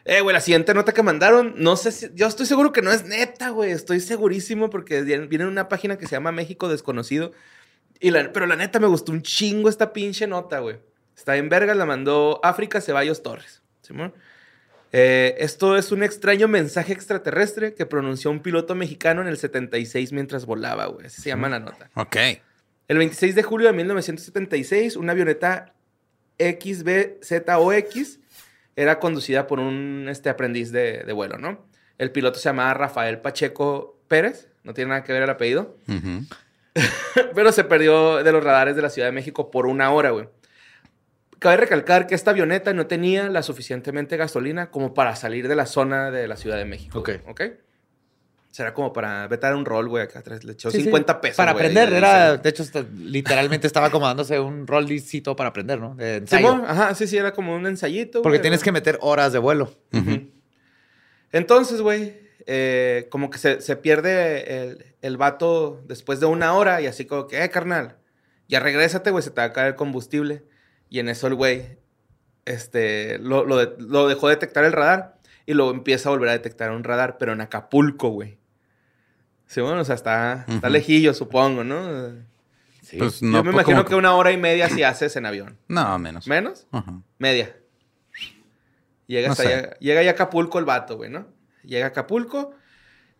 Eh, 0.07 0.21
güey, 0.21 0.35
la 0.35 0.39
siguiente 0.41 0.75
nota 0.75 0.93
que 0.93 1.01
mandaron, 1.01 1.55
no 1.57 1.75
sé 1.75 1.91
si. 1.91 2.07
Yo 2.13 2.27
estoy 2.27 2.45
seguro 2.45 2.71
que 2.71 2.83
no 2.83 2.91
es 2.91 3.05
neta, 3.05 3.49
güey. 3.49 3.71
Estoy 3.71 3.99
segurísimo 3.99 4.69
porque 4.69 5.01
viene 5.01 5.25
viene 5.25 5.45
en 5.45 5.49
una 5.49 5.67
página 5.67 5.97
que 5.97 6.05
se 6.05 6.11
llama 6.11 6.31
México 6.31 6.69
Desconocido. 6.69 7.31
Y 7.99 8.11
la, 8.11 8.31
pero 8.31 8.45
la 8.45 8.55
neta 8.55 8.79
me 8.79 8.85
gustó 8.87 9.11
un 9.11 9.23
chingo 9.23 9.67
esta 9.67 9.93
pinche 9.93 10.27
nota, 10.27 10.59
güey. 10.59 10.77
Está 11.17 11.37
en 11.37 11.49
vergas, 11.49 11.75
la 11.75 11.85
mandó 11.85 12.39
África 12.43 12.81
Ceballos 12.81 13.23
Torres. 13.23 13.63
¿Simón? 13.81 14.13
Eh, 14.91 15.35
esto 15.39 15.75
es 15.75 15.91
un 15.91 16.03
extraño 16.03 16.47
mensaje 16.47 16.93
extraterrestre 16.93 17.73
que 17.73 17.85
pronunció 17.85 18.29
un 18.29 18.41
piloto 18.41 18.75
mexicano 18.75 19.21
en 19.21 19.27
el 19.27 19.37
76 19.37 20.11
mientras 20.13 20.45
volaba, 20.45 20.85
güey. 20.85 21.07
Así 21.07 21.21
se 21.21 21.29
llama 21.29 21.49
la 21.49 21.59
nota. 21.59 21.89
Ok. 21.95 22.15
El 22.87 22.99
26 22.99 23.33
de 23.33 23.43
julio 23.43 23.67
de 23.67 23.73
1976, 23.73 24.95
una 24.97 25.13
avioneta 25.13 25.73
XBZOX 26.37 28.19
era 28.75 28.99
conducida 28.99 29.47
por 29.47 29.59
un 29.59 30.07
este, 30.09 30.29
aprendiz 30.29 30.71
de, 30.71 31.03
de 31.03 31.13
vuelo, 31.13 31.37
¿no? 31.37 31.65
El 31.97 32.11
piloto 32.11 32.39
se 32.39 32.49
llamaba 32.49 32.73
Rafael 32.73 33.19
Pacheco 33.19 33.99
Pérez, 34.07 34.49
no 34.63 34.73
tiene 34.73 34.89
nada 34.89 35.03
que 35.03 35.13
ver 35.13 35.23
el 35.23 35.29
apellido, 35.29 35.77
pero 37.35 37.51
se 37.51 37.63
perdió 37.63 38.23
de 38.23 38.31
los 38.31 38.43
radares 38.43 38.75
de 38.75 38.81
la 38.81 38.89
Ciudad 38.89 39.07
de 39.07 39.13
México 39.13 39.49
por 39.51 39.65
una 39.65 39.91
hora, 39.91 40.09
güey. 40.09 40.27
Cabe 41.39 41.57
recalcar 41.57 42.07
que 42.07 42.15
esta 42.15 42.31
avioneta 42.31 42.73
no 42.73 42.87
tenía 42.87 43.29
la 43.29 43.43
suficientemente 43.43 44.17
gasolina 44.17 44.71
como 44.71 44.93
para 44.93 45.15
salir 45.15 45.47
de 45.47 45.55
la 45.55 45.65
zona 45.65 46.09
de 46.09 46.27
la 46.27 46.37
Ciudad 46.37 46.57
de 46.57 46.65
México. 46.65 46.99
Ok. 46.99 47.09
¿Ok? 47.27 47.41
Será 48.55 48.73
como 48.73 48.93
para 48.93 49.27
vetar 49.27 49.53
un 49.53 49.65
rol, 49.65 49.89
güey, 49.89 50.01
acá 50.05 50.19
atrás. 50.19 50.45
Le 50.45 50.53
echó 50.53 50.71
Sí, 50.71 50.77
sí. 50.77 50.83
50 50.85 51.19
pesos. 51.19 51.35
Para 51.35 51.51
güey, 51.51 51.65
aprender, 51.65 51.91
era, 51.91 52.37
de 52.37 52.49
hecho, 52.49 52.63
literalmente 52.97 53.67
estaba 53.67 53.87
acomodándose 53.87 54.39
un 54.39 54.65
rolicito 54.65 55.35
para 55.35 55.49
aprender, 55.49 55.77
¿no? 55.81 55.93
De 55.95 56.15
ensayo. 56.15 56.47
Simón, 56.53 56.63
ajá, 56.65 56.95
sí, 56.95 57.05
sí, 57.05 57.17
era 57.17 57.33
como 57.33 57.53
un 57.53 57.67
ensayito. 57.67 58.21
Porque 58.21 58.37
güey, 58.37 58.41
tienes 58.43 58.63
que 58.63 58.71
meter 58.71 58.97
horas 59.01 59.33
de 59.33 59.39
vuelo. 59.39 59.73
Entonces, 61.33 61.81
güey, 61.81 62.13
eh, 62.45 63.07
como 63.11 63.29
que 63.29 63.37
se, 63.39 63.59
se 63.59 63.75
pierde 63.75 64.63
el, 64.63 64.85
el 65.01 65.17
vato 65.17 65.81
después 65.85 66.19
de 66.21 66.25
una 66.27 66.53
hora 66.53 66.81
y 66.81 66.87
así 66.87 67.03
como 67.03 67.27
que, 67.27 67.43
eh, 67.43 67.49
carnal, 67.49 67.97
ya 68.47 68.61
regrésate, 68.61 69.11
güey, 69.11 69.21
se 69.21 69.31
te 69.31 69.41
va 69.41 69.47
a 69.47 69.51
caer 69.53 69.67
el 69.67 69.75
combustible. 69.75 70.43
Y 70.89 70.99
en 70.99 71.09
eso 71.09 71.27
el 71.27 71.35
güey, 71.35 71.77
este, 72.45 73.17
lo, 73.19 73.43
lo 73.43 73.57
de- 73.57 73.73
lo 73.79 74.07
dejó 74.07 74.29
detectar 74.29 74.63
el 74.63 74.71
radar 74.71 75.17
y 75.45 75.53
luego 75.55 75.71
empieza 75.71 76.09
a 76.09 76.11
volver 76.13 76.29
a 76.29 76.33
detectar 76.33 76.71
un 76.71 76.83
radar, 76.83 77.17
pero 77.17 77.33
en 77.33 77.41
Acapulco, 77.41 78.09
güey. 78.09 78.37
Sí, 79.47 79.61
bueno, 79.61 79.81
o 79.81 79.85
sea, 79.85 79.95
está, 79.95 80.45
lejillo, 80.69 81.13
supongo, 81.13 81.63
¿no? 81.63 82.09
Sí. 82.81 82.97
Pues 82.97 83.19
Yo 83.21 83.27
no, 83.27 83.43
me 83.43 83.51
pues, 83.51 83.53
imagino 83.55 83.77
como- 83.79 83.89
que 83.89 83.95
una 83.95 84.13
hora 84.15 84.31
y 84.31 84.37
media 84.37 84.69
si 84.69 84.83
haces 84.83 85.15
en 85.15 85.25
avión. 85.25 85.57
No, 85.67 85.97
menos. 85.99 86.27
¿Menos? 86.27 86.67
Media. 87.19 87.55
Llega, 89.07 89.27
No 89.27 89.31
hasta 89.33 89.43
sé. 89.43 89.53
allá- 89.53 89.77
llega 89.79 90.03
ya 90.03 90.09
a 90.11 90.13
Acapulco 90.13 90.57
el 90.59 90.65
vato, 90.65 90.97
güey, 90.97 91.09
¿no? 91.09 91.27
Llega 91.63 91.85
a 91.85 91.89
Acapulco 91.89 92.53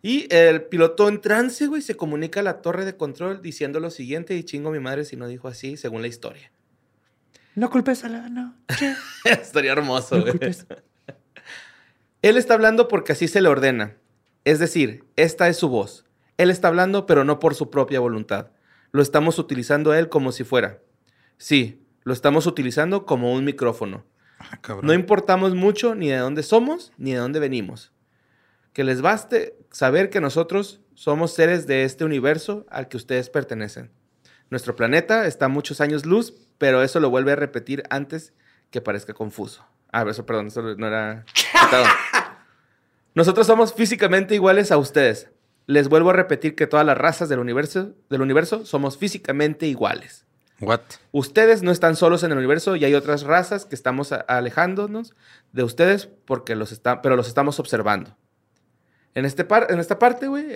y 0.02 0.26
el 0.34 0.62
piloto 0.62 1.08
en 1.08 1.20
trance, 1.20 1.66
güey, 1.66 1.82
se 1.82 1.96
comunica 1.96 2.40
a 2.40 2.42
la 2.42 2.60
torre 2.60 2.84
de 2.84 2.96
control 2.96 3.40
diciendo 3.42 3.78
lo 3.80 3.90
siguiente 3.90 4.34
y 4.36 4.42
chingo 4.44 4.68
a 4.70 4.72
mi 4.72 4.80
madre 4.80 5.04
si 5.04 5.16
no 5.16 5.26
dijo 5.28 5.48
así, 5.48 5.76
según 5.76 6.02
la 6.02 6.08
historia. 6.08 6.50
No 7.54 7.70
culpes 7.70 8.04
a 8.04 8.08
la 8.08 8.28
noche. 8.28 8.96
Estaría 9.24 9.72
hermoso, 9.72 10.16
No 10.16 10.22
güey. 10.22 10.32
culpes. 10.32 10.66
Él 12.22 12.36
está 12.36 12.54
hablando 12.54 12.88
porque 12.88 13.12
así 13.12 13.28
se 13.28 13.40
le 13.40 13.48
ordena. 13.48 13.94
Es 14.44 14.58
decir, 14.58 15.04
esta 15.16 15.48
es 15.48 15.56
su 15.56 15.68
voz. 15.68 16.04
Él 16.38 16.50
está 16.50 16.68
hablando, 16.68 17.06
pero 17.06 17.24
no 17.24 17.38
por 17.38 17.54
su 17.54 17.70
propia 17.70 18.00
voluntad. 18.00 18.50
Lo 18.92 19.02
estamos 19.02 19.38
utilizando 19.38 19.90
a 19.90 19.98
él 19.98 20.08
como 20.08 20.32
si 20.32 20.44
fuera. 20.44 20.80
Sí, 21.38 21.82
lo 22.04 22.12
estamos 22.12 22.46
utilizando 22.46 23.06
como 23.06 23.32
un 23.32 23.44
micrófono. 23.44 24.04
Ah. 24.38 24.58
No 24.82 24.92
importamos 24.92 25.54
mucho 25.54 25.94
ni 25.94 26.08
de 26.08 26.18
dónde 26.18 26.42
somos 26.42 26.92
ni 26.98 27.12
de 27.12 27.18
dónde 27.18 27.40
venimos. 27.40 27.92
Que 28.72 28.84
les 28.84 29.00
baste 29.00 29.56
saber 29.70 30.10
que 30.10 30.20
nosotros 30.20 30.80
somos 30.94 31.32
seres 31.32 31.66
de 31.66 31.84
este 31.84 32.04
universo 32.04 32.66
al 32.70 32.88
que 32.88 32.96
ustedes 32.96 33.30
pertenecen. 33.30 33.90
Nuestro 34.50 34.76
planeta 34.76 35.26
está 35.26 35.46
a 35.46 35.48
muchos 35.48 35.80
años 35.80 36.06
luz, 36.06 36.34
pero 36.58 36.82
eso 36.82 37.00
lo 37.00 37.10
vuelve 37.10 37.32
a 37.32 37.36
repetir 37.36 37.82
antes 37.90 38.32
que 38.70 38.80
parezca 38.80 39.12
confuso. 39.12 39.66
Ah, 39.90 40.04
eso, 40.08 40.26
perdón, 40.26 40.48
eso 40.48 40.62
no 40.62 40.86
era... 40.86 41.24
Nosotros 43.14 43.46
somos 43.46 43.72
físicamente 43.72 44.34
iguales 44.34 44.70
a 44.70 44.76
ustedes. 44.76 45.30
Les 45.66 45.88
vuelvo 45.88 46.10
a 46.10 46.12
repetir 46.12 46.54
que 46.54 46.66
todas 46.66 46.86
las 46.86 46.96
razas 46.96 47.28
del 47.28 47.38
universo, 47.40 47.92
del 48.08 48.20
universo 48.22 48.64
somos 48.64 48.98
físicamente 48.98 49.66
iguales. 49.66 50.24
What? 50.60 50.80
Ustedes 51.12 51.62
no 51.62 51.70
están 51.70 51.96
solos 51.96 52.22
en 52.22 52.32
el 52.32 52.38
universo 52.38 52.76
y 52.76 52.84
hay 52.84 52.94
otras 52.94 53.24
razas 53.24 53.66
que 53.66 53.74
estamos 53.74 54.12
alejándonos 54.12 55.14
de 55.52 55.62
ustedes 55.64 56.08
porque 56.24 56.54
los 56.54 56.72
está, 56.72 57.02
pero 57.02 57.16
los 57.16 57.28
estamos 57.28 57.58
observando. 57.60 58.16
En, 59.14 59.24
este 59.24 59.44
par- 59.44 59.66
en 59.70 59.80
esta 59.80 59.98
parte, 59.98 60.28
güey, 60.28 60.46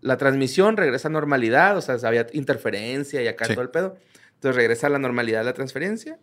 la 0.00 0.16
transmisión 0.16 0.76
regresa 0.76 1.08
a 1.08 1.10
normalidad, 1.10 1.76
o 1.76 1.80
sea, 1.80 1.96
había 2.06 2.26
interferencia 2.32 3.22
y 3.22 3.28
acá 3.28 3.44
Sí. 3.46 3.54
todo 3.54 3.62
el 3.62 3.70
pedo. 3.70 3.96
Entonces 4.34 4.56
regresa 4.56 4.88
a 4.88 4.90
la 4.90 4.98
normalidad 4.98 5.44
la 5.44 5.52
transferencia. 5.54 6.18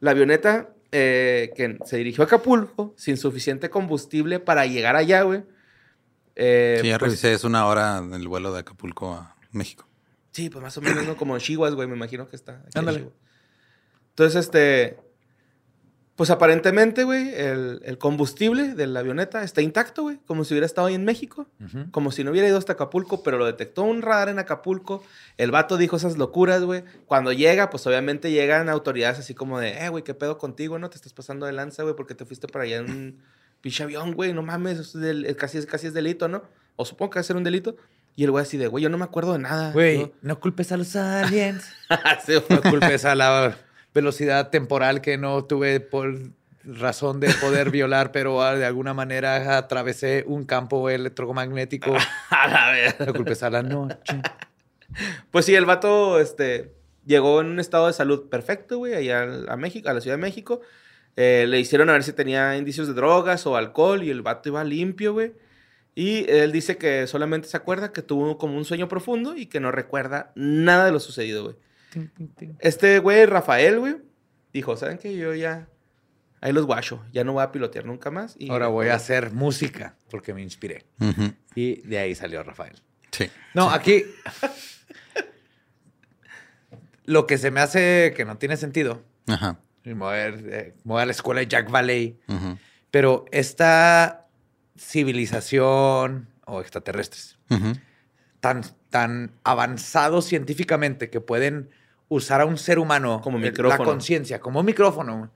La 0.00 0.12
avioneta 0.12 0.70
eh, 0.92 1.52
que 1.56 1.78
se 1.84 1.96
dirigió 1.96 2.22
a 2.24 2.26
Acapulco 2.26 2.94
sin 2.96 3.16
suficiente 3.16 3.70
combustible 3.70 4.40
para 4.40 4.66
llegar 4.66 4.94
allá, 4.96 5.22
güey. 5.22 5.42
Eh, 6.42 6.78
sí, 6.80 6.88
ya 6.88 6.98
pues, 6.98 7.10
revisé, 7.10 7.34
es 7.34 7.44
una 7.44 7.66
hora 7.66 7.98
el 7.98 8.26
vuelo 8.26 8.50
de 8.52 8.60
Acapulco 8.60 9.12
a 9.12 9.36
México. 9.52 9.86
Sí, 10.32 10.48
pues 10.48 10.62
más 10.62 10.76
o 10.78 10.80
menos, 10.80 11.06
¿no? 11.06 11.16
Como 11.16 11.34
en 11.34 11.42
Chihuahua, 11.42 11.74
güey, 11.74 11.86
me 11.86 11.96
imagino 11.96 12.26
que 12.28 12.36
está. 12.36 12.62
en 12.72 12.78
Ándale. 12.78 13.10
Entonces, 14.10 14.46
este. 14.46 14.98
Pues 16.16 16.28
aparentemente, 16.28 17.04
güey, 17.04 17.34
el, 17.34 17.80
el 17.84 17.96
combustible 17.96 18.74
de 18.74 18.86
la 18.86 19.00
avioneta 19.00 19.42
está 19.42 19.62
intacto, 19.62 20.02
güey. 20.02 20.18
Como 20.26 20.44
si 20.44 20.52
hubiera 20.52 20.66
estado 20.66 20.88
ahí 20.88 20.94
en 20.94 21.04
México. 21.04 21.46
Como 21.92 22.12
si 22.12 22.24
no 22.24 22.30
hubiera 22.30 22.46
ido 22.46 22.58
hasta 22.58 22.74
Acapulco, 22.74 23.22
pero 23.22 23.38
lo 23.38 23.46
detectó 23.46 23.84
un 23.84 24.02
radar 24.02 24.28
en 24.28 24.38
Acapulco. 24.38 25.02
El 25.38 25.50
vato 25.50 25.78
dijo 25.78 25.96
esas 25.96 26.18
locuras, 26.18 26.62
güey. 26.62 26.84
Cuando 27.06 27.32
llega, 27.32 27.70
pues 27.70 27.86
obviamente 27.86 28.30
llegan 28.30 28.68
autoridades 28.68 29.18
así 29.18 29.34
como 29.34 29.58
de, 29.58 29.82
eh, 29.82 29.88
güey, 29.88 30.04
¿qué 30.04 30.12
pedo 30.12 30.36
contigo, 30.36 30.78
no? 30.78 30.90
Te 30.90 30.96
estás 30.96 31.14
pasando 31.14 31.46
de 31.46 31.52
lanza, 31.52 31.84
güey, 31.84 31.96
porque 31.96 32.14
te 32.14 32.26
fuiste 32.26 32.48
para 32.48 32.64
allá 32.64 32.78
en 32.78 32.90
un 32.90 33.22
pinche 33.60 33.82
avión, 33.82 34.12
güey. 34.14 34.32
No 34.32 34.42
mames, 34.42 34.78
es 34.78 34.92
del- 34.92 35.34
casi, 35.36 35.58
es- 35.58 35.66
casi 35.66 35.86
es 35.88 35.94
delito, 35.94 36.28
¿no? 36.28 36.42
O 36.76 36.84
supongo 36.84 37.10
que 37.10 37.18
va 37.18 37.20
a 37.20 37.24
ser 37.24 37.36
un 37.36 37.44
delito. 37.44 37.76
Y 38.16 38.24
el 38.24 38.30
güey 38.32 38.42
así 38.42 38.56
de, 38.58 38.66
güey, 38.66 38.82
yo 38.82 38.90
no 38.90 38.98
me 38.98 39.04
acuerdo 39.04 39.32
de 39.34 39.38
nada. 39.38 39.72
Güey, 39.72 39.98
¿no? 39.98 40.12
no 40.22 40.40
culpes 40.40 40.72
a 40.72 40.76
los 40.76 40.94
aliens. 40.96 41.64
Sí. 42.26 42.34
No 42.48 42.60
culpes 42.62 43.04
a 43.04 43.14
la 43.14 43.56
velocidad 43.94 44.50
temporal 44.50 45.00
que 45.00 45.16
no 45.18 45.44
tuve 45.44 45.80
por 45.80 46.14
razón 46.64 47.20
de 47.20 47.32
poder 47.34 47.70
violar, 47.70 48.12
pero 48.12 48.42
ah, 48.42 48.54
de 48.54 48.66
alguna 48.66 48.92
manera 48.94 49.56
atravesé 49.56 50.24
un 50.26 50.44
campo 50.44 50.90
electromagnético. 50.90 51.94
A 52.30 52.48
la 52.48 52.70
vez. 52.72 52.96
No 53.00 53.14
culpes 53.14 53.42
a 53.42 53.50
la 53.50 53.62
noche. 53.62 54.20
Pues 55.30 55.46
sí, 55.46 55.54
el 55.54 55.64
vato 55.64 56.18
este, 56.20 56.74
llegó 57.06 57.40
en 57.40 57.46
un 57.48 57.60
estado 57.60 57.86
de 57.86 57.92
salud 57.92 58.28
perfecto, 58.28 58.78
güey, 58.78 58.94
allá 58.94 59.26
a 59.48 59.56
México, 59.56 59.88
a 59.88 59.94
la 59.94 60.00
Ciudad 60.00 60.16
de 60.16 60.22
México. 60.22 60.60
Eh, 61.22 61.46
le 61.46 61.60
hicieron 61.60 61.90
a 61.90 61.92
ver 61.92 62.02
si 62.02 62.14
tenía 62.14 62.56
indicios 62.56 62.88
de 62.88 62.94
drogas 62.94 63.46
o 63.46 63.54
alcohol 63.54 64.02
y 64.02 64.08
el 64.08 64.22
vato 64.22 64.48
iba 64.48 64.64
limpio, 64.64 65.12
güey. 65.12 65.34
Y 65.94 66.24
él 66.30 66.50
dice 66.50 66.78
que 66.78 67.06
solamente 67.06 67.46
se 67.46 67.58
acuerda 67.58 67.92
que 67.92 68.00
tuvo 68.00 68.38
como 68.38 68.56
un 68.56 68.64
sueño 68.64 68.88
profundo 68.88 69.36
y 69.36 69.44
que 69.44 69.60
no 69.60 69.70
recuerda 69.70 70.32
nada 70.34 70.86
de 70.86 70.92
lo 70.92 70.98
sucedido, 70.98 71.44
güey. 71.44 71.56
Este 72.60 73.00
güey, 73.00 73.26
Rafael, 73.26 73.80
güey, 73.80 73.96
dijo, 74.54 74.78
¿saben 74.78 74.96
qué? 74.96 75.14
Yo 75.14 75.34
ya... 75.34 75.68
Ahí 76.40 76.54
los 76.54 76.64
guacho, 76.64 77.04
ya 77.12 77.22
no 77.22 77.34
voy 77.34 77.42
a 77.42 77.52
pilotear 77.52 77.84
nunca 77.84 78.10
más. 78.10 78.34
Y 78.38 78.50
Ahora 78.50 78.68
voy 78.68 78.88
a 78.88 78.94
hacer 78.94 79.30
música 79.30 79.96
porque 80.08 80.32
me 80.32 80.40
inspiré. 80.40 80.86
Y 81.54 81.82
de 81.82 81.98
ahí 81.98 82.14
salió 82.14 82.42
Rafael. 82.42 82.80
Sí. 83.10 83.30
No, 83.52 83.68
aquí. 83.68 84.04
Lo 87.04 87.26
que 87.26 87.36
se 87.36 87.50
me 87.50 87.60
hace 87.60 88.14
que 88.16 88.24
no 88.24 88.38
tiene 88.38 88.56
sentido. 88.56 89.02
Ajá. 89.26 89.58
Y 89.84 89.88
Me 89.90 89.94
voy 89.94 90.08
a, 90.08 90.12
ver, 90.30 90.34
eh, 90.50 90.74
me 90.84 90.92
voy 90.94 91.02
a 91.02 91.06
la 91.06 91.12
escuela 91.12 91.40
de 91.40 91.46
Jack 91.48 91.70
Valley. 91.70 92.18
Pero 92.90 93.24
esta 93.30 94.26
civilización 94.78 96.28
o 96.46 96.60
extraterrestres 96.60 97.38
tan, 98.40 98.62
tan 98.88 99.32
avanzados 99.44 100.24
científicamente 100.26 101.10
que 101.10 101.20
pueden 101.20 101.70
usar 102.08 102.40
a 102.40 102.46
un 102.46 102.56
ser 102.58 102.78
humano 102.78 103.20
Como 103.22 103.38
eh, 103.38 103.42
micrófono. 103.42 103.84
la 103.84 103.90
conciencia 103.90 104.40
como 104.40 104.62
micrófono, 104.62 105.30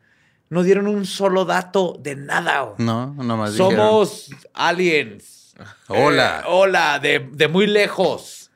no 0.49 0.63
dieron 0.63 0.87
un 0.87 1.05
solo 1.07 1.45
dato 1.45 1.97
de 2.01 2.17
nada. 2.17 2.61
güey. 2.63 2.75
No, 2.79 3.15
nomás 3.15 3.53
dijeron, 3.53 3.73
Somos 3.77 4.31
aliens. 4.55 5.55
Hola. 5.89 6.41
Eh, 6.41 6.47
hola, 6.49 6.99
de, 6.99 7.29
de 7.33 7.49
muy 7.49 7.67
lejos. 7.67 8.51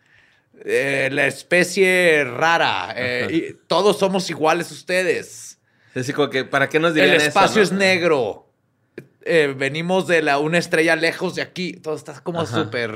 Eh, 0.65 1.09
la 1.13 1.27
especie 1.27 2.25
rara. 2.25 2.93
eh, 2.97 3.29
y 3.31 3.55
todos 3.69 3.99
somos 3.99 4.29
iguales 4.31 4.71
ustedes. 4.73 5.58
Así 5.95 6.13
como 6.13 6.31
que, 6.31 6.45
¿para 6.45 6.69
qué 6.69 6.79
nos 6.79 6.95
dirían 6.95 7.11
El 7.15 7.17
eso, 7.21 7.29
espacio 7.29 7.57
no? 7.59 7.63
es 7.63 7.73
negro. 7.73 8.47
Eh, 9.23 9.55
venimos 9.57 10.07
de 10.07 10.23
la, 10.23 10.39
una 10.39 10.59
estrella 10.59 10.97
lejos 10.97 11.35
de 11.35 11.43
aquí. 11.43 11.73
Todo 11.73 11.97
está 11.97 12.21
como 12.21 12.47
súper 12.47 12.95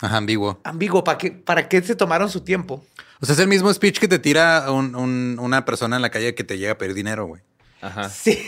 Ajá, 0.00 0.16
ambiguo. 0.18 0.60
ambiguo. 0.64 1.02
¿Para 1.04 1.18
qué, 1.18 1.30
¿Para 1.30 1.68
qué 1.68 1.80
se 1.82 1.94
tomaron 1.96 2.28
su 2.28 2.40
tiempo? 2.42 2.84
O 3.20 3.26
sea, 3.26 3.34
es 3.34 3.38
el 3.40 3.48
mismo 3.48 3.72
speech 3.72 3.98
que 3.98 4.08
te 4.08 4.18
tira 4.18 4.70
un- 4.70 4.94
un- 4.94 5.38
una 5.40 5.64
persona 5.64 5.96
en 5.96 6.02
la 6.02 6.10
calle 6.10 6.34
que 6.34 6.44
te 6.44 6.58
llega 6.58 6.72
a 6.72 6.78
pedir 6.78 6.94
dinero, 6.94 7.26
güey. 7.26 7.42
Ajá. 7.80 8.08
Sí. 8.10 8.38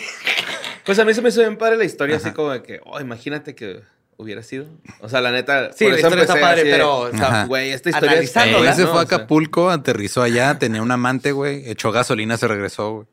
Pues 0.85 0.99
a 0.99 1.05
mí 1.05 1.15
se 1.15 1.23
me 1.23 1.29
hizo 1.31 1.41
bien 1.41 1.57
padre 1.57 1.77
la 1.77 1.85
historia, 1.85 2.17
así 2.17 2.31
como 2.33 2.51
de 2.51 2.63
que, 2.63 2.81
oh, 2.85 3.01
imagínate 3.01 3.55
que 3.55 3.83
hubiera 4.17 4.43
sido. 4.43 4.67
O 5.01 5.09
sea, 5.09 5.21
la 5.21 5.31
neta. 5.31 5.71
Sí, 5.73 5.85
por 5.85 5.93
la 5.93 5.99
eso 5.99 6.07
historia 6.09 6.23
está 6.25 6.41
padre, 6.41 6.63
pero 6.65 6.99
o 7.01 7.11
sea, 7.11 7.27
Ajá. 7.27 7.45
Güey, 7.47 7.71
esta 7.71 7.91
historia 7.91 8.11
Analizándola, 8.13 8.57
El 8.57 8.63
güey 8.65 8.67
fea, 8.69 8.77
se 8.77 8.83
¿no? 8.85 8.91
fue 8.91 9.01
a 9.01 9.03
Acapulco, 9.05 9.71
aterrizó 9.71 10.23
allá, 10.23 10.59
tenía 10.59 10.83
un 10.83 10.91
amante, 10.91 11.33
güey, 11.33 11.69
echó 11.71 11.93
gasolina, 11.93 12.37
se 12.37 12.49
regresó, 12.49 12.93
güey. 12.93 13.07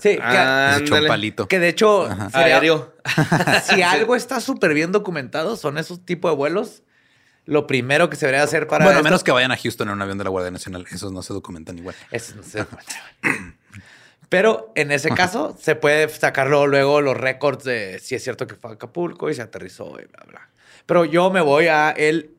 Sí, 0.00 0.16
que, 0.16 0.20
Ah, 0.22 0.78
un 0.80 1.06
palito. 1.06 1.46
que 1.48 1.58
de 1.58 1.68
hecho, 1.68 2.08
sería- 2.32 2.56
Aéreo. 2.56 2.94
si 3.64 3.82
algo 3.82 4.16
está 4.16 4.40
súper 4.40 4.74
bien 4.74 4.92
documentado, 4.92 5.56
son 5.56 5.78
esos 5.78 6.04
tipos 6.04 6.30
de 6.32 6.36
vuelos. 6.36 6.82
Lo 7.46 7.66
primero 7.66 8.10
que 8.10 8.16
se 8.16 8.26
debería 8.26 8.44
hacer 8.44 8.66
para. 8.68 8.84
bueno, 8.84 8.98
a 8.98 9.00
esto- 9.00 9.04
menos 9.10 9.24
que 9.24 9.32
vayan 9.32 9.50
a 9.50 9.56
Houston 9.56 9.88
en 9.88 9.94
un 9.94 10.02
avión 10.02 10.18
de 10.18 10.24
la 10.24 10.30
Guardia 10.30 10.50
Nacional. 10.50 10.86
Esos 10.90 11.10
no 11.12 11.22
se 11.22 11.32
documentan 11.32 11.78
igual. 11.78 11.94
Eso 12.10 12.34
no 12.36 12.42
se 12.42 12.58
documentaba. 12.60 13.02
Pero 14.28 14.70
en 14.76 14.92
ese 14.92 15.08
caso, 15.10 15.56
se 15.60 15.74
puede 15.74 16.08
sacarlo 16.08 16.66
luego 16.68 17.00
los 17.00 17.16
récords 17.16 17.64
de 17.64 17.98
si 17.98 18.14
es 18.14 18.22
cierto 18.22 18.46
que 18.46 18.54
fue 18.54 18.70
a 18.70 18.74
Acapulco 18.74 19.28
y 19.28 19.34
se 19.34 19.42
aterrizó 19.42 19.98
y 20.00 20.04
bla, 20.06 20.24
bla. 20.28 20.48
Pero 20.86 21.04
yo 21.04 21.30
me 21.30 21.40
voy 21.40 21.66
a 21.66 21.90
él, 21.90 22.36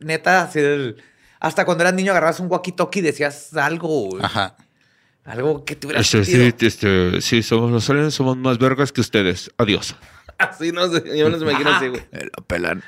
neta, 0.00 0.42
así 0.42 0.60
del- 0.60 1.02
hasta 1.40 1.64
cuando 1.66 1.82
eras 1.84 1.92
niño 1.94 2.12
agarrabas 2.12 2.40
un 2.40 2.48
walkie-talkie 2.48 2.96
y 2.98 3.02
decías 3.02 3.54
algo. 3.54 4.08
Ajá. 4.22 4.56
Algo 5.28 5.64
que 5.64 5.76
tuviera 5.76 6.00
Este, 6.00 6.24
sentido. 6.24 6.52
sí, 6.58 6.66
este, 6.66 7.20
sí, 7.20 7.42
somos 7.42 7.70
los 7.70 7.88
aliens, 7.90 8.14
somos 8.14 8.36
más 8.36 8.58
vergas 8.58 8.92
que 8.92 9.00
ustedes. 9.00 9.50
Adiós. 9.58 9.94
Así 10.38 10.72
no 10.72 10.88
sé, 10.88 11.02
yo 11.18 11.28
no 11.30 11.36
me 11.38 11.50
imagino 11.50 11.70
así, 11.70 11.88
güey. 11.88 12.02
Me 12.12 12.20
lo 12.36 12.44
pelan. 12.46 12.82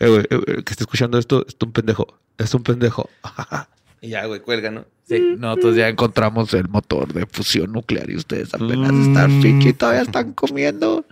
Eh, 0.00 0.08
güey, 0.08 0.22
eh, 0.30 0.40
el 0.46 0.64
que 0.64 0.72
está 0.72 0.84
escuchando 0.84 1.18
esto 1.18 1.44
es 1.46 1.56
un 1.60 1.72
pendejo. 1.72 2.18
Es 2.38 2.54
un 2.54 2.62
pendejo. 2.62 3.08
Y 4.00 4.08
ya, 4.10 4.26
güey, 4.26 4.40
cuelga, 4.40 4.70
¿no? 4.70 4.84
Sí, 5.08 5.18
nosotros 5.38 5.76
ya 5.76 5.88
encontramos 5.88 6.52
el 6.52 6.68
motor 6.68 7.10
de 7.14 7.24
fusión 7.24 7.72
nuclear 7.72 8.10
y 8.10 8.16
ustedes 8.16 8.52
apenas 8.52 8.92
están 8.92 9.40
pinche 9.40 9.70
y 9.70 9.72
todavía 9.72 10.02
están 10.02 10.34
comiendo 10.34 11.06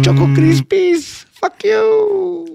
Choco 0.00 0.26
Crispies. 0.34 1.26
Fuck 1.32 1.64
you. 1.64 2.46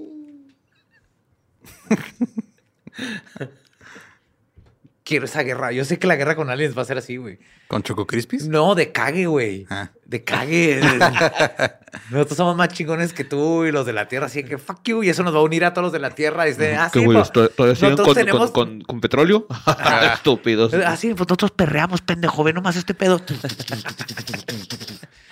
Quiero 5.08 5.24
esa 5.26 5.44
guerra. 5.44 5.70
Yo 5.70 5.84
sé 5.84 6.00
que 6.00 6.08
la 6.08 6.16
guerra 6.16 6.34
con 6.34 6.50
aliens 6.50 6.76
va 6.76 6.82
a 6.82 6.84
ser 6.84 6.98
así, 6.98 7.16
güey. 7.16 7.38
¿Con 7.68 7.84
Choco 7.84 8.08
Crispies? 8.08 8.48
No, 8.48 8.74
de 8.74 8.90
cague, 8.90 9.26
güey. 9.26 9.64
Ah. 9.70 9.90
De 10.04 10.24
cague. 10.24 10.80
Nosotros 12.10 12.36
somos 12.36 12.56
más 12.56 12.70
chingones 12.70 13.12
que 13.12 13.22
tú 13.22 13.64
y 13.66 13.70
los 13.70 13.86
de 13.86 13.92
la 13.92 14.08
Tierra, 14.08 14.26
así 14.26 14.42
que 14.42 14.58
fuck 14.58 14.80
you. 14.82 15.04
Y 15.04 15.08
eso 15.08 15.22
nos 15.22 15.32
va 15.32 15.38
a 15.38 15.42
unir 15.42 15.64
a 15.64 15.72
todos 15.72 15.84
los 15.84 15.92
de 15.92 16.00
la 16.00 16.10
Tierra. 16.10 16.44
Desde, 16.44 16.74
ah, 16.74 16.90
¿Qué 16.92 16.98
sí, 16.98 17.04
güey? 17.04 17.18
pues, 17.18 17.30
¿Tod- 17.32 17.52
¿Todavía 17.54 17.76
siguen 17.76 17.96
con, 17.98 18.14
tenemos- 18.16 18.50
con, 18.50 18.66
con- 18.66 18.80
con 18.80 19.00
petróleo? 19.00 19.46
Estúpidos. 20.14 20.74
Así, 20.74 21.14
pues 21.14 21.28
nosotros 21.28 21.52
perreamos, 21.52 22.00
pendejo. 22.00 22.42
Ve 22.42 22.52
nomás 22.52 22.74
este 22.74 22.92
pedo. 22.94 23.20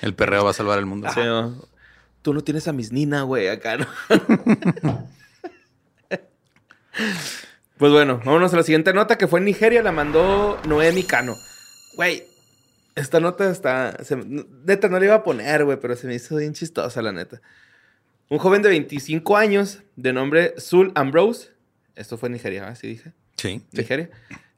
El 0.02 0.14
perreo 0.14 0.44
va 0.44 0.50
a 0.50 0.54
salvar 0.54 0.78
el 0.78 0.86
mundo. 0.86 1.08
Sí, 1.12 1.18
¿no? 1.20 1.52
Tú 2.22 2.32
no 2.32 2.42
tienes 2.42 2.68
a 2.68 2.72
mis 2.72 2.92
Nina, 2.92 3.22
güey, 3.22 3.48
acá, 3.48 3.76
¿no? 3.76 3.86
Pues 7.78 7.92
bueno, 7.92 8.20
vámonos 8.24 8.52
a 8.54 8.56
la 8.58 8.62
siguiente 8.62 8.92
nota 8.92 9.16
que 9.18 9.26
fue 9.26 9.40
en 9.40 9.46
Nigeria, 9.46 9.82
la 9.82 9.92
mandó 9.92 10.60
Noemi 10.66 11.02
Cano. 11.04 11.34
Güey, 11.96 12.22
esta 12.94 13.20
nota 13.20 13.50
está. 13.50 13.96
se- 14.04 14.16
neta, 14.16 14.88
no 14.88 14.98
la 14.98 15.04
iba 15.04 15.14
a 15.14 15.22
poner, 15.24 15.64
güey, 15.64 15.78
pero 15.80 15.96
se 15.96 16.06
me 16.06 16.14
hizo 16.14 16.36
bien 16.36 16.52
chistosa, 16.54 17.02
la 17.02 17.12
neta. 17.12 17.40
Un 18.30 18.38
joven 18.38 18.62
de 18.62 18.68
25 18.70 19.36
años, 19.36 19.80
de 19.96 20.12
nombre 20.12 20.54
Zul 20.58 20.92
Ambrose, 20.94 21.50
esto 21.94 22.16
fue 22.16 22.28
en 22.28 22.32
Nigeria, 22.34 22.66
¿así 22.68 22.88
dije? 22.88 23.12
Sí. 23.36 23.62
Nigeria, 23.72 24.10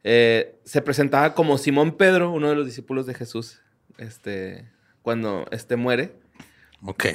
eh, 0.05 0.55
se 0.65 0.83
presentaba 0.83 1.35
como 1.35 1.59
Simón 1.59 1.97
Pedro, 1.97 2.31
uno 2.31 2.49
de 2.49 2.55
los 2.55 2.67
discípulos 2.67 3.07
de 3.07 3.15
Jesús, 3.15 3.61
este, 3.99 4.69
cuando 5.03 5.47
este 5.51 5.77
muere. 5.77 6.13
Ok. 6.83 7.07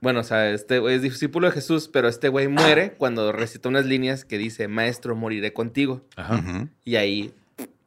Bueno, 0.00 0.20
o 0.20 0.22
sea, 0.22 0.50
este 0.50 0.78
güey 0.78 0.94
es 0.96 1.02
discípulo 1.02 1.48
de 1.48 1.52
Jesús, 1.52 1.88
pero 1.92 2.08
este 2.08 2.28
güey 2.28 2.46
muere 2.48 2.92
cuando 2.98 3.32
recita 3.32 3.68
unas 3.68 3.84
líneas 3.84 4.24
que 4.24 4.38
dice, 4.38 4.68
Maestro, 4.68 5.16
moriré 5.16 5.52
contigo. 5.52 6.04
Ujú. 6.16 6.68
Y 6.84 6.96
ahí 6.96 7.34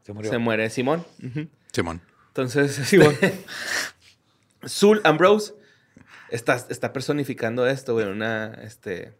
Se 0.05 0.11
murió. 0.11 0.29
se 0.29 0.37
muere 0.37 0.69
Simón. 0.69 1.05
Simón. 1.71 2.01
Entonces, 2.27 2.73
Simón. 2.85 3.15
Zul 4.67 4.99
Ambrose 5.05 5.53
está, 6.29 6.55
está 6.69 6.91
personificando 6.93 7.65
esto, 7.65 7.93
güey, 7.93 8.07
una, 8.07 8.53
este, 8.63 9.13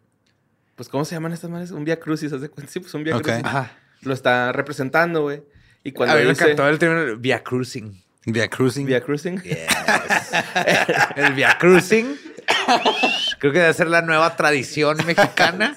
pues, 0.76 0.88
¿cómo 0.88 1.04
se 1.04 1.14
llaman 1.14 1.32
estas 1.32 1.50
madres? 1.50 1.70
Un 1.70 1.84
Via 1.84 1.98
Crucis, 1.98 2.32
¿haz 2.32 2.40
de 2.42 2.48
cuenta? 2.50 2.70
Sí, 2.70 2.80
pues 2.80 2.92
un 2.94 3.04
Via 3.04 3.16
Ok. 3.16 3.22
Crucis. 3.22 3.44
Ajá. 3.44 3.72
Lo 4.02 4.12
está 4.14 4.52
representando, 4.52 5.22
güey. 5.22 5.42
Y 5.84 5.92
cuando 5.92 6.14
a 6.14 6.18
mí 6.18 6.24
me 6.24 6.30
dice 6.30 6.44
encantó 6.44 6.68
el 6.68 6.78
término 6.78 7.16
Via 7.16 7.42
Cruising. 7.42 8.02
Via 8.26 8.48
Cruising. 8.48 8.86
Via 8.86 9.00
Cruising, 9.00 9.42
El 11.16 11.32
Via 11.34 11.56
Cruising. 11.58 12.16
Creo 13.38 13.52
que 13.52 13.60
debe 13.60 13.74
ser 13.74 13.88
la 13.88 14.02
nueva 14.02 14.36
tradición 14.36 14.98
mexicana. 15.06 15.76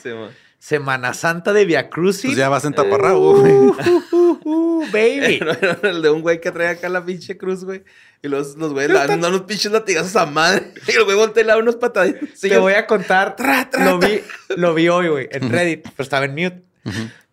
Semana 0.60 1.14
Santa 1.14 1.54
de 1.54 1.64
Via 1.66 1.90
Cruising. 1.90 2.32
Pues 2.32 2.38
ya 2.38 2.50
vas 2.50 2.66
en 2.66 2.74
taparrabo, 2.74 3.40
güey. 3.40 3.54
Uh, 3.54 4.40
uh, 4.44 4.86
baby. 4.92 5.40
No, 5.84 5.90
el 5.90 6.02
de 6.02 6.10
un 6.10 6.22
güey 6.24 6.42
que 6.42 6.52
trae 6.52 6.70
acá 6.70 6.90
la 6.90 7.06
pinche 7.06 7.38
cruz, 7.38 7.64
güey. 7.64 7.84
Y 8.24 8.28
los, 8.28 8.56
los 8.56 8.74
güeyes 8.74 8.92
le 8.92 8.98
dan 8.98 9.24
unos 9.24 9.42
pinches 9.42 9.72
latigazos 9.72 10.16
a 10.16 10.26
madre. 10.26 10.74
Y 10.88 10.92
el 10.94 11.04
güey 11.04 11.16
voltea 11.16 11.44
y 11.44 11.46
le 11.46 11.52
da 11.52 11.60
unos 11.60 11.76
pataditos. 11.76 12.40
Te 12.40 12.58
voy 12.58 12.74
a 12.74 12.88
contar. 12.88 13.36
Lo 13.78 14.00
vi, 14.00 14.22
lo 14.56 14.74
vi 14.74 14.90
hoy, 14.90 15.08
güey, 15.10 15.28
en 15.32 15.52
Reddit, 15.52 15.84
pero 15.84 16.04
estaba 16.04 16.26
en 16.26 16.32
mute. 16.32 16.64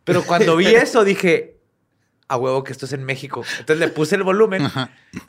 Pero 0.04 0.24
cuando 0.24 0.56
vi 0.56 0.66
eso 0.66 1.02
dije, 1.02 1.56
a 2.32 2.36
huevo 2.36 2.64
que 2.64 2.72
esto 2.72 2.86
es 2.86 2.92
en 2.92 3.04
México. 3.04 3.44
Entonces 3.58 3.78
le 3.78 3.88
puse 3.88 4.16
el 4.16 4.22
volumen. 4.22 4.64
O 4.66 4.70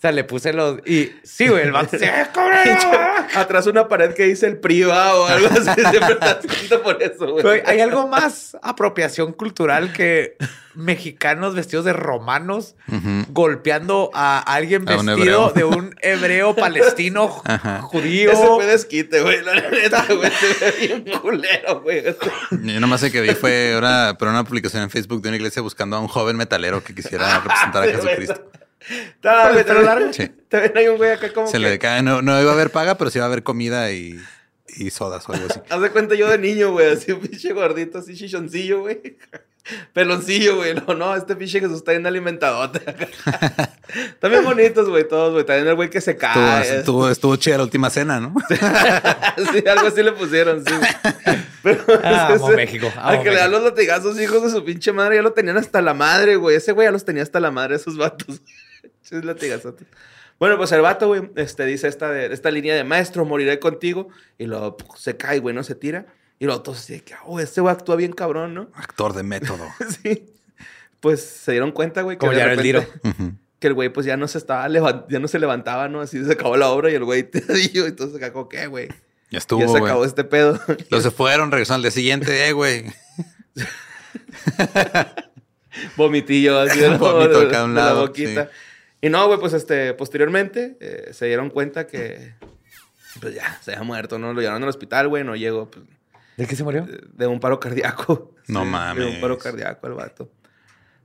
sea, 0.02 0.12
le 0.12 0.24
puse 0.24 0.54
los. 0.54 0.80
Y 0.88 1.12
sí, 1.24 1.48
güey, 1.48 1.64
el 1.64 1.72
vato. 1.72 1.98
¡Sí, 1.98 2.06
cabrón! 2.34 2.60
Atrás 3.36 3.68
una 3.68 3.88
pared 3.88 4.14
que 4.14 4.24
dice 4.24 4.48
el 4.48 4.58
priva 4.58 5.16
o 5.16 5.26
algo 5.26 5.48
así. 5.48 5.82
Siempre 5.90 6.14
estás 6.14 6.80
por 6.84 7.02
eso, 7.04 7.32
güey. 7.34 7.62
Hay 7.66 7.82
algo 7.82 8.08
más 8.08 8.56
apropiación 8.62 9.34
cultural 9.34 9.92
que 9.94 10.38
mexicanos 10.76 11.54
vestidos 11.54 11.86
de 11.86 11.94
romanos 11.94 12.76
golpeando 13.30 14.10
a 14.14 14.40
alguien 14.40 14.88
A 14.90 14.98
un 14.98 15.06
vestido 15.06 15.50
hebreo. 15.50 15.52
de 15.52 15.64
un 15.64 15.96
hebreo 16.02 16.56
palestino 16.56 17.42
Ajá. 17.46 17.82
judío. 17.82 18.32
Ese 18.32 18.48
fue 18.48 18.66
desquite, 18.66 19.22
güey. 19.22 19.44
La 19.44 19.54
neta, 19.70 20.06
güey. 20.10 20.32
Se 20.32 20.66
ve 20.72 20.74
bien 21.04 21.20
culero, 21.22 21.82
güey. 21.82 22.04
Yo 22.52 22.80
nomás 22.80 23.02
sé 23.02 23.12
que 23.12 23.22
vi 23.22 23.32
fue 23.36 23.76
una, 23.78 24.16
pero 24.18 24.32
una 24.32 24.44
publicación 24.44 24.84
en 24.84 24.90
Facebook 24.90 25.22
de 25.22 25.30
una 25.30 25.38
iglesia 25.38 25.62
buscando 25.62 25.96
a 25.96 26.00
un 26.00 26.08
joven 26.08 26.38
metalero 26.38 26.84
que 26.84 26.93
quisiera 26.94 27.40
representar 27.40 27.84
a. 27.84 27.86
Jesucristo. 27.92 28.50
Güey, 29.22 29.64
¿Pelo 29.64 29.80
te- 29.80 29.86
largo? 29.86 30.14
Sí. 30.14 30.30
Ven 30.52 30.74
ahí 30.78 30.88
un 30.88 30.98
güey 30.98 31.12
acá 31.12 31.32
como 31.34 31.48
Se 31.48 31.54
que... 31.54 31.60
le 31.60 31.80
cae, 31.80 32.04
no, 32.04 32.22
no 32.22 32.40
iba 32.42 32.52
a 32.52 32.54
haber 32.54 32.70
paga, 32.70 32.98
pero 32.98 33.10
sí 33.10 33.18
iba 33.18 33.26
a 33.26 33.28
haber 33.28 33.44
comida 33.44 33.92
y, 33.92 34.20
y 34.76 34.90
sodas 34.90 35.28
o 35.30 35.34
algo 35.34 35.48
así. 35.50 35.60
Haz 35.70 35.82
de 35.82 35.90
cuenta 35.92 36.16
yo 36.16 36.30
de 36.30 36.38
niño, 36.38 36.72
güey. 36.74 36.92
Así 36.92 37.12
un 37.14 37.22
pinche 37.22 37.54
gordito, 37.54 38.00
así 38.00 38.14
chichoncillo, 38.16 38.82
güey. 38.82 39.18
Peloncillo, 39.94 40.58
güey. 40.58 40.74
No, 40.76 40.94
no, 40.94 41.16
este 41.16 41.36
pinche 41.36 41.60
Jesús 41.60 41.78
está 41.78 41.92
bien 41.92 42.06
alimentadote. 42.06 42.82
Bien 44.22 44.44
bonitos, 44.44 44.90
güey, 44.90 45.08
todos, 45.08 45.34
güey. 45.34 45.46
También 45.46 45.68
el 45.68 45.76
güey 45.76 45.90
que 45.90 46.02
se 46.02 46.12
Estuvo, 46.12 46.34
cae. 46.34 46.78
estuvo, 46.80 47.10
estuvo 47.10 47.36
chida 47.36 47.58
la 47.58 47.64
última 47.64 47.90
cena, 47.90 48.20
¿no? 48.20 48.34
sí, 48.50 49.64
algo 49.70 49.88
así 49.88 50.02
le 50.02 50.12
pusieron, 50.14 50.66
sí. 50.66 50.74
Pero 51.62 51.84
Ah, 52.04 52.34
ese- 52.36 52.56
México, 52.56 52.92
Al 52.98 53.16
amo 53.16 53.24
que 53.24 53.30
le 53.30 53.36
dan 53.38 53.52
los 53.52 53.62
latigazos, 53.64 54.20
hijos 54.20 54.42
de 54.44 54.50
su 54.50 54.64
pinche 54.66 54.92
madre, 54.92 55.18
ya 55.18 55.22
lo 55.22 55.34
tenían 55.34 55.58
hasta 55.58 55.82
la 55.82 55.94
madre, 55.94 56.36
güey. 56.38 56.56
Ese 56.56 56.72
güey 56.72 56.88
ya 56.88 56.92
los 56.92 57.06
tenía 57.06 57.22
hasta 57.24 57.40
la 57.40 57.52
madre, 57.52 57.76
esos 57.76 57.96
vatos. 57.98 58.42
Esos 59.04 59.24
latigazos. 59.24 59.76
Bueno, 60.40 60.58
pues 60.58 60.72
el 60.72 60.82
vato, 60.82 61.08
güey, 61.08 61.30
este, 61.36 61.66
dice 61.66 61.88
esta, 61.88 62.10
de, 62.10 62.34
esta 62.34 62.50
línea 62.50 62.76
de 62.76 62.84
maestro, 62.84 63.24
moriré 63.26 63.60
contigo. 63.60 64.08
Y 64.40 64.46
luego 64.46 64.78
se 64.98 65.16
cae, 65.16 65.40
güey, 65.40 65.54
no 65.54 65.64
se 65.64 65.76
tira. 65.76 66.08
Y 66.40 66.46
luego 66.46 66.62
todos 66.62 66.80
así 66.80 66.94
de 66.94 67.02
que, 67.02 67.16
oh, 67.26 67.40
este 67.40 67.62
güey 67.62 67.74
actúa 67.74 67.96
bien 67.96 68.14
cabrón, 68.14 68.54
¿no? 68.54 68.70
Actor 68.74 69.14
de 69.14 69.24
método. 69.24 69.66
sí. 70.04 70.26
Pues 71.00 71.22
se 71.22 71.52
dieron 71.52 71.72
cuenta, 71.72 72.02
güey, 72.02 72.18
que 72.18 72.20
Como 72.20 72.32
de 72.32 72.38
ya 72.38 72.44
era 72.52 72.54
el 72.54 72.88
que 73.60 73.68
el 73.68 73.74
güey 73.76 73.88
pues 73.88 74.06
ya 74.06 74.18
no 74.18 74.28
se 74.28 74.38
estaba 74.38 74.68
ya 75.10 75.20
no 75.20 75.28
se 75.30 75.40
levantaba, 75.40 75.88
¿no? 75.88 76.02
Así 76.02 76.24
se 76.26 76.34
acabó 76.34 76.58
la 76.58 76.70
obra 76.70 76.92
y 76.92 76.96
el 76.96 77.06
güey 77.06 77.24
tiradillo, 77.32 77.86
entonces 77.88 78.18
acá 78.18 78.34
como 78.34 78.50
¿qué, 78.50 78.68
güey? 78.68 78.90
Ya 79.32 79.38
estuvo, 79.40 79.62
ya 79.62 79.68
se 79.70 79.78
acabó 79.78 80.04
este 80.06 80.26
pedo. 80.26 80.60
Los 80.90 81.02
se 81.04 81.12
fueron, 81.12 81.50
regresaron 81.50 81.78
al 81.78 81.82
día 81.84 81.92
siguiente, 81.92 82.48
eh, 82.48 82.52
güey. 82.52 82.86
Vomitillo 85.96 86.60
así 86.60 86.80
de, 86.80 86.90
la- 86.90 86.98
Vómito 86.98 87.40
de- 87.40 87.48
acá 87.48 87.62
a 87.62 87.66
un 87.66 87.74
de 87.74 87.80
la 87.82 87.86
lado, 87.88 88.02
boquita. 88.08 88.50
Y 89.02 89.10
no, 89.10 89.26
güey, 89.28 89.40
pues 89.40 89.54
este, 89.54 89.94
posteriormente 89.94 90.78
eh, 90.80 91.10
se 91.14 91.26
dieron 91.26 91.50
cuenta 91.50 91.88
que 91.88 92.34
pues 93.20 93.34
ya, 93.34 93.60
se 93.62 93.72
había 93.72 93.84
muerto, 93.84 94.20
¿no? 94.20 94.34
Lo 94.34 94.42
llevaron 94.42 94.64
al 94.64 94.70
hospital, 94.70 95.08
güey, 95.08 95.24
no 95.24 95.36
llegó 95.36 95.70
pues, 95.70 95.86
¿De 96.38 96.48
qué 96.48 96.56
se 96.56 96.64
murió? 96.64 96.86
de, 96.86 97.02
de 97.14 97.28
un 97.28 97.40
paro 97.40 97.60
cardíaco. 97.60 98.32
No 98.48 98.60
Sí, 98.60 98.66
De 98.66 98.72
mames. 98.72 99.16
un 99.16 99.22
paro 99.22 99.38
cardíaco 99.38 99.88
el 99.88 99.94
vato. 99.94 100.30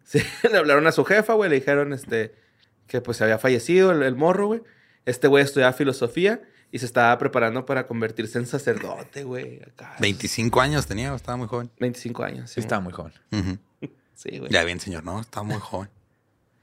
Sí, 0.04 0.20
le 0.50 0.56
hablaron 0.58 0.86
a 0.86 0.92
su 0.92 1.04
jefa, 1.04 1.34
güey, 1.34 1.48
le 1.50 1.56
dijeron 1.56 1.92
este, 1.92 2.34
que 2.86 3.00
pues 3.00 3.20
había 3.22 3.38
fallecido 3.38 3.92
el, 3.92 4.02
el 4.02 4.16
morro, 4.16 4.46
güey. 4.48 4.62
Este 5.06 5.28
güey 5.28 5.44
estudiaba 5.44 5.72
filosofía 5.72 6.42
y 6.72 6.80
se 6.80 6.86
estaba 6.86 7.16
preparando 7.18 7.64
para 7.64 7.86
convertirse 7.86 8.38
en 8.38 8.46
sacerdote, 8.46 9.24
güey. 9.24 9.60
Acá. 9.62 9.94
25 10.00 10.60
años 10.60 10.86
tenía, 10.86 11.14
estaba 11.14 11.36
muy 11.36 11.46
joven. 11.46 11.70
25 11.78 12.24
años. 12.24 12.50
Sí, 12.50 12.54
Sí, 12.54 12.60
estaba 12.60 12.80
muy 12.80 12.92
joven. 12.92 13.12
Sí, 14.14 14.36
güey. 14.38 14.50
Ya 14.50 14.64
bien, 14.64 14.80
señor, 14.80 15.04
¿no? 15.04 15.20
Estaba 15.20 15.44
muy 15.44 15.60
joven. 15.60 15.88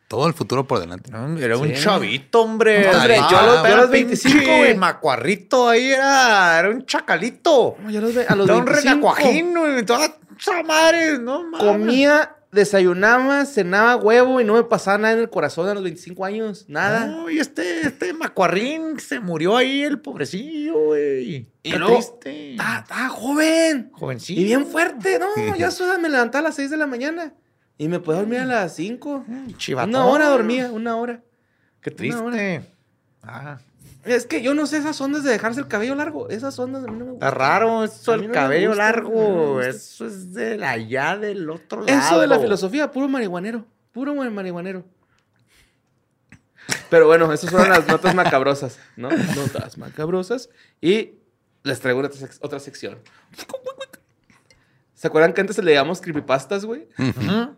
Todo 0.07 0.27
el 0.27 0.33
futuro 0.33 0.67
por 0.67 0.79
delante. 0.79 1.09
No, 1.11 1.37
era 1.39 1.57
un 1.57 1.73
chavito, 1.73 2.41
hombre. 2.43 2.85
No, 2.91 2.97
hombre, 2.99 3.17
Ah, 3.19 3.27
yo 3.31 3.37
a 3.37 3.41
los- 3.45 3.55
yo 3.55 3.63
a 3.63 3.67
era 3.67 3.77
los 3.81 3.89
25, 3.89 4.37
pinche 4.37 4.57
güey. 4.57 4.75
Macuarrito 4.75 5.67
ahí 5.67 5.87
era, 5.91 6.59
era 6.59 6.69
un 6.69 6.85
chacalito. 6.85 7.75
No, 7.81 7.89
yo 7.89 8.01
los 8.01 8.15
a 8.15 8.35
los 8.35 8.47
Era 8.47 8.57
un 8.57 8.65
25 8.65 8.71
renacuajín, 9.15 9.53
güey. 9.55 9.83
Toda 9.83 10.15
esa 10.39 10.61
madre, 10.63 11.17
no 11.17 11.43
mames. 11.49 11.59
Comía, 11.67 12.35
desayunaba, 12.51 13.45
cenaba 13.45 13.95
huevo 13.95 14.39
y 14.39 14.43
no 14.43 14.53
me 14.53 14.63
pasaba 14.63 14.99
nada 14.99 15.13
en 15.15 15.19
el 15.21 15.29
corazón 15.31 15.67
a 15.69 15.73
los 15.73 15.81
25 15.83 16.23
años. 16.23 16.65
Nada. 16.67 17.07
No, 17.07 17.29
y 17.29 17.39
este, 17.39 17.81
este 17.87 18.13
macuarrín 18.13 18.99
se 18.99 19.19
murió 19.19 19.57
ahí, 19.57 19.81
el 19.83 19.99
pobrecillo, 19.99 20.73
güey. 20.85 21.47
Y 21.63 21.71
Qué 21.71 21.79
luego- 21.79 21.95
triste. 21.95 22.51
Estaba 22.51 23.09
joven. 23.09 23.89
Jovencito. 23.93 24.39
Y 24.39 24.43
bien 24.43 24.67
fuerte. 24.67 25.17
No, 25.17 25.55
yo 25.57 25.67
a 25.67 25.97
me 25.97 26.09
levantaba 26.09 26.41
a 26.41 26.43
las 26.49 26.55
6 26.55 26.69
de 26.69 26.77
la 26.77 26.85
mañana. 26.85 27.33
Y 27.77 27.87
me 27.89 27.99
podía 27.99 28.19
dormir 28.21 28.39
a 28.39 28.45
las 28.45 28.75
5. 28.75 29.25
Chivatón. 29.57 29.89
Una 29.89 30.05
hora 30.05 30.27
dormía, 30.29 30.71
una 30.71 30.95
hora. 30.95 31.21
Qué 31.81 31.89
Una 32.09 32.21
hora. 32.21 32.31
triste. 32.37 32.71
Ah, 33.23 33.57
Es 34.03 34.25
que 34.25 34.41
yo 34.41 34.53
no 34.53 34.65
sé 34.67 34.77
esas 34.77 34.99
ondas 35.01 35.23
de 35.23 35.31
dejarse 35.31 35.59
el 35.59 35.67
cabello 35.67 35.95
largo. 35.95 36.29
Esas 36.29 36.57
ondas 36.59 36.83
a 36.83 36.87
mí 36.87 36.97
no 36.97 37.05
me 37.05 37.11
está 37.13 37.27
gustan. 37.27 37.39
raro 37.39 37.83
eso, 37.83 38.13
el 38.13 38.27
no 38.27 38.33
cabello 38.33 38.69
gusta, 38.69 38.83
largo. 38.83 39.61
Eso 39.61 40.05
es 40.07 40.33
de 40.33 40.63
allá 40.63 41.17
del 41.17 41.49
otro 41.49 41.81
lado. 41.83 41.99
Eso 41.99 42.19
de 42.19 42.27
la 42.27 42.39
filosofía, 42.39 42.91
puro 42.91 43.07
marihuanero. 43.07 43.65
Puro 43.91 44.13
marihuanero. 44.15 44.83
Pero 46.89 47.07
bueno, 47.07 47.31
esas 47.33 47.49
fueron 47.49 47.69
las 47.69 47.87
notas 47.87 48.15
macabrosas, 48.15 48.79
¿no? 48.95 49.09
Notas 49.35 49.77
macabrosas. 49.77 50.49
Y 50.81 51.15
les 51.63 51.79
traigo 51.79 51.99
otra, 51.99 52.11
sec- 52.11 52.37
otra 52.41 52.59
sección. 52.59 52.99
¿Se 55.05 55.09
acuerdan 55.09 55.33
que 55.33 55.41
antes 55.41 55.55
le 55.59 55.65
leíamos 55.65 56.01
creepypastas, 56.01 56.65
güey? 56.65 56.87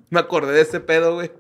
Me 0.10 0.20
acordé 0.20 0.52
de 0.52 0.60
ese 0.64 0.82
pedo, 0.82 1.14
güey. 1.14 1.32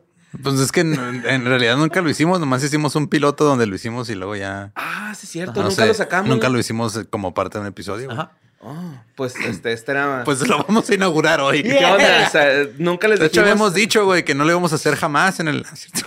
Pues 0.41 0.57
es 0.61 0.71
que 0.71 0.79
en, 0.79 0.93
en 1.25 1.43
realidad 1.43 1.75
nunca 1.75 1.99
lo 1.99 2.09
hicimos, 2.09 2.39
nomás 2.39 2.63
hicimos 2.63 2.95
un 2.95 3.09
piloto 3.09 3.43
donde 3.43 3.65
lo 3.67 3.75
hicimos 3.75 4.09
y 4.09 4.15
luego 4.15 4.37
ya. 4.37 4.71
Ah, 4.77 5.11
sí 5.17 5.25
es 5.25 5.31
cierto. 5.31 5.55
no 5.61 5.63
Nunca 5.67 5.81
sé, 5.81 5.87
lo 5.89 5.93
sacamos. 5.93 6.29
Nunca 6.29 6.47
lo 6.47 6.59
hicimos 6.59 6.95
eh, 6.95 7.05
como 7.09 7.33
parte 7.33 7.57
de 7.57 7.63
un 7.63 7.67
episodio. 7.67 8.09
Ajá. 8.09 8.31
Ah, 8.63 9.03
pues 9.17 9.35
este, 9.35 9.73
este 9.73 9.91
era. 9.91 10.21
Pues 10.25 10.47
lo 10.47 10.63
vamos 10.63 10.89
a 10.89 10.95
inaugurar 10.95 11.41
hoy. 11.41 11.61
¿Qué 11.61 11.83
onda? 11.83 12.23
O 12.25 12.31
sea, 12.31 12.47
nunca 12.77 13.09
les 13.09 13.19
De 13.19 13.25
hecho, 13.25 13.41
dijimos- 13.41 13.51
habíamos 13.51 13.73
dicho, 13.73 14.05
güey, 14.05 14.23
que 14.23 14.33
no 14.33 14.45
lo 14.45 14.51
íbamos 14.51 14.71
a 14.71 14.75
hacer 14.75 14.95
jamás 14.95 15.41
en 15.41 15.49
el. 15.49 15.65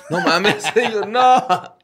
No 0.09 0.21
mames. 0.21 0.65
Digo, 0.75 1.05
no. 1.07 1.77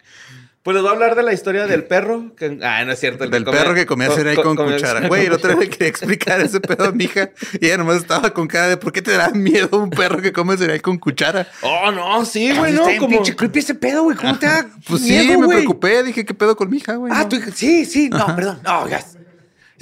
Pues 0.66 0.74
les 0.74 0.82
voy 0.82 0.90
a 0.90 0.94
hablar 0.94 1.14
de 1.14 1.22
la 1.22 1.32
historia 1.32 1.68
del 1.68 1.84
perro. 1.84 2.34
Que... 2.36 2.58
Ah, 2.60 2.84
no 2.84 2.90
es 2.90 2.98
cierto. 2.98 3.22
el 3.22 3.30
Del 3.30 3.44
comía- 3.44 3.62
perro 3.62 3.72
que 3.76 3.86
comía 3.86 4.08
co- 4.08 4.16
cereal 4.16 4.34
co- 4.34 4.42
con 4.42 4.56
cuchara. 4.56 5.06
Güey, 5.06 5.26
el 5.26 5.32
otro 5.32 5.50
día 5.50 5.60
le 5.60 5.70
quería 5.70 5.86
explicar 5.86 6.40
ese 6.40 6.58
pedo 6.60 6.86
a 6.86 6.90
mi 6.90 7.04
hija 7.04 7.30
y 7.60 7.66
ella 7.66 7.78
nomás 7.78 7.98
estaba 7.98 8.30
con 8.34 8.48
cara 8.48 8.66
de 8.66 8.76
¿por 8.76 8.90
qué 8.90 9.00
te 9.00 9.12
da 9.12 9.28
miedo 9.30 9.78
un 9.78 9.90
perro 9.90 10.20
que 10.20 10.32
come 10.32 10.56
cereal 10.56 10.82
con 10.82 10.98
cuchara? 10.98 11.46
Oh, 11.62 11.92
no, 11.92 12.24
sí, 12.24 12.50
güey, 12.52 12.72
no. 12.72 12.84
Está 12.88 12.98
Como... 12.98 13.14
pinche 13.14 13.36
creepy 13.36 13.60
ese 13.60 13.76
pedo, 13.76 14.02
güey. 14.02 14.16
¿Cómo 14.16 14.36
te 14.40 14.46
da 14.46 14.66
Pues 14.88 15.02
miedo, 15.02 15.22
sí, 15.22 15.36
me 15.38 15.46
preocupé. 15.46 16.02
Dije, 16.02 16.24
¿qué 16.24 16.34
pedo 16.34 16.56
con 16.56 16.68
mi 16.68 16.78
hija, 16.78 16.96
güey? 16.96 17.12
Ah, 17.14 17.22
No. 17.22 17.28
tú, 17.28 17.36
sí, 17.54 17.84
sí. 17.84 18.08
No, 18.08 18.34
perdón. 18.34 18.58
No, 18.64 18.88
ya. 18.88 19.00
Sí, 19.00 19.14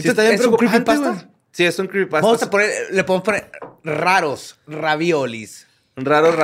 está 0.08 0.20
bien 0.20 0.34
¿es 0.34 0.44
un 0.44 0.54
creepypasta? 0.56 1.28
Sí, 1.50 1.64
es 1.64 1.78
un 1.78 1.86
creepypasta. 1.86 2.26
Vamos 2.26 2.42
a 2.42 2.50
poner, 2.50 2.68
le 2.90 3.04
podemos 3.04 3.24
poner 3.24 3.50
raros, 3.84 4.58
raviolis. 4.66 5.66
Raros 5.96 6.34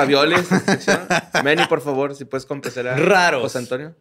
sección. 0.65 1.01
Manny, 1.43 1.65
por 1.67 1.81
favor, 1.81 2.15
si 2.15 2.25
puedes 2.25 2.45
complacer 2.47 2.87
a 2.87 2.95
Raros. 2.95 3.43
José 3.43 3.59
Antonio. 3.59 3.93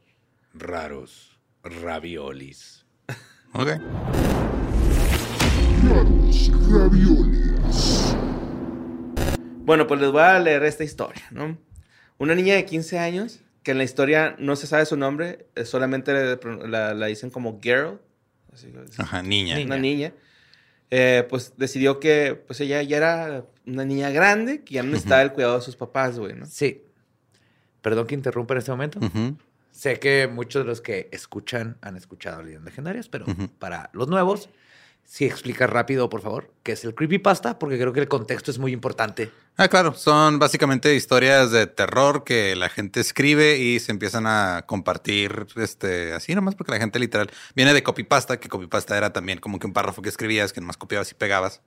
Raros, 0.55 1.39
raviolis. 1.63 2.85
Ok. 3.53 3.69
Raros 5.89 6.51
raviolis. 6.71 8.15
Bueno, 9.65 9.87
pues 9.87 10.01
les 10.01 10.11
voy 10.11 10.23
a 10.23 10.39
leer 10.41 10.65
esta 10.65 10.85
historia, 10.85 11.23
¿no? 11.31 11.57
Una 12.19 12.35
niña 12.35 12.55
de 12.55 12.65
15 12.65 12.99
años, 12.99 13.41
que 13.63 13.71
en 13.71 13.79
la 13.79 13.85
historia 13.85 14.35
no 14.39 14.57
se 14.57 14.67
sabe 14.67 14.85
su 14.87 14.97
nombre, 14.97 15.47
eh, 15.55 15.65
solamente 15.65 16.13
la, 16.67 16.95
la 16.95 17.07
dicen 17.07 17.31
como 17.31 17.61
girl, 17.61 18.01
así, 18.53 18.73
Ajá, 18.99 19.23
niña. 19.23 19.59
una 19.65 19.79
niña, 19.79 20.13
eh, 20.91 21.25
pues 21.31 21.55
decidió 21.57 22.01
que 22.01 22.35
pues 22.47 22.61
ella 22.61 22.83
ya 22.83 22.97
era 22.97 23.45
una 23.67 23.85
niña 23.85 24.11
grande, 24.11 24.65
que 24.65 24.75
ya 24.75 24.83
no 24.83 24.91
necesitaba 24.91 25.23
el 25.23 25.33
cuidado 25.33 25.57
de 25.57 25.63
sus 25.63 25.77
papás, 25.77 26.19
güey, 26.19 26.35
¿no? 26.35 26.47
Sí. 26.47 26.83
Perdón 27.81 28.07
que 28.07 28.15
interrumpa 28.15 28.55
en 28.55 28.59
este 28.59 28.71
momento. 28.73 28.99
Ujú. 28.99 29.37
Sé 29.73 29.99
que 29.99 30.29
muchos 30.29 30.65
de 30.65 30.69
los 30.69 30.81
que 30.81 31.09
escuchan 31.13 31.79
han 31.81 31.97
escuchado 31.97 32.43
leyendas 32.43 32.67
legendarias, 32.67 33.09
pero 33.09 33.27
para 33.59 33.91
los 33.93 34.09
nuevos, 34.09 34.51
sí 35.05 35.25
explica 35.25 35.67
rápido, 35.67 36.09
por 36.09 36.21
favor, 36.21 36.53
qué 36.63 36.73
es 36.73 36.85
el 36.85 36.95
creepypasta, 36.95 37.59
porque 37.59 37.79
creo 37.79 37.93
que 37.93 38.01
el 38.01 38.09
contexto 38.09 38.51
es 38.51 38.59
muy 38.59 38.73
importante. 38.73 39.31
Ah, 39.57 39.69
claro. 39.69 39.93
Son 39.95 40.39
básicamente 40.39 40.95
historias 40.95 41.51
de 41.51 41.67
terror 41.67 42.23
que 42.23 42.55
la 42.55 42.69
gente 42.69 43.01
escribe 43.01 43.59
y 43.59 43.81
se 43.81 43.91
empiezan 43.91 44.27
a 44.27 44.65
compartir 44.67 45.47
este, 45.57 46.13
así 46.13 46.35
nomás 46.35 46.55
porque 46.55 46.73
la 46.73 46.79
gente 46.79 46.99
literal 46.99 47.31
viene 47.57 47.75
de 47.75 47.83
copypasta, 47.83 48.39
que 48.39 48.49
copypasta 48.49 48.97
era 48.97 49.13
también 49.13 49.41
como 49.41 49.59
que 49.59 49.67
un 49.67 49.73
párrafo 49.73 50.01
que 50.01 50.09
escribías, 50.09 50.53
que 50.53 50.61
nomás 50.61 50.77
copiabas 50.77 51.11
y 51.11 51.15
pegabas 51.15 51.61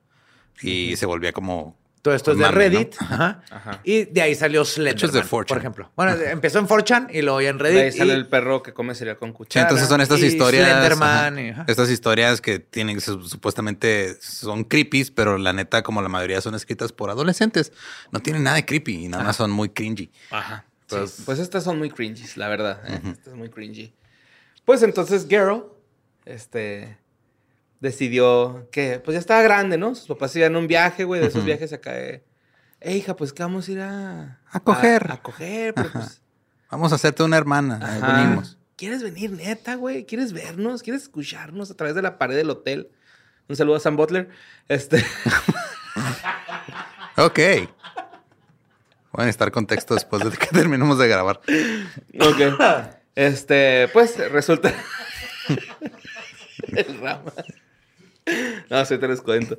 y 0.62 0.95
se 0.95 1.06
volvía 1.06 1.34
como... 1.34 1.78
Todo 2.04 2.14
esto 2.14 2.34
es 2.34 2.38
de. 2.38 2.51
Reddit. 2.51 2.95
Ajá. 3.01 3.41
Ajá. 3.49 3.80
Y 3.84 4.04
de 4.04 4.22
ahí 4.22 4.36
salió 4.36 4.62
es 4.62 4.74
Slenderman, 4.74 5.12
de 5.14 5.24
4chan. 5.24 5.45
por 5.47 5.58
ejemplo. 5.58 5.91
Bueno, 5.95 6.12
empezó 6.12 6.60
en 6.60 6.68
4chan 6.68 7.08
y 7.12 7.22
luego 7.24 7.41
ya 7.41 7.49
en 7.49 7.58
De 7.58 7.64
Reddit. 7.64 7.80
ahí 7.80 7.91
sale 7.93 8.14
y- 8.14 8.16
el 8.18 8.28
perro 8.28 8.62
que 8.62 8.74
come 8.74 8.93
cereal 8.93 9.18
con 9.18 9.30
Sí, 9.30 9.36
cuchara. 9.36 9.64
entonces 9.64 9.88
son 9.88 10.01
estas 10.01 10.20
y 10.20 10.26
historias. 10.26 10.68
Slenderman 10.70 11.34
ajá, 11.38 11.41
y- 11.41 11.49
ajá. 11.49 11.66
estas 11.68 11.89
historias 11.89 12.41
que 12.41 12.60
tienen 12.60 13.01
su- 13.01 13.24
supuestamente 13.24 14.16
son 14.22 14.66
creepy, 14.66 15.06
pero 15.16 15.38
la 15.38 15.54
neta, 15.54 15.82
como 15.82 16.01
la 16.01 16.10
mayoría 16.10 16.41
son 16.41 16.54
escritas 16.56 16.91
por 16.91 17.10
adolescentes, 17.10 17.72
no 18.12 18.20
tienen 18.20 18.43
nada 18.43 18.58
de 18.58 18.66
creepy 18.66 19.06
y 19.06 19.08
nada 19.08 19.24
más 19.24 19.38
son 19.38 19.49
muy 19.49 19.70
cringy. 19.70 20.12
Ajá. 20.30 20.66
Pues, 20.89 21.24
pues 21.26 21.39
estas 21.39 21.64
son 21.64 21.80
muy 21.80 21.89
cringy, 21.89 22.24
la 22.36 22.49
verdad. 22.49 22.82
¿eh? 22.86 22.99
Estas 23.01 23.26
son 23.30 23.38
muy 23.38 23.49
cringy. 23.49 23.93
Pues 24.66 24.84
entonces 24.84 25.26
Geralt, 25.30 25.64
este, 26.26 26.97
decidió 27.84 28.70
que, 28.72 29.00
pues 29.04 29.14
ya 29.14 29.20
estaba 29.20 29.42
grande, 29.42 29.78
¿no? 29.78 29.94
Sus 29.94 30.08
papás 30.08 30.34
iban 30.38 30.56
a 30.56 30.60
un 30.60 30.68
viaje, 30.68 31.04
güey, 31.04 31.20
de 31.20 31.28
esos 31.28 31.44
viajes 31.44 31.74
acá 31.74 31.92
de, 31.92 32.24
hey, 32.80 32.98
hija, 32.98 33.16
pues 33.18 33.34
que 33.34 33.44
vamos 33.44 33.68
a 33.68 33.72
ir 33.74 33.82
a... 33.82 34.40
A 34.50 34.60
coger. 34.62 35.12
A, 35.12 35.16
a 35.16 35.22
coger, 35.22 35.74
pero 35.74 35.92
pues... 35.92 36.22
Vamos 36.72 36.94
a 36.94 36.96
hacerte 36.96 37.24
una 37.24 37.38
hermana. 37.38 37.80
ahí 37.84 38.00
ajá. 38.02 38.22
venimos. 38.22 38.58
¿Quieres 38.78 39.04
venir, 39.04 39.32
neta, 39.32 39.76
güey? 39.76 40.06
¿Quieres 40.06 40.32
vernos? 40.32 40.82
¿Quieres 40.82 41.04
escucharnos 41.04 41.70
a 41.72 41.76
través 41.76 41.94
de 41.94 42.02
la 42.02 42.18
pared 42.18 42.36
del 42.38 42.50
hotel? 42.50 42.90
Un 43.50 43.58
saludo 43.58 43.76
a 43.76 43.80
Sam 43.80 43.98
Butler. 43.98 44.30
Este... 44.70 45.06
Ok. 47.16 47.38
Voy 49.12 49.22
a 49.22 49.26
necesitar 49.26 49.52
contexto 49.52 49.94
después 49.94 50.24
de 50.24 50.36
que 50.36 50.48
terminemos 50.48 50.98
de 50.98 51.08
grabar. 51.08 51.42
Ok. 52.20 52.60
Este, 53.14 53.88
pues 53.94 54.18
resulta. 54.32 54.74
El 56.68 57.00
rama. 57.00 57.32
No, 58.69 58.86
te 58.86 59.07
les 59.07 59.21
cuento. 59.21 59.57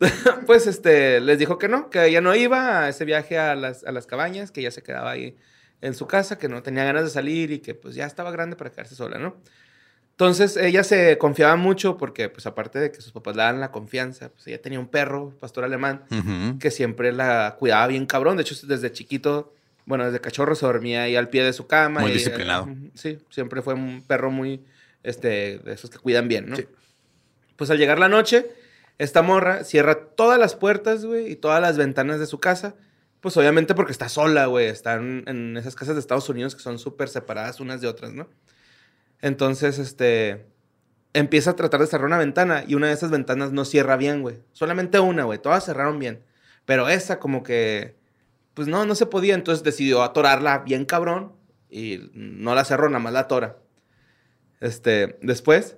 pues 0.46 0.66
este, 0.66 1.20
les 1.20 1.38
dijo 1.38 1.58
que 1.58 1.68
no, 1.68 1.90
que 1.90 2.06
ella 2.06 2.20
no 2.20 2.34
iba 2.34 2.84
a 2.84 2.88
ese 2.88 3.04
viaje 3.04 3.38
a 3.38 3.54
las, 3.54 3.84
a 3.84 3.92
las 3.92 4.06
cabañas, 4.06 4.50
que 4.50 4.60
ella 4.60 4.70
se 4.70 4.82
quedaba 4.82 5.10
ahí 5.10 5.36
en 5.80 5.94
su 5.94 6.06
casa, 6.06 6.38
que 6.38 6.48
no 6.48 6.62
tenía 6.62 6.84
ganas 6.84 7.04
de 7.04 7.10
salir 7.10 7.50
y 7.50 7.58
que 7.60 7.74
pues 7.74 7.94
ya 7.94 8.06
estaba 8.06 8.30
grande 8.30 8.56
para 8.56 8.70
quedarse 8.70 8.94
sola, 8.94 9.18
¿no? 9.18 9.36
Entonces 10.18 10.56
ella 10.56 10.82
se 10.82 11.16
confiaba 11.16 11.54
mucho 11.54 11.96
porque 11.96 12.28
pues 12.28 12.44
aparte 12.46 12.80
de 12.80 12.90
que 12.90 13.00
sus 13.00 13.12
papás 13.12 13.36
le 13.36 13.42
daban 13.42 13.60
la 13.60 13.70
confianza, 13.70 14.30
pues 14.30 14.48
ella 14.48 14.60
tenía 14.60 14.80
un 14.80 14.88
perro, 14.88 15.32
pastor 15.38 15.62
alemán, 15.62 16.02
que 16.58 16.72
siempre 16.72 17.12
la 17.12 17.54
cuidaba 17.56 17.86
bien 17.86 18.04
cabrón. 18.04 18.36
De 18.36 18.42
hecho, 18.42 18.56
desde 18.66 18.90
chiquito, 18.90 19.54
bueno, 19.86 20.06
desde 20.06 20.20
cachorro 20.20 20.56
se 20.56 20.66
dormía 20.66 21.04
ahí 21.04 21.14
al 21.14 21.28
pie 21.28 21.44
de 21.44 21.52
su 21.52 21.68
cama. 21.68 22.00
Muy 22.00 22.10
y, 22.10 22.14
disciplinado. 22.14 22.66
eh, 22.68 22.90
sí, 22.94 23.18
siempre 23.30 23.62
fue 23.62 23.74
un 23.74 24.02
perro 24.02 24.32
muy, 24.32 24.64
este, 25.04 25.60
de 25.60 25.72
esos 25.72 25.88
que 25.88 25.98
cuidan 25.98 26.26
bien, 26.26 26.50
¿no? 26.50 26.56
Sí. 26.56 26.66
Pues 27.58 27.70
al 27.70 27.78
llegar 27.78 27.98
la 27.98 28.08
noche, 28.08 28.46
esta 28.98 29.20
morra 29.20 29.64
cierra 29.64 29.96
todas 30.14 30.38
las 30.38 30.54
puertas, 30.54 31.04
güey, 31.04 31.32
y 31.32 31.34
todas 31.34 31.60
las 31.60 31.76
ventanas 31.76 32.20
de 32.20 32.26
su 32.26 32.38
casa. 32.38 32.76
Pues 33.20 33.36
obviamente 33.36 33.74
porque 33.74 33.90
está 33.90 34.08
sola, 34.08 34.46
güey. 34.46 34.68
Están 34.68 35.24
en 35.26 35.56
esas 35.56 35.74
casas 35.74 35.96
de 35.96 36.00
Estados 36.00 36.28
Unidos 36.28 36.54
que 36.54 36.62
son 36.62 36.78
súper 36.78 37.08
separadas 37.08 37.58
unas 37.58 37.80
de 37.80 37.88
otras, 37.88 38.12
¿no? 38.12 38.28
Entonces, 39.20 39.80
este, 39.80 40.46
empieza 41.14 41.50
a 41.50 41.56
tratar 41.56 41.80
de 41.80 41.88
cerrar 41.88 42.06
una 42.06 42.16
ventana 42.16 42.62
y 42.64 42.76
una 42.76 42.86
de 42.86 42.92
esas 42.92 43.10
ventanas 43.10 43.50
no 43.50 43.64
cierra 43.64 43.96
bien, 43.96 44.22
güey. 44.22 44.38
Solamente 44.52 45.00
una, 45.00 45.24
güey. 45.24 45.40
Todas 45.40 45.64
cerraron 45.64 45.98
bien. 45.98 46.22
Pero 46.64 46.88
esa 46.88 47.18
como 47.18 47.42
que, 47.42 47.96
pues 48.54 48.68
no, 48.68 48.86
no 48.86 48.94
se 48.94 49.06
podía. 49.06 49.34
Entonces 49.34 49.64
decidió 49.64 50.04
atorarla 50.04 50.58
bien 50.58 50.84
cabrón 50.84 51.32
y 51.68 52.08
no 52.12 52.54
la 52.54 52.64
cerró, 52.64 52.88
nada 52.88 53.00
más 53.00 53.14
la 53.14 53.20
atora. 53.20 53.56
Este, 54.60 55.18
después 55.22 55.76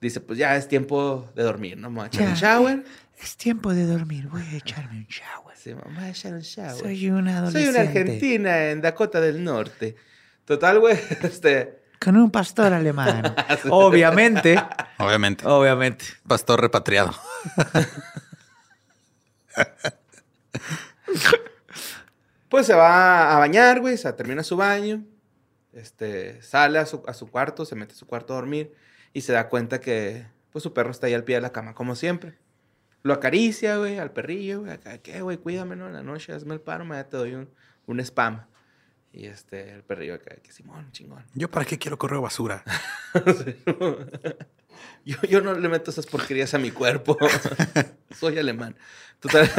dice, 0.00 0.20
pues 0.20 0.38
ya 0.38 0.56
es 0.56 0.68
tiempo 0.68 1.30
de 1.34 1.42
dormir, 1.42 1.76
¿no? 1.78 1.90
Me 1.90 1.96
voy 1.96 2.04
a 2.04 2.06
echar 2.08 2.28
un 2.28 2.34
Ya. 2.34 2.40
shower. 2.56 2.84
Es 3.20 3.36
tiempo 3.36 3.74
de 3.74 3.84
dormir. 3.86 4.28
Voy 4.28 4.42
a 4.42 4.56
echarme 4.56 4.98
un 4.98 5.06
shower. 5.06 5.56
Sí, 5.56 5.74
me 5.74 5.80
voy 5.82 6.04
a 6.04 6.08
echar 6.10 6.32
un 6.34 6.40
shower. 6.40 6.76
Soy 6.76 7.10
una 7.10 7.30
Soy 7.32 7.38
adolescente. 7.62 7.70
una 7.70 7.80
argentina 7.88 8.70
en 8.70 8.80
Dakota 8.80 9.20
del 9.20 9.42
Norte. 9.42 9.96
Total, 10.44 10.78
güey, 10.78 10.96
este... 11.22 11.78
Con 12.00 12.16
un 12.16 12.30
pastor 12.30 12.72
alemán. 12.72 13.34
Obviamente. 13.70 14.56
Obviamente. 14.98 15.44
Obviamente. 15.46 16.04
Pastor 16.28 16.60
repatriado. 16.60 17.12
Pues 22.48 22.66
se 22.66 22.74
va 22.74 23.34
a 23.34 23.38
bañar, 23.38 23.80
güey, 23.80 23.96
se 23.98 24.10
termina 24.14 24.42
su 24.42 24.56
baño, 24.56 25.04
este, 25.72 26.40
sale 26.42 26.78
a 26.78 26.86
su, 26.86 27.02
a 27.06 27.12
su 27.12 27.30
cuarto, 27.30 27.64
se 27.66 27.74
mete 27.74 27.92
a 27.92 27.96
su 27.96 28.06
cuarto 28.06 28.32
a 28.32 28.36
dormir 28.36 28.72
y 29.18 29.20
se 29.20 29.32
da 29.32 29.48
cuenta 29.48 29.80
que, 29.80 30.26
pues, 30.52 30.62
su 30.62 30.72
perro 30.72 30.90
está 30.90 31.08
ahí 31.08 31.14
al 31.14 31.24
pie 31.24 31.34
de 31.36 31.42
la 31.42 31.50
cama, 31.50 31.74
como 31.74 31.96
siempre. 31.96 32.38
Lo 33.02 33.12
acaricia, 33.12 33.76
güey, 33.76 33.98
al 33.98 34.12
perrillo, 34.12 34.60
güey, 34.60 34.72
acá, 34.72 34.98
¿qué, 34.98 35.22
güey? 35.22 35.38
Cuídame, 35.38 35.74
¿no? 35.74 35.88
En 35.88 35.92
la 35.92 36.02
noche, 36.02 36.32
hazme 36.32 36.54
el 36.54 36.60
paro, 36.60 36.84
me 36.84 37.02
te 37.04 37.16
doy 37.16 37.34
un, 37.34 37.50
un 37.86 38.00
spam. 38.00 38.46
Y 39.12 39.26
este, 39.26 39.72
el 39.72 39.82
perrillo 39.82 40.14
acá, 40.14 40.36
que 40.36 40.52
Simón, 40.52 40.92
chingón. 40.92 41.24
¿Yo 41.34 41.50
para 41.50 41.66
qué 41.66 41.78
quiero 41.78 41.98
correr 41.98 42.20
basura? 42.20 42.62
Yo, 45.04 45.16
yo 45.28 45.40
no 45.40 45.54
le 45.54 45.68
meto 45.68 45.90
esas 45.90 46.06
porquerías 46.06 46.54
a 46.54 46.58
mi 46.58 46.70
cuerpo. 46.70 47.16
Soy 48.16 48.38
alemán. 48.38 48.76
Total. 49.18 49.50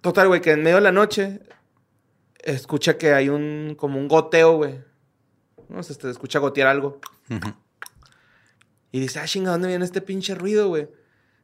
Total, 0.00 0.26
güey, 0.26 0.40
que 0.40 0.52
en 0.52 0.62
medio 0.62 0.76
de 0.76 0.82
la 0.82 0.92
noche 0.92 1.40
escucha 2.42 2.98
que 2.98 3.12
hay 3.12 3.28
un 3.28 3.76
como 3.78 3.98
un 3.98 4.08
goteo, 4.08 4.56
güey. 4.56 4.80
No 5.68 5.82
sé, 5.82 5.94
se 5.94 6.10
escucha 6.10 6.38
gotear 6.38 6.68
algo. 6.68 7.00
Y 8.92 9.00
dice, 9.00 9.18
ah, 9.20 9.26
chinga, 9.26 9.50
¿dónde 9.50 9.68
viene 9.68 9.84
este 9.84 10.00
pinche 10.00 10.34
ruido, 10.34 10.68
güey? 10.68 10.88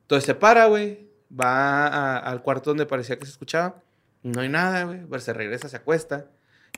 Entonces 0.02 0.24
se 0.26 0.34
para, 0.34 0.66
güey. 0.66 1.08
Va 1.38 1.86
a- 1.86 2.18
al 2.18 2.42
cuarto 2.42 2.70
donde 2.70 2.86
parecía 2.86 3.18
que 3.18 3.24
se 3.26 3.32
escuchaba. 3.32 3.82
No 4.22 4.40
hay 4.40 4.48
nada, 4.48 4.84
güey. 4.84 5.00
Pero 5.08 5.20
se 5.20 5.32
regresa, 5.32 5.68
se 5.68 5.76
acuesta. 5.76 6.26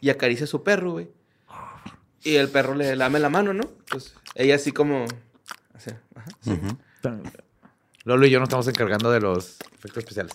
Y 0.00 0.10
acaricia 0.10 0.44
a 0.44 0.48
su 0.48 0.62
perro, 0.62 0.92
güey. 0.92 1.10
Y 2.22 2.36
el 2.36 2.48
perro 2.48 2.74
le 2.74 2.96
lame 2.96 3.18
la 3.20 3.28
mano, 3.28 3.52
¿no? 3.52 3.64
Pues 3.90 4.14
ella 4.34 4.54
así 4.54 4.72
como... 4.72 5.04
así, 5.74 5.90
ajá, 6.14 6.30
sí. 6.40 6.58
Lolo 8.04 8.26
y 8.26 8.30
yo 8.30 8.38
nos 8.40 8.46
estamos 8.48 8.66
encargando 8.68 9.10
de 9.10 9.20
los 9.20 9.58
efectos 9.74 9.98
especiales. 9.98 10.32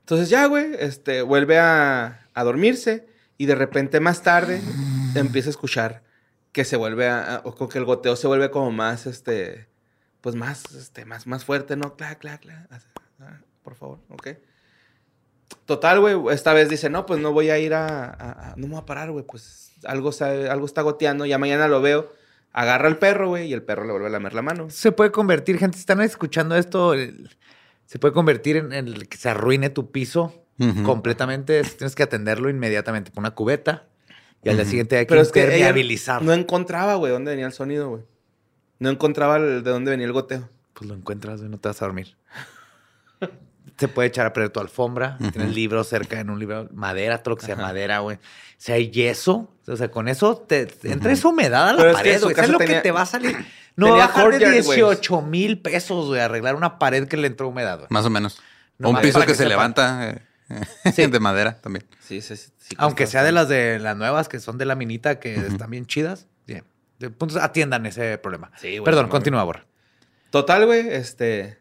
Entonces 0.00 0.28
ya, 0.30 0.46
güey, 0.46 0.74
este, 0.78 1.22
vuelve 1.22 1.58
a, 1.58 2.26
a 2.32 2.44
dormirse 2.44 3.08
y 3.38 3.46
de 3.46 3.54
repente 3.56 3.98
más 4.00 4.22
tarde 4.22 4.60
empieza 5.20 5.48
a 5.48 5.50
escuchar 5.50 6.02
que 6.52 6.64
se 6.64 6.76
vuelve 6.76 7.08
a, 7.08 7.42
o 7.44 7.68
que 7.68 7.78
el 7.78 7.84
goteo 7.84 8.16
se 8.16 8.26
vuelve 8.26 8.50
como 8.50 8.70
más, 8.72 9.06
este, 9.06 9.68
pues 10.20 10.34
más, 10.34 10.64
este, 10.74 11.04
más, 11.04 11.26
más 11.26 11.44
fuerte, 11.44 11.76
¿no? 11.76 11.96
Clac, 11.96 12.18
clac, 12.18 12.40
clac. 12.40 12.66
Ah, 13.20 13.40
Por 13.62 13.74
favor, 13.74 13.98
ok. 14.08 14.28
Total, 15.64 16.00
güey, 16.00 16.16
esta 16.34 16.52
vez 16.52 16.68
dice, 16.68 16.90
no, 16.90 17.06
pues 17.06 17.20
no 17.20 17.32
voy 17.32 17.50
a 17.50 17.58
ir 17.58 17.74
a, 17.74 17.86
a- 18.06 18.50
a- 18.52 18.54
no 18.56 18.66
me 18.66 18.74
voy 18.74 18.82
a 18.82 18.86
parar, 18.86 19.10
güey, 19.10 19.24
pues 19.24 19.72
algo, 19.84 20.12
sabe- 20.12 20.48
algo 20.48 20.66
está 20.66 20.82
goteando, 20.82 21.26
ya 21.26 21.38
mañana 21.38 21.68
lo 21.68 21.80
veo. 21.80 22.12
Agarra 22.52 22.88
al 22.88 22.98
perro, 22.98 23.28
güey, 23.28 23.48
y 23.48 23.52
el 23.52 23.62
perro 23.62 23.84
le 23.84 23.90
vuelve 23.92 24.06
a 24.06 24.10
lamer 24.10 24.32
la 24.34 24.42
mano. 24.42 24.70
Se 24.70 24.92
puede 24.92 25.10
convertir, 25.12 25.58
gente, 25.58 25.76
si 25.76 25.80
están 25.80 26.00
escuchando 26.00 26.56
esto, 26.56 26.94
el- 26.94 27.36
se 27.84 27.98
puede 27.98 28.14
convertir 28.14 28.56
en, 28.56 28.72
en 28.72 28.88
el 28.88 29.08
que 29.08 29.16
se 29.18 29.28
arruine 29.28 29.70
tu 29.70 29.90
piso 29.92 30.42
completamente. 30.84 31.62
Tienes 31.62 31.94
que 31.94 32.02
atenderlo 32.02 32.48
inmediatamente 32.48 33.10
con 33.12 33.22
una 33.22 33.32
cubeta 33.32 33.84
y 34.42 34.48
al 34.48 34.56
día 34.56 34.64
siguiente 34.64 34.96
hay 34.98 35.06
que 35.06 35.10
Pero 35.10 35.22
es 35.22 35.32
que 35.32 35.40
ella 35.40 35.52
impermeabilizar. 35.54 36.22
no 36.22 36.32
encontraba, 36.32 36.94
güey, 36.94 37.12
dónde 37.12 37.30
venía 37.32 37.46
el 37.46 37.52
sonido, 37.52 37.88
güey. 37.88 38.02
No 38.78 38.90
encontraba 38.90 39.36
el- 39.38 39.62
de 39.64 39.70
dónde 39.70 39.90
venía 39.90 40.06
el 40.06 40.12
goteo. 40.12 40.48
Pues 40.74 40.88
lo 40.88 40.94
encuentras 40.94 41.40
y 41.40 41.44
no 41.44 41.58
te 41.58 41.68
vas 41.68 41.80
a 41.82 41.86
dormir. 41.86 42.16
Se 43.78 43.88
puede 43.88 44.08
echar 44.08 44.26
a 44.26 44.32
perder 44.32 44.50
tu 44.50 44.60
alfombra. 44.60 45.18
Tienes 45.32 45.54
libros 45.54 45.88
cerca 45.88 46.18
en 46.20 46.30
un 46.30 46.38
libro, 46.38 46.68
madera, 46.72 47.18
todo 47.22 47.34
lo 47.34 47.36
que 47.36 47.44
sea 47.44 47.56
madera, 47.56 47.98
güey. 47.98 48.18
Si 48.56 48.72
hay 48.72 48.90
yeso, 48.90 49.50
o 49.66 49.76
sea, 49.76 49.90
con 49.90 50.08
eso 50.08 50.36
te, 50.38 50.64
te 50.64 50.92
entra 50.92 51.12
esa 51.12 51.28
humedad 51.28 51.68
a 51.68 51.72
la 51.72 51.78
Pero 51.78 51.90
es 51.90 51.96
que 51.96 52.02
pared, 52.02 52.18
su 52.18 52.24
güey. 52.24 52.34
casa 52.34 52.46
¿Sabes 52.46 52.52
lo 52.52 52.58
tenía- 52.58 52.76
que 52.76 52.82
te 52.82 52.90
va 52.92 53.02
a 53.02 53.06
salir? 53.06 53.36
No 53.76 53.88
tenía 53.88 53.98
va 53.98 54.04
a 54.04 54.06
bajar 54.08 54.24
de 54.24 54.30
courtyard, 54.38 54.64
güey. 54.64 54.76
18 54.78 55.20
mil 55.20 55.60
pesos, 55.60 56.06
güey, 56.06 56.18
arreglar 56.22 56.54
una 56.56 56.78
pared 56.78 57.06
que 57.06 57.18
le 57.18 57.26
entró 57.26 57.48
humedad, 57.48 57.76
güey. 57.76 57.88
Más 57.90 58.06
o 58.06 58.10
menos. 58.10 58.40
No 58.78 58.88
o 58.88 58.90
un 58.90 58.94
más, 58.94 59.02
piso 59.02 59.12
para 59.14 59.26
que, 59.26 59.32
que 59.32 59.36
se 59.36 59.42
sepan. 59.42 59.50
levanta 59.50 60.08
eh, 60.08 60.22
Sí. 60.94 61.06
de 61.06 61.20
madera 61.20 61.60
también. 61.60 61.86
Sí, 62.00 62.20
sí, 62.20 62.36
sí. 62.36 62.50
sí 62.58 62.76
Aunque 62.78 63.06
sea 63.06 63.22
de 63.24 63.32
las 63.32 63.48
de 63.48 63.78
las 63.78 63.96
nuevas 63.96 64.28
que 64.28 64.40
son 64.40 64.58
de 64.58 64.64
laminita, 64.64 65.18
que 65.18 65.34
están 65.34 65.70
bien 65.70 65.86
chidas. 65.86 66.26
Bien. 66.46 66.64
De 66.98 67.10
puntos, 67.10 67.36
atiendan 67.38 67.86
ese 67.86 68.18
problema. 68.18 68.52
Sí, 68.56 68.78
güey, 68.78 68.84
Perdón, 68.84 69.08
continúa, 69.08 69.42
Borra. 69.44 69.66
Total, 70.30 70.66
güey, 70.66 70.88
este. 70.88 71.58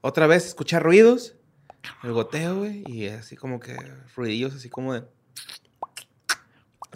Otra 0.00 0.26
vez 0.26 0.46
escucha 0.46 0.78
ruidos. 0.80 1.34
El 2.02 2.12
goteo, 2.12 2.58
güey. 2.58 2.84
Y 2.86 3.08
así 3.08 3.36
como 3.36 3.60
que 3.60 3.76
ruidillos, 4.14 4.54
así 4.54 4.68
como 4.68 4.94
de. 4.94 5.04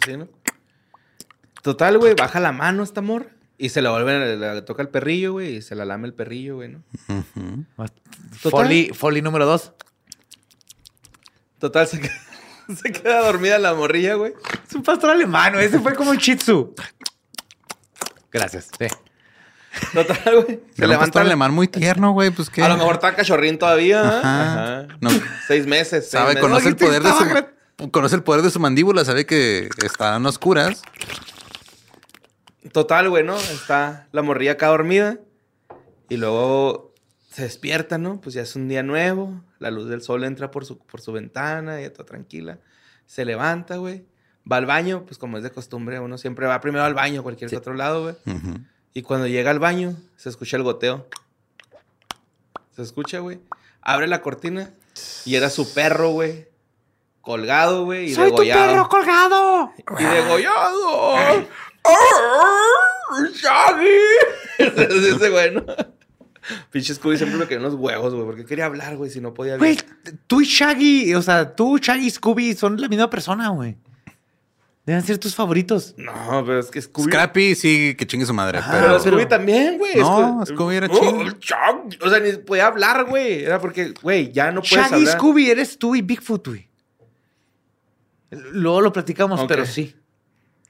Así, 0.01 0.17
¿no? 0.17 0.27
Total, 1.61 1.97
güey, 1.97 2.13
baja 2.13 2.39
la 2.39 2.51
mano 2.51 2.83
esta 2.83 3.01
morra. 3.01 3.29
Y 3.57 3.69
se 3.69 3.81
la 3.81 3.91
vuelve, 3.91 4.35
le 4.35 4.61
toca 4.63 4.81
el 4.81 4.89
perrillo, 4.89 5.33
güey. 5.33 5.57
Y 5.57 5.61
se 5.61 5.75
la 5.75 5.85
lame 5.85 6.07
el 6.07 6.13
perrillo, 6.13 6.55
güey, 6.55 6.69
¿no? 6.69 6.83
Folly, 8.33 8.89
Folly 8.93 9.21
número 9.21 9.45
dos. 9.45 9.71
Total, 11.63 11.87
se 11.87 12.01
queda, 12.01 12.13
se 12.75 12.91
queda 12.91 13.19
dormida 13.21 13.57
la 13.57 13.73
morrilla, 13.73 14.15
güey. 14.15 14.33
Es 14.67 14.75
un 14.75 14.83
pastor 14.83 15.11
alemán, 15.11 15.53
güey. 15.53 15.65
Ese 15.67 15.79
fue 15.79 15.95
como 15.95 16.11
un 16.11 16.17
shih 16.17 16.35
tzu. 16.35 16.75
Gracias. 18.29 18.67
Sí. 18.77 18.87
Total, 19.93 20.43
güey. 20.43 20.45
Se 20.45 20.51
Era 20.51 20.59
un 20.59 20.89
levanta. 20.89 20.99
pastor 20.99 21.21
alemán 21.21 21.53
muy 21.53 21.69
tierno, 21.69 22.11
güey. 22.11 22.31
Pues 22.31 22.49
que 22.49 22.61
A 22.61 22.67
lo 22.67 22.75
mejor 22.75 22.95
está 22.95 23.15
cachorrín 23.15 23.57
todavía. 23.57 24.01
¿eh? 24.01 24.05
Ajá. 24.05 24.79
Ajá. 24.81 24.87
No. 24.99 25.09
Seis 25.47 25.65
meses. 25.65 26.09
seis 26.09 26.11
sabe, 26.11 26.33
meses. 26.33 26.41
conoce 26.41 26.67
el 26.67 26.75
poder 26.75 27.01
de 27.01 27.11
su 27.13 27.89
conoce 27.91 28.15
el 28.17 28.23
poder 28.23 28.41
de 28.41 28.49
su 28.51 28.59
mandíbula, 28.59 29.05
sabe 29.05 29.25
que 29.25 29.69
están 29.85 30.25
oscuras. 30.25 30.81
Total, 32.73 33.09
güey, 33.09 33.23
¿no? 33.23 33.37
Está 33.37 34.09
la 34.11 34.21
morrilla 34.21 34.51
acá 34.51 34.67
dormida. 34.67 35.17
Y 36.09 36.17
luego 36.17 36.93
se 37.31 37.43
despierta, 37.43 37.97
¿no? 37.97 38.19
Pues 38.19 38.35
ya 38.35 38.41
es 38.41 38.53
un 38.57 38.67
día 38.67 38.83
nuevo. 38.83 39.41
La 39.63 39.71
luz 39.71 39.87
del 39.87 40.01
sol 40.01 40.25
entra 40.25 40.51
por 40.51 40.65
su, 40.65 40.77
por 40.77 40.99
su 40.99 41.13
ventana, 41.13 41.79
ya 41.79 41.87
está 41.87 42.03
tranquila. 42.03 42.59
Se 43.05 43.23
levanta, 43.23 43.77
güey. 43.77 44.05
Va 44.51 44.57
al 44.57 44.65
baño, 44.65 45.05
pues 45.05 45.17
como 45.17 45.37
es 45.37 45.43
de 45.43 45.51
costumbre, 45.51 46.01
uno 46.01 46.17
siempre 46.17 46.45
va 46.47 46.59
primero 46.59 46.83
al 46.83 46.93
baño, 46.93 47.23
cualquier 47.23 47.49
Sí. 47.49 47.55
otro 47.55 47.73
lado, 47.73 48.01
güey. 48.03 48.15
Ujú. 48.35 48.59
Y 48.93 49.01
cuando 49.03 49.25
llega 49.27 49.51
al 49.51 49.59
baño, 49.59 49.95
se 50.17 50.27
escucha 50.27 50.57
el 50.57 50.63
goteo. 50.63 51.07
Se 52.75 52.81
escucha, 52.81 53.19
güey. 53.19 53.39
Abre 53.81 54.07
la 54.07 54.21
cortina 54.21 54.71
y 55.23 55.35
era 55.35 55.49
su 55.49 55.73
perro, 55.73 56.09
güey. 56.09 56.49
Colgado, 57.21 57.85
güey. 57.85 58.11
Y 58.11 58.15
degollado. 58.15 58.89
colgado! 58.89 59.71
Y 59.97 60.03
degollado. 60.03 61.15
¡Shaggy! 63.33 63.97
Ese 64.57 65.29
güey, 65.29 65.51
¿no? 65.55 65.65
Pinche 66.71 66.93
Scooby 66.93 67.17
siempre 67.17 67.37
me 67.37 67.45
querían 67.45 67.63
los 67.63 67.75
huevos, 67.75 68.13
güey. 68.13 68.25
Porque 68.25 68.45
quería 68.45 68.65
hablar, 68.65 68.95
güey, 68.97 69.09
si 69.11 69.21
no 69.21 69.33
podía 69.33 69.53
hablar. 69.55 69.69
Güey, 69.75 69.79
tú 70.27 70.41
y 70.41 70.45
Shaggy, 70.45 71.13
o 71.15 71.21
sea, 71.21 71.55
tú, 71.55 71.77
Shaggy 71.77 72.07
y 72.07 72.09
Scooby 72.09 72.53
son 72.55 72.79
la 72.79 72.87
misma 72.87 73.09
persona, 73.09 73.49
güey. 73.49 73.77
Deben 74.85 75.01
ser 75.01 75.17
tus 75.17 75.33
favoritos. 75.33 75.95
No, 75.97 76.43
pero 76.45 76.59
es 76.59 76.67
que 76.69 76.81
Scooby... 76.81 77.09
Scrappy 77.09 77.55
sí 77.55 77.95
que 77.97 78.05
chingue 78.05 78.25
su 78.25 78.33
madre, 78.33 78.59
Pero 78.69 78.83
pero 78.87 78.99
Scooby 78.99 79.25
también, 79.27 79.77
güey. 79.77 79.95
No, 79.95 80.41
Scoo- 80.41 80.45
Scooby 80.47 80.75
era 80.75 80.87
Oh. 80.91 82.05
O 82.05 82.09
sea, 82.09 82.19
ni 82.19 82.33
podía 82.33 82.67
hablar, 82.67 83.05
güey. 83.05 83.43
Era 83.45 83.59
porque, 83.59 83.93
güey, 84.01 84.33
ya 84.33 84.51
no 84.51 84.59
puedes 84.61 84.75
Shaggy 84.75 84.95
y 84.95 84.97
hablar. 85.05 85.17
Scooby 85.17 85.49
eres 85.49 85.79
tú 85.79 85.95
y 85.95 86.01
Bigfoot, 86.01 86.47
güey. 86.47 86.67
Luego 88.31 88.81
lo 88.81 88.91
platicamos, 88.91 89.45
pero 89.47 89.65
sí. 89.65 89.95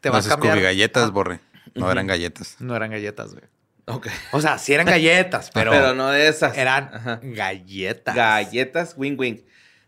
Te 0.01 0.09
va 0.09 0.17
las 0.17 0.27
a 0.27 0.29
cambiar. 0.31 0.53
Scooby 0.55 0.63
galletas, 0.63 1.07
Ah, 1.07 1.11
borre. 1.11 1.39
No 1.75 1.91
eran 1.91 2.05
galletas. 2.05 2.57
No 2.59 2.75
eran 2.75 2.91
galletas, 2.91 3.31
güey. 3.33 3.45
Ok. 3.85 4.07
O 4.31 4.39
sea, 4.41 4.57
sí 4.57 4.73
eran 4.73 4.85
galletas, 4.85 5.51
pero, 5.53 5.71
Pero, 5.71 5.93
no 5.93 6.09
de 6.09 6.27
esas. 6.27 6.57
eran 6.57 6.89
Ajá. 6.93 7.19
galletas. 7.21 8.15
Galletas, 8.15 8.93
wing 8.97 9.15
wing. 9.17 9.37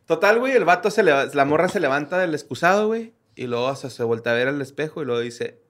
Total, 0.05 0.37
güey, 0.39 0.53
el 0.53 0.65
vato 0.65 0.91
se 0.91 1.01
leva- 1.03 1.25
la 1.33 1.45
morra 1.45 1.67
se 1.69 1.79
levanta 1.79 2.17
del 2.19 2.33
excusado, 2.33 2.87
güey, 2.87 3.13
y 3.35 3.47
luego 3.47 3.75
se, 3.75 3.89
se 3.89 4.03
voltea 4.03 4.33
a 4.33 4.35
ver 4.35 4.47
al 4.47 4.61
espejo 4.61 5.01
y 5.01 5.05
luego 5.05 5.19
dice, 5.21 5.61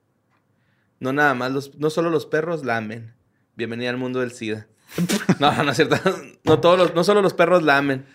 no 0.99 1.13
nada 1.13 1.33
más, 1.35 1.51
los, 1.51 1.75
no 1.75 1.89
solo 1.89 2.09
los 2.09 2.25
perros 2.25 2.65
lamen. 2.65 3.13
Bienvenida 3.55 3.89
al 3.91 3.97
mundo 3.97 4.19
del 4.19 4.31
SIDA. 4.31 4.67
no, 5.39 5.63
no 5.63 5.71
es 5.71 5.77
cierto. 5.77 5.95
No, 6.43 6.59
todos 6.59 6.77
los, 6.77 6.93
no 6.93 7.03
solo 7.03 7.23
los 7.23 7.33
perros 7.33 7.63
lamen. 7.63 8.05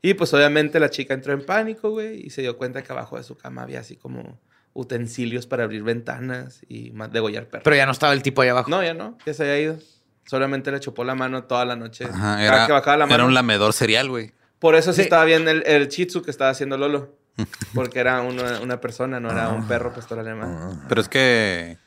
Y 0.00 0.14
pues 0.14 0.32
obviamente 0.32 0.78
la 0.78 0.90
chica 0.90 1.12
entró 1.12 1.32
en 1.32 1.44
pánico, 1.44 1.90
güey, 1.90 2.24
y 2.24 2.30
se 2.30 2.40
dio 2.40 2.56
cuenta 2.56 2.82
que 2.82 2.92
abajo 2.92 3.16
de 3.16 3.24
su 3.24 3.36
cama 3.36 3.62
había 3.62 3.80
así 3.80 3.96
como 3.96 4.40
utensilios 4.72 5.46
para 5.46 5.64
abrir 5.64 5.82
ventanas 5.82 6.60
y 6.68 6.90
ma- 6.92 7.08
degollar 7.08 7.46
perros. 7.48 7.64
Pero 7.64 7.76
ya 7.76 7.86
no 7.86 7.92
estaba 7.92 8.12
el 8.12 8.22
tipo 8.22 8.42
ahí 8.42 8.48
abajo. 8.48 8.70
no, 8.70 8.82
ya 8.82 8.94
no, 8.94 9.18
ya 9.26 9.34
se 9.34 9.42
había 9.42 9.58
ido. 9.60 9.78
Solamente 10.26 10.70
le 10.70 10.78
chupó 10.80 11.02
la 11.04 11.14
mano 11.14 11.44
toda 11.44 11.64
la 11.64 11.74
noche. 11.76 12.04
Ajá, 12.04 12.36
Cada 12.36 12.44
era, 12.44 12.66
que 12.66 12.72
bajaba 12.72 12.96
la 12.98 13.04
era 13.06 13.14
mano. 13.16 13.26
un 13.26 13.34
lamedor 13.34 13.72
serial, 13.72 14.08
güey. 14.08 14.32
Por 14.60 14.74
eso 14.76 14.92
sí, 14.92 14.96
Sí. 14.96 15.02
estaba 15.02 15.24
bien 15.24 15.48
el, 15.48 15.88
Tzu 15.88 16.22
que 16.22 16.30
estaba 16.30 16.50
haciendo 16.50 16.76
Lolo. 16.76 17.16
Porque 17.74 17.98
era 18.00 18.20
una, 18.20 18.60
una 18.60 18.80
persona, 18.80 19.18
no 19.18 19.30
era 19.30 19.48
un 19.48 19.66
perro 19.66 19.92
pastor 19.92 20.18
alemán. 20.18 20.84
Pero 20.88 21.00
es 21.00 21.08
que. 21.08 21.78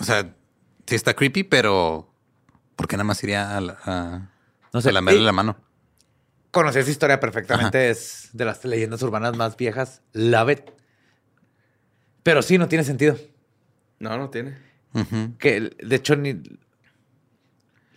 O 0.00 0.04
sea, 0.04 0.34
sí 0.86 0.94
está 0.94 1.14
creepy, 1.14 1.44
pero. 1.44 2.10
¿Por 2.74 2.88
qué 2.88 2.96
nada 2.96 3.04
más 3.04 3.22
iría 3.22 3.56
a, 3.56 3.60
la- 3.60 3.78
a, 3.84 4.30
No 4.72 4.80
sé. 4.80 4.90
lamerle 4.90 5.20
la 5.20 5.32
mano? 5.32 5.56
Conocí 6.50 6.78
esa 6.78 6.90
historia 6.90 7.20
perfectamente. 7.20 7.90
Es 7.90 8.30
de 8.32 8.44
las 8.46 8.64
leyendas 8.64 9.02
urbanas 9.02 9.36
más 9.36 9.56
viejas. 9.56 10.00
Love 10.14 10.50
it. 10.52 10.60
Pero 12.22 12.42
sí, 12.42 12.58
no 12.58 12.68
tiene 12.68 12.84
sentido. 12.84 13.18
No, 13.98 14.16
no 14.16 14.30
tiene. 14.30 14.56
Que, 15.38 15.60
de 15.78 15.96
hecho, 15.96 16.16
ni... 16.16 16.40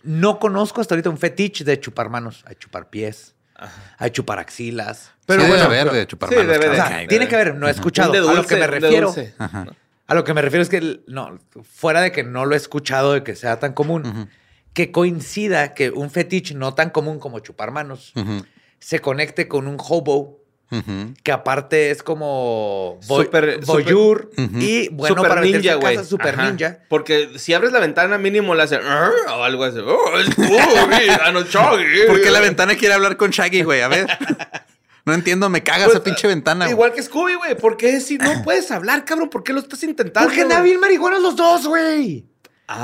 No 0.02 0.38
conozco 0.38 0.80
hasta 0.80 0.94
ahorita 0.94 1.10
un 1.10 1.18
fetiche 1.18 1.64
de 1.64 1.80
chupar 1.80 2.10
manos. 2.10 2.44
Hay 2.46 2.56
chupar 2.56 2.90
pies. 2.90 3.34
Hay 3.98 4.10
chupar 4.10 4.38
axilas. 4.38 5.12
Pero 5.26 5.42
Sí, 5.42 5.50
debe 5.50 5.62
haber 5.62 5.90
de 5.92 6.06
chupar 6.06 6.28
sí, 6.28 6.36
manos, 6.36 6.52
debe 6.52 6.74
sea, 6.74 7.06
tiene 7.06 7.28
que 7.28 7.34
haber, 7.34 7.54
no 7.54 7.68
he 7.68 7.70
escuchado. 7.70 8.12
A 8.12 8.34
lo 8.34 8.44
que 8.44 8.56
me 8.56 8.66
refiero. 8.66 9.14
Ajá. 9.38 9.66
A 10.06 10.14
lo 10.14 10.24
que 10.24 10.34
me 10.34 10.42
refiero 10.42 10.62
es 10.62 10.68
que 10.68 11.00
no, 11.06 11.38
fuera 11.62 12.02
de 12.02 12.12
que 12.12 12.22
no 12.22 12.44
lo 12.44 12.54
he 12.54 12.58
escuchado 12.58 13.14
de 13.14 13.22
que 13.22 13.34
sea 13.36 13.58
tan 13.58 13.72
común, 13.72 14.28
que 14.74 14.92
coincida 14.92 15.72
que 15.72 15.90
un 15.90 16.10
fetiche 16.10 16.54
no 16.54 16.74
tan 16.74 16.90
común 16.90 17.18
como 17.18 17.38
chupar 17.38 17.70
manos 17.70 18.12
se 18.80 19.00
conecte 19.00 19.48
con 19.48 19.66
un 19.66 19.78
hobo 19.78 20.43
Que 21.22 21.30
aparte 21.30 21.90
es 21.90 22.02
como 22.02 22.98
voy- 23.06 23.26
Súper- 23.26 23.64
voyeur 23.64 24.30
y 24.58 24.88
bueno 24.88 25.14
super 25.16 25.28
para 25.28 25.40
ninja, 25.42 25.72
en 25.74 25.80
güey. 25.80 25.96
casa, 25.96 26.08
super 26.08 26.34
Ajá. 26.34 26.50
ninja. 26.50 26.78
Porque 26.88 27.38
si 27.38 27.54
abres 27.54 27.70
la 27.70 27.78
ventana, 27.78 28.18
mínimo 28.18 28.54
le 28.56 28.62
hace 28.64 28.76
"Arr", 28.76 29.12
o 29.36 29.44
algo 29.44 29.62
así. 29.64 29.78
Oh, 29.78 30.18
es 30.18 30.26
Scooby, 30.32 31.08
ah, 31.22 31.30
no, 31.32 31.42
Shaggy. 31.42 32.06
¿Por 32.08 32.20
qué 32.20 32.30
la 32.30 32.40
ventana 32.40 32.74
quiere 32.76 32.94
hablar 32.94 33.16
con 33.16 33.30
Shaggy, 33.30 33.62
güey? 33.62 33.82
A 33.82 33.88
ver. 33.88 34.06
No 35.06 35.12
entiendo, 35.12 35.48
me 35.50 35.62
caga 35.62 35.84
Pues, 35.84 35.96
esa 35.96 36.02
pinche 36.04 36.26
ventana. 36.26 36.64
güey. 36.64 36.72
Igual 36.72 36.92
que 36.92 37.02
Scooby, 37.02 37.34
güey. 37.34 37.54
¿Por 37.56 37.76
qué 37.76 38.00
si 38.00 38.16
no 38.18 38.30
puedes 38.42 38.70
hablar, 38.70 39.04
cabrón? 39.04 39.28
¿Por 39.28 39.44
qué 39.44 39.52
lo 39.52 39.60
estás 39.60 39.82
intentando? 39.84 40.26
Porque 40.28 40.42
andan 40.42 40.64
bien 40.64 40.80
marihuanos 40.80 41.20
los 41.22 41.36
dos, 41.36 41.66
güey. 41.66 42.24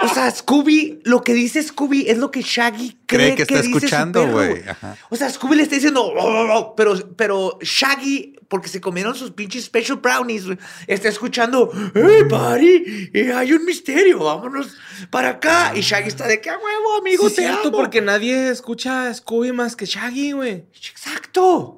O 0.00 0.08
sea, 0.14 0.30
Scooby, 0.30 1.00
lo 1.04 1.22
que 1.22 1.34
dice 1.34 1.60
Scooby 1.62 2.08
es 2.08 2.18
lo 2.18 2.30
que 2.30 2.40
Shaggy 2.42 2.96
cree, 3.06 3.34
Cree 3.34 3.34
que 3.34 3.42
está 3.42 3.62
dice 3.62 3.68
escuchando, 3.76 4.28
güey. 4.30 4.62
O 5.10 5.16
sea, 5.16 5.28
Scooby 5.28 5.56
le 5.56 5.62
está 5.64 5.74
diciendo, 5.74 6.04
"Oh, 6.04 6.14
oh, 6.16 6.54
oh", 6.54 6.76
pero, 6.76 6.94
pero 7.16 7.58
Shaggy, 7.60 8.36
porque 8.48 8.68
se 8.68 8.80
comieron 8.80 9.14
sus 9.16 9.32
pinches 9.32 9.64
special 9.64 9.98
brownies, 9.98 10.44
está 10.86 11.08
escuchando, 11.08 11.70
¡Hey, 11.94 12.22
buddy! 12.28 13.10
eh, 13.12 13.32
hay 13.34 13.52
un 13.52 13.64
misterio, 13.64 14.20
vámonos 14.20 14.68
para 15.10 15.30
acá. 15.30 15.72
Y 15.74 15.80
Shaggy 15.80 16.08
está 16.08 16.28
de 16.28 16.40
que 16.40 16.50
a 16.50 16.56
huevo, 16.56 16.98
amigo, 17.00 17.28
Sí, 17.28 17.34
te 17.36 17.42
cierto, 17.42 17.68
amo. 17.68 17.76
porque 17.78 18.00
nadie 18.00 18.50
escucha 18.50 19.08
a 19.08 19.14
Scooby 19.14 19.50
más 19.52 19.74
que 19.74 19.86
Shaggy, 19.86 20.32
güey. 20.32 20.64
Exacto. 20.90 21.77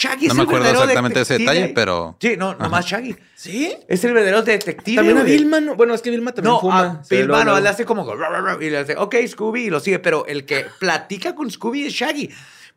Shaggy 0.00 0.28
No 0.28 0.32
es 0.32 0.36
me 0.36 0.42
el 0.42 0.48
acuerdo 0.48 0.64
verdadero 0.64 0.80
exactamente 0.84 1.18
de 1.18 1.22
ese 1.24 1.32
detective. 1.34 1.54
detalle, 1.60 1.74
pero- 1.74 2.16
Sí, 2.18 2.36
no, 2.38 2.54
nomás 2.54 2.86
Shaggy. 2.86 3.16
¿Sí? 3.34 3.74
Es 3.86 4.02
el 4.04 4.14
verdadero 4.14 4.42
detective. 4.42 4.96
También 4.96 5.18
a 5.18 5.20
güey. 5.22 5.32
Vilma, 5.36 5.60
no- 5.60 5.74
bueno, 5.74 5.92
es 5.94 6.00
que 6.00 6.08
Vilma 6.10 6.32
también 6.32 6.54
No, 6.54 6.60
fuma. 6.60 6.80
a 7.00 7.04
Se 7.04 7.14
ve 7.16 7.20
Vilma 7.22 7.36
luego, 7.44 7.58
no, 7.58 7.60
le 7.62 7.68
hace 7.68 7.84
como 7.84 8.06
y 8.60 8.70
le 8.70 8.78
hace, 8.78 8.96
ok, 8.96 9.14
Scooby, 9.28 9.64
y 9.66 9.70
lo 9.70 9.78
sigue, 9.78 9.98
pero 9.98 10.24
el 10.26 10.46
que 10.46 10.64
platica 10.78 11.34
con 11.34 11.50
Scooby 11.50 11.84
es 11.86 11.92
Shaggy. 11.92 12.30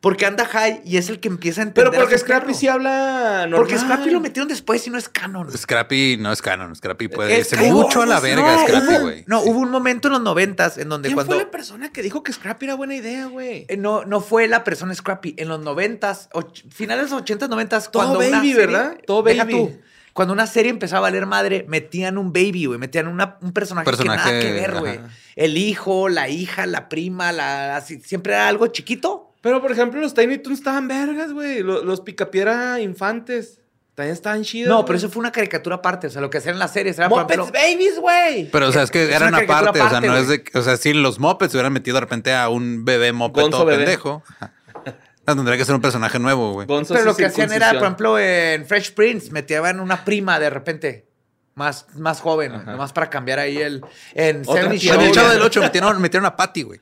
Porque 0.04 0.26
anda 0.26 0.44
high 0.44 0.82
y 0.84 0.98
es 0.98 1.08
el 1.08 1.18
que 1.18 1.28
empieza 1.28 1.62
a 1.62 1.64
entender. 1.64 1.90
Pero 1.90 2.02
porque 2.02 2.16
a 2.16 2.18
su 2.18 2.24
Scrappy 2.26 2.46
perro. 2.48 2.58
sí 2.58 2.68
habla 2.68 3.46
normal. 3.48 3.56
Porque 3.58 3.78
Scrappy 3.78 4.10
lo 4.10 4.20
metieron 4.20 4.48
después 4.48 4.86
y 4.86 4.90
no 4.90 4.98
es 4.98 5.08
canon. 5.08 5.50
Scrappy 5.50 6.18
no 6.18 6.30
es 6.30 6.42
canon. 6.42 6.76
Scrappy 6.76 7.08
puede 7.08 7.42
que- 7.42 7.72
mucho 7.72 8.02
a 8.02 8.06
la 8.06 8.20
verga, 8.20 8.42
no, 8.54 8.62
Scrappy, 8.68 8.86
hubo- 8.86 9.00
güey. 9.00 9.24
No, 9.26 9.40
Sí. 9.42 9.48
hubo 9.48 9.60
un 9.60 9.70
momento 9.70 10.08
en 10.08 10.12
los 10.12 10.20
noventas 10.22 10.76
en 10.76 10.90
donde 10.90 11.08
¿Quién 11.08 11.14
cuando... 11.16 11.34
fue 11.36 11.44
la 11.44 11.50
persona 11.50 11.90
que 11.90 12.02
dijo 12.02 12.22
que 12.22 12.34
Scrappy 12.34 12.66
era 12.66 12.74
buena 12.74 12.94
idea, 12.94 13.26
güey? 13.28 13.64
Eh, 13.68 13.78
No, 13.78 14.04
no 14.04 14.20
fue 14.20 14.46
la 14.46 14.62
persona 14.62 14.94
Scrappy. 14.94 15.36
En 15.38 15.48
los 15.48 15.60
noventas, 15.60 16.28
och- 16.34 16.52
finales 16.70 17.06
de 17.06 17.10
los 17.12 17.22
ochentas, 17.22 17.48
noventas, 17.48 17.90
Todo 17.90 18.02
cuando 18.02 18.18
una 18.18 18.36
baby, 18.36 18.52
serie- 18.52 18.66
¿verdad? 18.66 18.96
Todo 19.06 19.22
Deja 19.22 19.44
baby. 19.44 19.54
tú. 19.54 19.80
Cuando 20.12 20.32
una 20.34 20.46
serie 20.46 20.70
empezaba 20.70 20.98
a 20.98 21.10
valer 21.10 21.24
madre, 21.26 21.64
metían 21.66 22.18
un 22.18 22.30
baby, 22.32 22.66
güey. 22.66 22.78
Metían 22.78 23.08
una- 23.08 23.38
un 23.40 23.52
personaje, 23.52 23.84
que 23.90 24.04
nada 24.04 24.16
Personaje, 24.22 24.40
que 24.46 24.52
ver, 24.52 24.74
güey. 24.78 25.00
El 25.34 25.56
hijo, 25.56 26.08
la 26.10 26.28
hija, 26.28 26.66
la 26.66 26.88
prima, 26.90 27.32
la... 27.32 27.76
así, 27.78 28.00
siempre 28.00 28.34
era 28.34 28.46
algo 28.48 28.66
chiquito. 28.68 29.23
Pero, 29.44 29.60
por 29.60 29.70
ejemplo, 29.70 30.00
los 30.00 30.14
Tiny 30.14 30.38
Toons 30.38 30.58
estaban 30.60 30.88
vergas, 30.88 31.34
güey. 31.34 31.62
Los, 31.62 31.84
los 31.84 32.00
Picapiedra 32.00 32.80
infantes. 32.80 33.60
También 33.94 34.14
estaban 34.14 34.42
chidos. 34.42 34.70
No, 34.70 34.86
pero 34.86 34.96
eso 34.96 35.10
fue 35.10 35.20
una 35.20 35.32
caricatura 35.32 35.76
aparte. 35.76 36.06
O 36.06 36.10
sea, 36.10 36.22
lo 36.22 36.30
que 36.30 36.38
hacían 36.38 36.54
en 36.54 36.60
las 36.60 36.72
series 36.72 36.96
era, 36.96 37.10
Muppets 37.10 37.38
ejemplo... 37.38 37.60
Babies, 37.60 37.98
güey. 38.00 38.50
Pero, 38.50 38.68
o 38.68 38.72
sea, 38.72 38.84
es 38.84 38.90
que 38.90 39.02
Es 39.02 39.08
una 39.08 39.16
eran 39.16 39.34
aparte, 39.34 39.82
o 39.82 39.90
sea, 39.90 40.00
no 40.00 40.16
es 40.16 40.28
de. 40.28 40.44
O 40.54 40.62
sea, 40.62 40.78
si 40.78 40.94
los 40.94 41.18
Muppets 41.18 41.52
hubieran 41.52 41.74
metido 41.74 41.96
de 41.96 42.00
repente 42.00 42.34
a 42.34 42.48
un 42.48 42.86
bebé 42.86 43.12
Muppet 43.12 43.42
Gonzo 43.42 43.58
todo 43.58 43.66
bebé. 43.66 43.84
pendejo. 43.84 44.22
No, 45.26 45.36
tendría 45.36 45.58
que 45.58 45.64
ser 45.66 45.74
un 45.74 45.82
personaje 45.82 46.18
nuevo, 46.18 46.54
güey. 46.54 46.66
Pero 46.66 47.04
lo 47.04 47.14
que 47.14 47.26
hacían 47.26 47.52
era, 47.52 47.72
por 47.74 47.82
ejemplo, 47.82 48.18
en 48.18 48.64
Fresh 48.64 48.94
Prince, 48.94 49.30
metían 49.30 49.78
una 49.78 50.06
prima 50.06 50.40
de 50.40 50.48
repente. 50.48 51.08
Más, 51.54 51.86
más 51.94 52.20
joven, 52.20 52.50
güey, 52.50 52.62
Ajá. 52.62 52.72
nomás 52.72 52.92
para 52.92 53.08
cambiar 53.08 53.38
ahí 53.38 53.58
el... 53.58 53.80
En 54.12 54.44
70 54.44 54.70
tía. 54.70 54.94
En 54.94 55.00
el 55.02 55.06
Show, 55.06 55.14
Chavo 55.14 55.28
del 55.28 55.42
8 55.42 55.60
metieron, 55.60 56.02
metieron 56.02 56.26
a 56.26 56.34
Patty, 56.34 56.62
güey. 56.62 56.80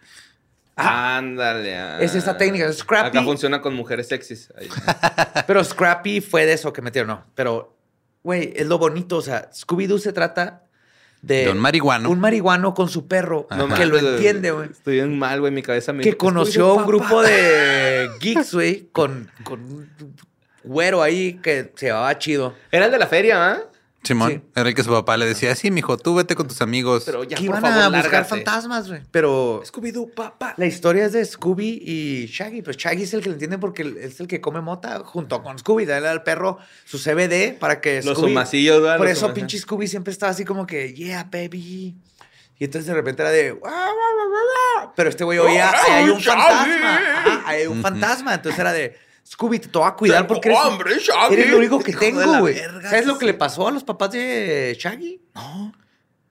Ándale. 0.77 1.77
ah. 1.77 1.99
Es 2.01 2.15
esa 2.15 2.37
técnica, 2.37 2.73
Scrappy. 2.73 3.09
Acá 3.09 3.23
funciona 3.23 3.61
con 3.61 3.75
mujeres 3.75 4.09
sexys. 4.09 4.53
Ahí. 4.57 4.69
Pero 5.47 5.63
Scrappy 5.63 6.21
fue 6.21 6.47
de 6.47 6.53
eso 6.55 6.73
que 6.73 6.83
metieron, 6.83 7.09
no. 7.09 7.25
Pero, 7.35 7.77
güey, 8.23 8.53
es 8.57 8.67
lo 8.67 8.79
bonito. 8.79 9.17
O 9.19 9.23
sea, 9.23 9.51
Scooby-Doo 9.53 9.99
se 9.99 10.13
trata 10.13 10.63
de... 11.21 11.45
De 11.45 11.51
un 11.51 11.59
marihuano. 11.59 12.11
Un 12.11 12.19
marihuano 12.21 12.75
con 12.75 12.89
su 12.89 13.07
perro 13.07 13.47
No 13.51 13.69
que 13.69 13.87
lo 13.87 13.99
entiende, 13.99 14.51
güey. 14.51 14.71
Estoy 14.71 14.95
bien 14.95 15.19
mal, 15.19 15.41
güey. 15.41 15.53
Mi 15.53 15.63
cabeza 15.63 15.93
me 15.93 16.03
Que 16.03 16.17
conoció 16.17 16.67
a 16.67 16.69
"Estoy 16.71 16.83
un 16.83 16.89
grupo 16.89 17.05
papá". 17.17 17.23
de 17.29 18.11
geeks, 18.21 18.55
güey, 18.55 18.89
con, 18.93 19.31
con 19.45 19.61
un 19.61 19.91
güero 20.65 21.03
ahí 21.03 21.35
que 21.43 21.73
se 21.77 21.87
llevaba 21.87 22.19
chido. 22.19 22.55
Era 22.71 22.87
el 22.87 22.91
de 22.93 22.99
la 22.99 23.07
feria, 23.07 23.53
¿ah? 23.53 23.61
Simón. 24.05 24.31
Sí. 24.33 24.43
Era 24.57 24.69
el 24.69 24.75
que 24.75 24.83
su 24.83 24.91
papá 24.91 25.17
le 25.17 25.27
decía, 25.27 25.55
sí, 25.55 25.71
mijo, 25.71 25.97
tú 25.97 26.15
vete 26.17 26.35
con 26.35 26.49
tus 26.49 26.61
amigos. 26.61 27.05
Pero 27.07 27.23
ya, 27.23 27.37
que 27.37 27.45
por 27.47 27.59
iban 27.59 27.63
favor, 27.63 27.79
a 27.79 27.87
buscar 27.89 28.03
lárgate. 28.13 28.29
fantasmas, 28.29 28.89
güey. 28.89 29.01
Pero 29.11 29.63
Scooby-Doo, 29.65 30.13
papá. 30.15 30.55
la 30.57 30.67
historia 30.67 31.05
es 31.07 31.13
de 31.13 31.25
Scooby 31.25 31.83
y 31.85 32.27
Shaggy. 32.27 32.63
Pues 32.63 32.77
Shaggy 32.77 33.05
es 33.05 33.15
el 33.15 33.21
que 33.23 33.29
lo 33.29 33.35
entiende 33.35 33.59
porque 33.59 33.95
es 34.01 34.19
el 34.19 34.27
que 34.27 34.41
come 34.41 34.61
mota 34.61 35.01
junto 35.05 35.43
con 35.43 35.59
Scooby. 35.59 35.85
Dale 35.87 36.09
al 36.09 36.23
perro 36.25 36.59
su 36.85 36.99
CBD 36.99 37.57
para 37.59 37.81
que 37.81 38.03
Los 38.03 38.17
Scooby... 38.19 38.33
humacillos, 38.33 38.83
¿verdad? 38.83 38.97
Por 38.99 39.07
Los 39.09 39.19
eso 39.19 39.33
pinche 39.35 39.59
Scooby 39.59 39.87
siempre 39.87 40.13
estaba 40.13 40.33
así 40.33 40.45
como 40.45 40.67
que, 40.67 40.93
yeah, 40.95 41.25
baby. 41.31 41.95
Y 42.59 42.65
entonces 42.65 42.87
de 42.87 42.95
repente 42.95 43.23
era 43.23 43.31
de... 43.31 43.57
Pero 44.95 45.09
este 45.09 45.25
güey 45.25 45.39
oía, 45.39 45.71
¡Oh, 45.73 45.91
"Ahí 45.93 46.05
hay 46.05 46.11
un 46.11 46.21
fantasma. 46.21 46.97
Ajá, 46.97 47.43
ahí 47.47 47.61
hay 47.63 47.67
un 47.67 47.81
fantasma. 47.83 48.35
Entonces 48.35 48.59
era 48.59 48.73
de, 48.73 48.97
Scooby, 49.33 49.61
te 49.61 49.69
voy 49.79 49.89
a 49.89 49.93
cuidar 49.93 50.19
Tengo 50.27 50.35
porque 50.35 50.51
eres, 50.51 50.61
hambre, 50.63 50.99
Shaggy. 50.99 51.35
eres 51.35 51.51
lo 51.51 51.57
único 51.57 51.79
que 51.83 51.95
tengo, 51.95 52.39
güey. 52.41 52.55
¿Sabes 52.83 53.07
lo 53.07 53.17
que 53.19 53.25
le 53.25 53.33
pasó 53.35 53.67
a 53.67 53.71
los 53.71 53.83
papás 53.83 54.13
de 54.13 54.77
Shaggy? 54.79 55.23
No. 55.35 55.73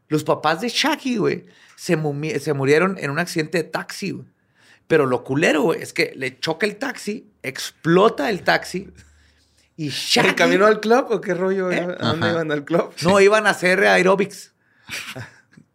Los 0.08 0.24
papás 0.24 0.62
de 0.62 0.70
Shaggy, 0.70 1.18
güey, 1.18 1.45
se, 1.76 1.97
se 2.39 2.54
murieron 2.54 2.97
en 2.99 3.10
un 3.10 3.18
accidente 3.18 3.58
de 3.58 3.64
taxi, 3.64 4.12
güey. 4.12 4.28
Pero 4.88 5.08
lo 5.08 5.24
culero, 5.24 5.62
güey, 5.64 5.82
es 5.82 5.93
que 5.93 6.14
le 6.16 6.39
choca 6.39 6.68
el 6.68 6.76
taxi, 6.76 7.32
explota 7.41 8.30
el 8.30 8.43
taxi 8.43 8.91
y 9.78 9.89
Shaggy... 9.89 10.30
¿El 10.30 10.36
camino 10.36 10.68
al 10.68 10.80
club 10.80 11.08
o 11.10 11.22
qué 11.22 11.34
rollo? 11.34 11.72
¿Eh? 11.72 11.80
¿A 11.99 12.08
dónde 12.10 12.28
Ajá. 12.28 12.32
iban 12.36 12.52
al 12.52 12.66
club? 12.66 12.93
No 13.02 13.20
iban 13.20 13.47
a 13.47 13.52
hacer 13.52 13.84
aerobics. 13.84 14.54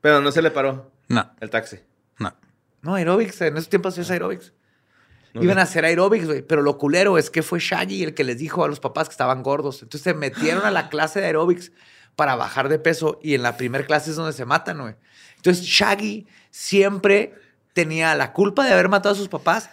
Pero 0.00 0.20
no 0.20 0.30
se 0.30 0.42
le 0.42 0.50
paró 0.52 0.92
No, 1.08 1.28
el 1.40 1.50
taxi. 1.50 1.78
no. 2.18 2.32
No, 2.82 2.94
aerobics, 2.94 3.40
en 3.40 3.56
esos 3.56 3.68
tiempos 3.68 3.98
es 3.98 4.10
aerobics. 4.10 4.52
Iban 5.42 5.58
a 5.58 5.62
hacer 5.62 5.84
aerobics, 5.84 6.26
güey. 6.26 6.42
Pero 6.42 6.62
lo 6.62 6.78
culero 6.78 7.18
es 7.18 7.30
que 7.30 7.42
fue 7.42 7.58
Shaggy 7.60 8.02
el 8.02 8.14
que 8.14 8.24
les 8.24 8.38
dijo 8.38 8.64
a 8.64 8.68
los 8.68 8.80
papás 8.80 9.08
que 9.08 9.12
estaban 9.12 9.42
gordos. 9.42 9.82
Entonces 9.82 10.02
se 10.02 10.14
metieron 10.14 10.64
a 10.64 10.70
la 10.70 10.88
clase 10.90 11.20
de 11.20 11.26
aerobics 11.26 11.72
para 12.16 12.34
bajar 12.34 12.68
de 12.68 12.78
peso 12.78 13.18
y 13.22 13.34
en 13.34 13.42
la 13.42 13.56
primera 13.56 13.86
clase 13.86 14.10
es 14.10 14.16
donde 14.16 14.32
se 14.32 14.44
matan, 14.44 14.80
güey. 14.80 14.94
Entonces 15.36 15.64
Shaggy 15.64 16.26
siempre 16.50 17.34
tenía 17.72 18.14
la 18.14 18.32
culpa 18.32 18.64
de 18.64 18.72
haber 18.72 18.88
matado 18.88 19.14
a 19.14 19.18
sus 19.18 19.28
papás, 19.28 19.68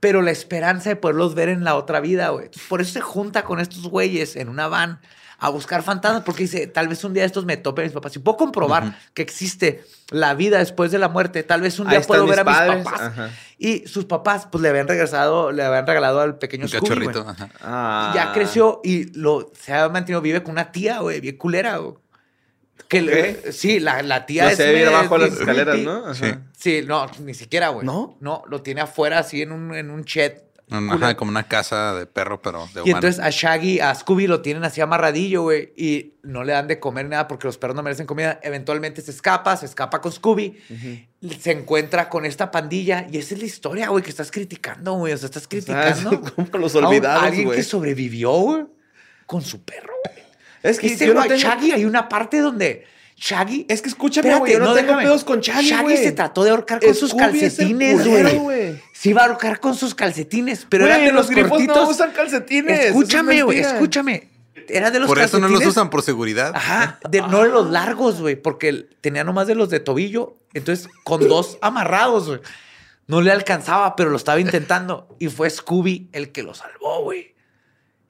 pero 0.00 0.22
la 0.22 0.30
esperanza 0.30 0.90
de 0.90 0.96
poderlos 0.96 1.34
ver 1.34 1.48
en 1.48 1.64
la 1.64 1.74
otra 1.74 2.00
vida, 2.00 2.28
güey. 2.28 2.50
Por 2.68 2.80
eso 2.80 2.92
se 2.92 3.00
junta 3.00 3.42
con 3.44 3.58
estos 3.58 3.88
güeyes 3.88 4.36
en 4.36 4.48
una 4.48 4.68
van 4.68 5.00
a 5.40 5.50
buscar 5.50 5.82
fantasmas, 5.84 6.22
porque 6.24 6.42
dice, 6.42 6.66
tal 6.66 6.88
vez 6.88 7.02
un 7.04 7.14
día 7.14 7.24
estos 7.24 7.44
me 7.44 7.56
topen 7.56 7.84
mis 7.84 7.92
papás. 7.92 8.12
Si 8.12 8.18
puedo 8.18 8.36
comprobar 8.36 8.98
que 9.14 9.22
existe 9.22 9.84
la 10.10 10.34
vida 10.34 10.58
después 10.58 10.90
de 10.90 10.98
la 10.98 11.08
muerte, 11.08 11.44
tal 11.44 11.60
vez 11.60 11.78
un 11.78 11.88
día 11.88 12.00
puedo 12.02 12.26
ver 12.26 12.40
a 12.40 12.44
mis 12.44 12.82
papás. 12.84 13.00
ajá. 13.00 13.30
Y 13.56 13.86
sus 13.86 14.04
papás, 14.04 14.48
pues 14.50 14.62
le 14.62 14.68
habían 14.68 14.88
regresado, 14.88 15.52
le 15.52 15.62
habían 15.64 15.86
regalado 15.86 16.20
al 16.20 16.38
pequeño 16.38 16.64
Un 16.64 16.68
Scooby, 16.68 16.88
cachorrito. 16.88 17.28
ajá. 17.28 17.48
Ah. 17.60 18.12
Ya 18.14 18.32
creció 18.32 18.80
y 18.82 19.12
lo, 19.16 19.52
se 19.60 19.72
ha 19.74 19.88
mantenido, 19.88 20.20
vive 20.20 20.42
con 20.42 20.52
una 20.52 20.72
tía, 20.72 20.98
güey, 21.00 21.20
bien 21.20 21.36
culera, 21.36 21.76
güey. 21.78 21.94
Que 22.88 23.02
le- 23.02 23.52
sí, 23.52 23.80
la, 23.80 24.02
la 24.02 24.24
tía 24.26 24.50
es. 24.50 24.56
sé, 24.56 24.82
es 24.82 24.88
abajo 24.88 25.18
las 25.18 25.30
bien 25.30 25.40
escaleras. 25.40 25.78
¿no? 25.78 26.04
Ajá. 26.06 26.14
Sí. 26.14 26.34
Sí, 26.56 26.82
no, 26.86 27.06
ni 27.20 27.34
siquiera, 27.34 27.68
güey. 27.68 27.84
¿No? 27.86 28.16
No, 28.20 28.42
lo 28.48 28.62
tiene 28.62 28.80
afuera 28.80 29.18
así 29.18 29.42
en 29.42 29.52
un, 29.52 29.74
en 29.74 29.90
un 29.90 30.04
Ajá, 30.70 31.16
como 31.16 31.30
una 31.30 31.44
casa 31.44 31.94
de 31.94 32.06
perro, 32.06 32.42
pero 32.42 32.66
de 32.74 32.80
Y 32.80 32.90
humano. 32.90 32.96
entonces 32.98 33.20
a 33.24 33.30
Shaggy, 33.30 33.80
a 33.80 33.94
Scooby 33.94 34.26
lo 34.26 34.42
tienen 34.42 34.64
así 34.64 34.80
amarradillo, 34.80 35.42
güey, 35.42 35.72
y 35.76 36.14
no 36.22 36.44
le 36.44 36.52
dan 36.52 36.66
de 36.68 36.78
comer 36.78 37.08
nada 37.08 37.26
porque 37.26 37.46
los 37.46 37.56
perros 37.56 37.74
no 37.76 37.82
merecen 37.82 38.06
comida. 38.06 38.38
Eventualmente 38.42 39.00
se 39.00 39.10
escapa, 39.10 39.56
se 39.56 39.66
escapa 39.66 40.00
con 40.00 40.12
Scooby, 40.12 40.58
se 41.40 41.52
encuentra 41.52 42.08
con 42.08 42.24
esta 42.26 42.50
pandilla 42.50 43.06
y 43.10 43.18
esa 43.18 43.34
es 43.34 43.40
la 43.40 43.46
historia, 43.46 43.88
güey, 43.88 44.02
que 44.04 44.10
estás 44.10 44.30
criticando, 44.30 44.92
güey. 44.94 45.12
O 45.14 45.16
sea, 45.16 45.26
estás 45.26 45.48
criticando. 45.48 46.20
Como 46.36 46.58
los 46.58 46.74
a 46.74 46.78
un- 46.80 46.84
olvidados, 46.86 47.22
Alguien 47.24 47.46
güey. 47.46 47.56
que 47.56 47.62
sobrevivió, 47.64 48.30
güey, 48.32 48.66
con 49.26 49.42
su 49.42 49.62
perro, 49.62 49.94
güey. 50.04 50.18
Es 50.62 50.78
que 50.78 50.88
Este 50.88 51.06
yo 51.06 51.14
no 51.14 51.22
tengo- 51.22 51.36
Shaggy, 51.36 51.72
hay 51.72 51.84
una 51.84 52.08
parte 52.08 52.40
donde 52.40 52.84
Shaggy. 53.20 53.66
Es 53.68 53.82
que 53.82 53.88
escúchame, 53.88 54.34
güey, 54.36 54.52
yo 54.52 54.58
no 54.60 54.66
tengo 54.74 54.86
déjame. 54.88 55.02
pedos 55.04 55.24
con 55.24 55.40
Shaggy, 55.40 55.68
Shaggy 55.68 55.82
güey. 55.84 55.96
se 55.96 56.12
trató 56.12 56.44
de 56.44 56.50
ahorcar 56.50 56.80
con 56.80 56.94
sus 56.94 57.10
Scooby 57.10 57.24
calcetines, 57.40 58.00
culero, 58.02 58.28
güey. 58.28 58.38
güey. 58.38 58.82
Se 58.92 59.08
iba 59.10 59.22
a 59.22 59.26
ahorcar 59.26 59.58
con 59.60 59.74
sus 59.74 59.94
calcetines, 59.94 60.66
pero 60.68 60.84
Güey, 60.84 60.92
eran 60.94 61.06
de 61.06 61.12
los, 61.12 61.26
los 61.26 61.30
grifos 61.30 61.50
cortitos. 61.50 61.76
no 61.76 61.88
usan 61.88 62.12
calcetines. 62.12 62.80
Escúchame, 62.86 63.42
güey, 63.42 63.58
escúchame. 63.60 64.28
Era 64.68 64.90
de 64.90 65.00
los 65.00 65.08
Por 65.08 65.18
eso 65.18 65.38
no 65.40 65.48
los 65.48 65.64
usan 65.64 65.88
por 65.90 66.02
seguridad. 66.02 66.52
Ajá, 66.54 66.98
de, 67.08 67.22
no 67.22 67.42
de 67.42 67.48
los 67.48 67.70
largos, 67.70 68.20
güey, 68.20 68.36
porque 68.36 68.86
tenía 69.00 69.24
nomás 69.24 69.46
de 69.46 69.54
los 69.54 69.70
de 69.70 69.80
tobillo. 69.80 70.36
Entonces, 70.54 70.88
con 71.04 71.26
dos 71.26 71.58
amarrados, 71.62 72.26
güey. 72.28 72.40
No 73.06 73.22
le 73.22 73.32
alcanzaba, 73.32 73.96
pero 73.96 74.10
lo 74.10 74.16
estaba 74.16 74.38
intentando. 74.40 75.08
Y 75.18 75.28
fue 75.28 75.48
Scooby 75.48 76.10
el 76.12 76.30
que 76.32 76.42
lo 76.42 76.52
salvó, 76.52 77.02
güey. 77.02 77.34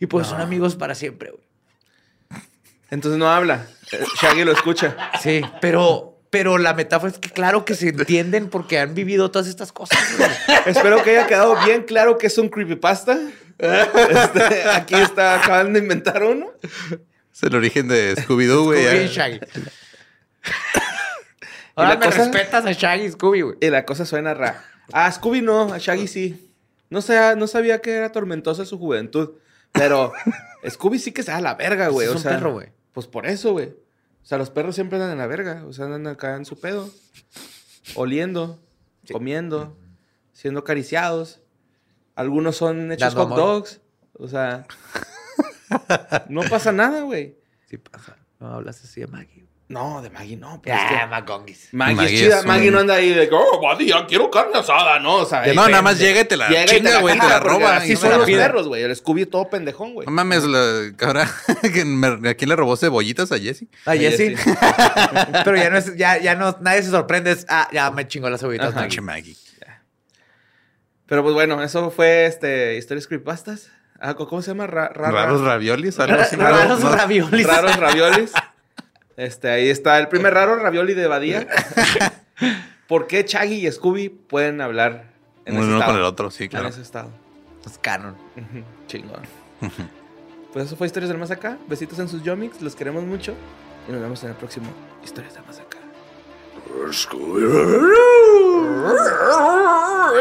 Y 0.00 0.06
pues 0.06 0.26
son 0.26 0.40
amigos 0.40 0.74
para 0.74 0.94
siempre, 0.96 1.30
güey. 1.30 1.44
Entonces 2.90 3.18
no 3.18 3.30
habla. 3.30 3.66
Eh, 3.92 4.04
Shaggy 4.20 4.44
lo 4.44 4.52
escucha. 4.52 4.96
Sí, 5.22 5.42
pero, 5.60 6.18
pero 6.30 6.58
la 6.58 6.74
metáfora 6.74 7.12
es 7.12 7.18
que 7.18 7.30
claro 7.30 7.64
que 7.64 7.74
se 7.74 7.88
entienden 7.88 8.48
porque 8.50 8.78
han 8.78 8.94
vivido 8.94 9.30
todas 9.30 9.48
estas 9.48 9.72
cosas, 9.72 9.98
güey. 10.18 10.30
Espero 10.66 11.02
que 11.02 11.10
haya 11.10 11.26
quedado 11.26 11.56
bien 11.64 11.84
claro 11.84 12.18
que 12.18 12.26
es 12.28 12.38
un 12.38 12.48
creepypasta. 12.48 13.18
Este, 13.58 14.68
aquí 14.70 14.94
está, 14.94 15.36
acaban 15.42 15.72
de 15.72 15.80
inventar 15.80 16.22
uno. 16.22 16.50
Es 17.32 17.42
el 17.42 17.54
origen 17.54 17.88
de 17.88 18.14
Scooby-Doo, 18.16 18.64
güey. 18.64 18.84
Scooby 18.84 19.06
Shaggy. 19.08 19.40
Ahora 21.74 21.96
me 21.96 22.06
cosa- 22.06 22.18
respetas 22.18 22.66
a 22.66 22.72
Shaggy 22.72 23.04
y 23.04 23.10
Scooby, 23.12 23.40
güey. 23.42 23.56
Y 23.60 23.70
la 23.70 23.84
cosa 23.84 24.04
suena 24.04 24.34
rara. 24.34 24.64
A 24.92 25.10
Scooby 25.12 25.42
no, 25.42 25.72
a 25.72 25.78
Shaggy 25.78 26.08
sí. 26.08 26.52
No, 26.90 27.02
sé, 27.02 27.36
no 27.36 27.46
sabía 27.46 27.80
que 27.80 27.92
era 27.92 28.10
tormentosa 28.12 28.64
su 28.64 28.78
juventud. 28.78 29.32
Pero 29.72 30.12
Scooby 30.68 30.98
sí 30.98 31.12
que 31.12 31.22
se 31.22 31.30
da 31.30 31.40
la 31.40 31.54
verga, 31.54 31.88
güey. 31.88 32.06
Es 32.08 32.14
o 32.14 32.16
un 32.16 32.22
sea, 32.22 32.32
perro, 32.32 32.52
güey. 32.52 32.68
Pues 32.98 33.06
por 33.06 33.26
eso, 33.26 33.52
güey. 33.52 33.68
O 33.68 34.24
sea, 34.24 34.38
los 34.38 34.50
perros 34.50 34.74
siempre 34.74 34.96
andan 34.98 35.12
en 35.12 35.18
la 35.18 35.28
verga. 35.28 35.64
O 35.68 35.72
sea, 35.72 35.84
andan 35.84 36.08
acá 36.08 36.34
en 36.34 36.44
su 36.44 36.58
pedo. 36.58 36.90
Oliendo, 37.94 38.58
comiendo, 39.12 39.78
siendo 40.32 40.58
acariciados. 40.58 41.40
Algunos 42.16 42.56
son 42.56 42.90
hechos 42.90 43.14
Dando 43.14 43.20
hot 43.20 43.38
amor. 43.38 43.38
dogs. 43.38 43.80
O 44.14 44.26
sea, 44.26 44.66
no 46.28 46.40
pasa 46.50 46.72
nada, 46.72 47.02
güey. 47.02 47.38
Sí 47.68 47.78
pasa. 47.78 48.16
No 48.40 48.48
hablas 48.48 48.82
así 48.82 49.00
de 49.00 49.06
Maggie. 49.06 49.46
No, 49.70 50.00
de 50.00 50.08
Maggie 50.08 50.38
no. 50.38 50.62
pero 50.64 50.76
es 50.76 50.84
que 50.86 50.94
Ya, 50.94 51.06
Maconguis. 51.08 51.68
Maggie, 51.72 51.94
Maggie 51.94 52.14
es 52.14 52.20
chida. 52.22 52.36
es 52.38 52.42
un- 52.42 52.48
Maggie 52.48 52.70
no 52.70 52.78
anda 52.78 52.94
ahí 52.94 53.10
de 53.12 53.28
que, 53.28 53.34
oh, 53.34 53.60
Badía, 53.60 54.06
quiero 54.06 54.30
carne 54.30 54.58
asada. 54.58 54.98
No, 54.98 55.16
o 55.16 55.26
sea, 55.26 55.44
No, 55.52 55.68
nada 55.68 55.82
más 55.82 55.98
llega 55.98 56.22
y 56.22 56.24
te 56.24 56.38
la 56.38 56.48
chinga, 56.64 57.00
güey, 57.00 57.18
te 57.18 57.28
la 57.28 57.38
roba. 57.38 57.76
Así 57.76 57.94
son 57.94 58.16
los 58.18 58.24
perros, 58.26 58.66
güey. 58.66 58.82
El 58.82 58.96
Scooby 58.96 59.26
todo 59.26 59.50
pendejón, 59.50 59.92
güey. 59.92 60.06
No 60.06 60.12
mames, 60.12 60.44
la, 60.44 60.90
me- 61.84 62.30
¿a 62.30 62.34
quién 62.34 62.48
le 62.48 62.56
robó 62.56 62.76
cebollitas 62.78 63.30
a 63.30 63.38
Jesse? 63.38 63.66
Ah, 63.84 63.92
Jessy. 63.94 64.36
sí. 64.36 64.50
Pero 65.44 65.56
ya 65.56 65.68
no 65.68 65.76
es, 65.76 65.94
ya, 65.96 66.16
ya 66.18 66.34
no, 66.34 66.56
nadie 66.62 66.82
se 66.82 66.90
sorprende. 66.90 67.32
Es, 67.32 67.44
ah, 67.50 67.68
ya 67.70 67.90
me 67.90 68.08
chingó 68.08 68.30
las 68.30 68.40
cebollitas 68.40 68.68
Ajá. 68.70 68.76
Maggie. 68.80 68.88
Pinche 68.88 69.00
Maggie. 69.02 69.36
Pero 71.06 71.22
pues 71.22 71.34
bueno, 71.34 71.62
eso 71.62 71.90
fue 71.90 72.26
este 72.26 72.76
historias 72.76 73.06
creepypastas. 73.06 73.70
Ah, 74.00 74.14
¿cómo 74.14 74.40
se 74.42 74.50
llama? 74.52 74.66
Ra- 74.66 74.88
ra- 74.88 75.10
ra- 75.10 75.24
Raros 75.24 75.40
raviolis. 75.42 75.96
Raros. 75.96 76.32
¿no? 76.32 76.90
raviolis. 76.96 77.46
Raros 77.46 77.76
raviolis. 77.76 78.32
Este, 79.18 79.50
ahí 79.50 79.68
está 79.68 79.98
el 79.98 80.06
primer 80.06 80.32
raro 80.32 80.54
ravioli 80.56 80.94
de 80.94 81.08
Badía. 81.08 81.46
¿Por 82.86 83.08
qué 83.08 83.24
Chaggy 83.24 83.66
y 83.66 83.70
Scooby 83.70 84.08
pueden 84.10 84.60
hablar 84.60 85.06
en 85.44 85.56
ese 85.56 85.64
Uno 85.64 85.74
estado? 85.74 85.92
con 85.92 86.00
el 86.00 86.06
otro, 86.06 86.30
sí, 86.30 86.44
En 86.44 86.50
claro. 86.50 86.68
ese 86.68 86.82
estado. 86.82 87.10
Es 87.66 87.76
canon. 87.78 88.16
Chingón. 88.86 89.22
Pues 90.50 90.64
eso 90.64 90.76
fue 90.76 90.86
Historias 90.86 91.10
del 91.10 91.18
Más 91.18 91.30
Acá. 91.30 91.58
Besitos 91.68 91.98
en 91.98 92.08
sus 92.08 92.22
yomix. 92.22 92.62
Los 92.62 92.74
queremos 92.74 93.04
mucho. 93.04 93.34
Y 93.86 93.92
nos 93.92 94.00
vemos 94.00 94.22
en 94.24 94.30
el 94.30 94.34
próximo 94.34 94.66
Historias 95.04 95.34
del 95.34 95.44
Más 95.44 95.60
Acá. 95.60 95.76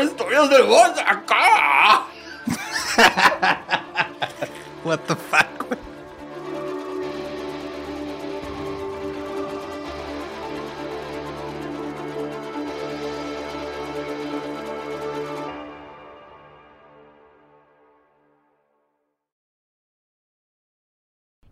Historias 0.04 0.50
del 0.50 0.68
Más 0.68 1.00
Acá. 1.00 2.04
What 4.84 5.00
the 5.08 5.16
fuck, 5.16 5.47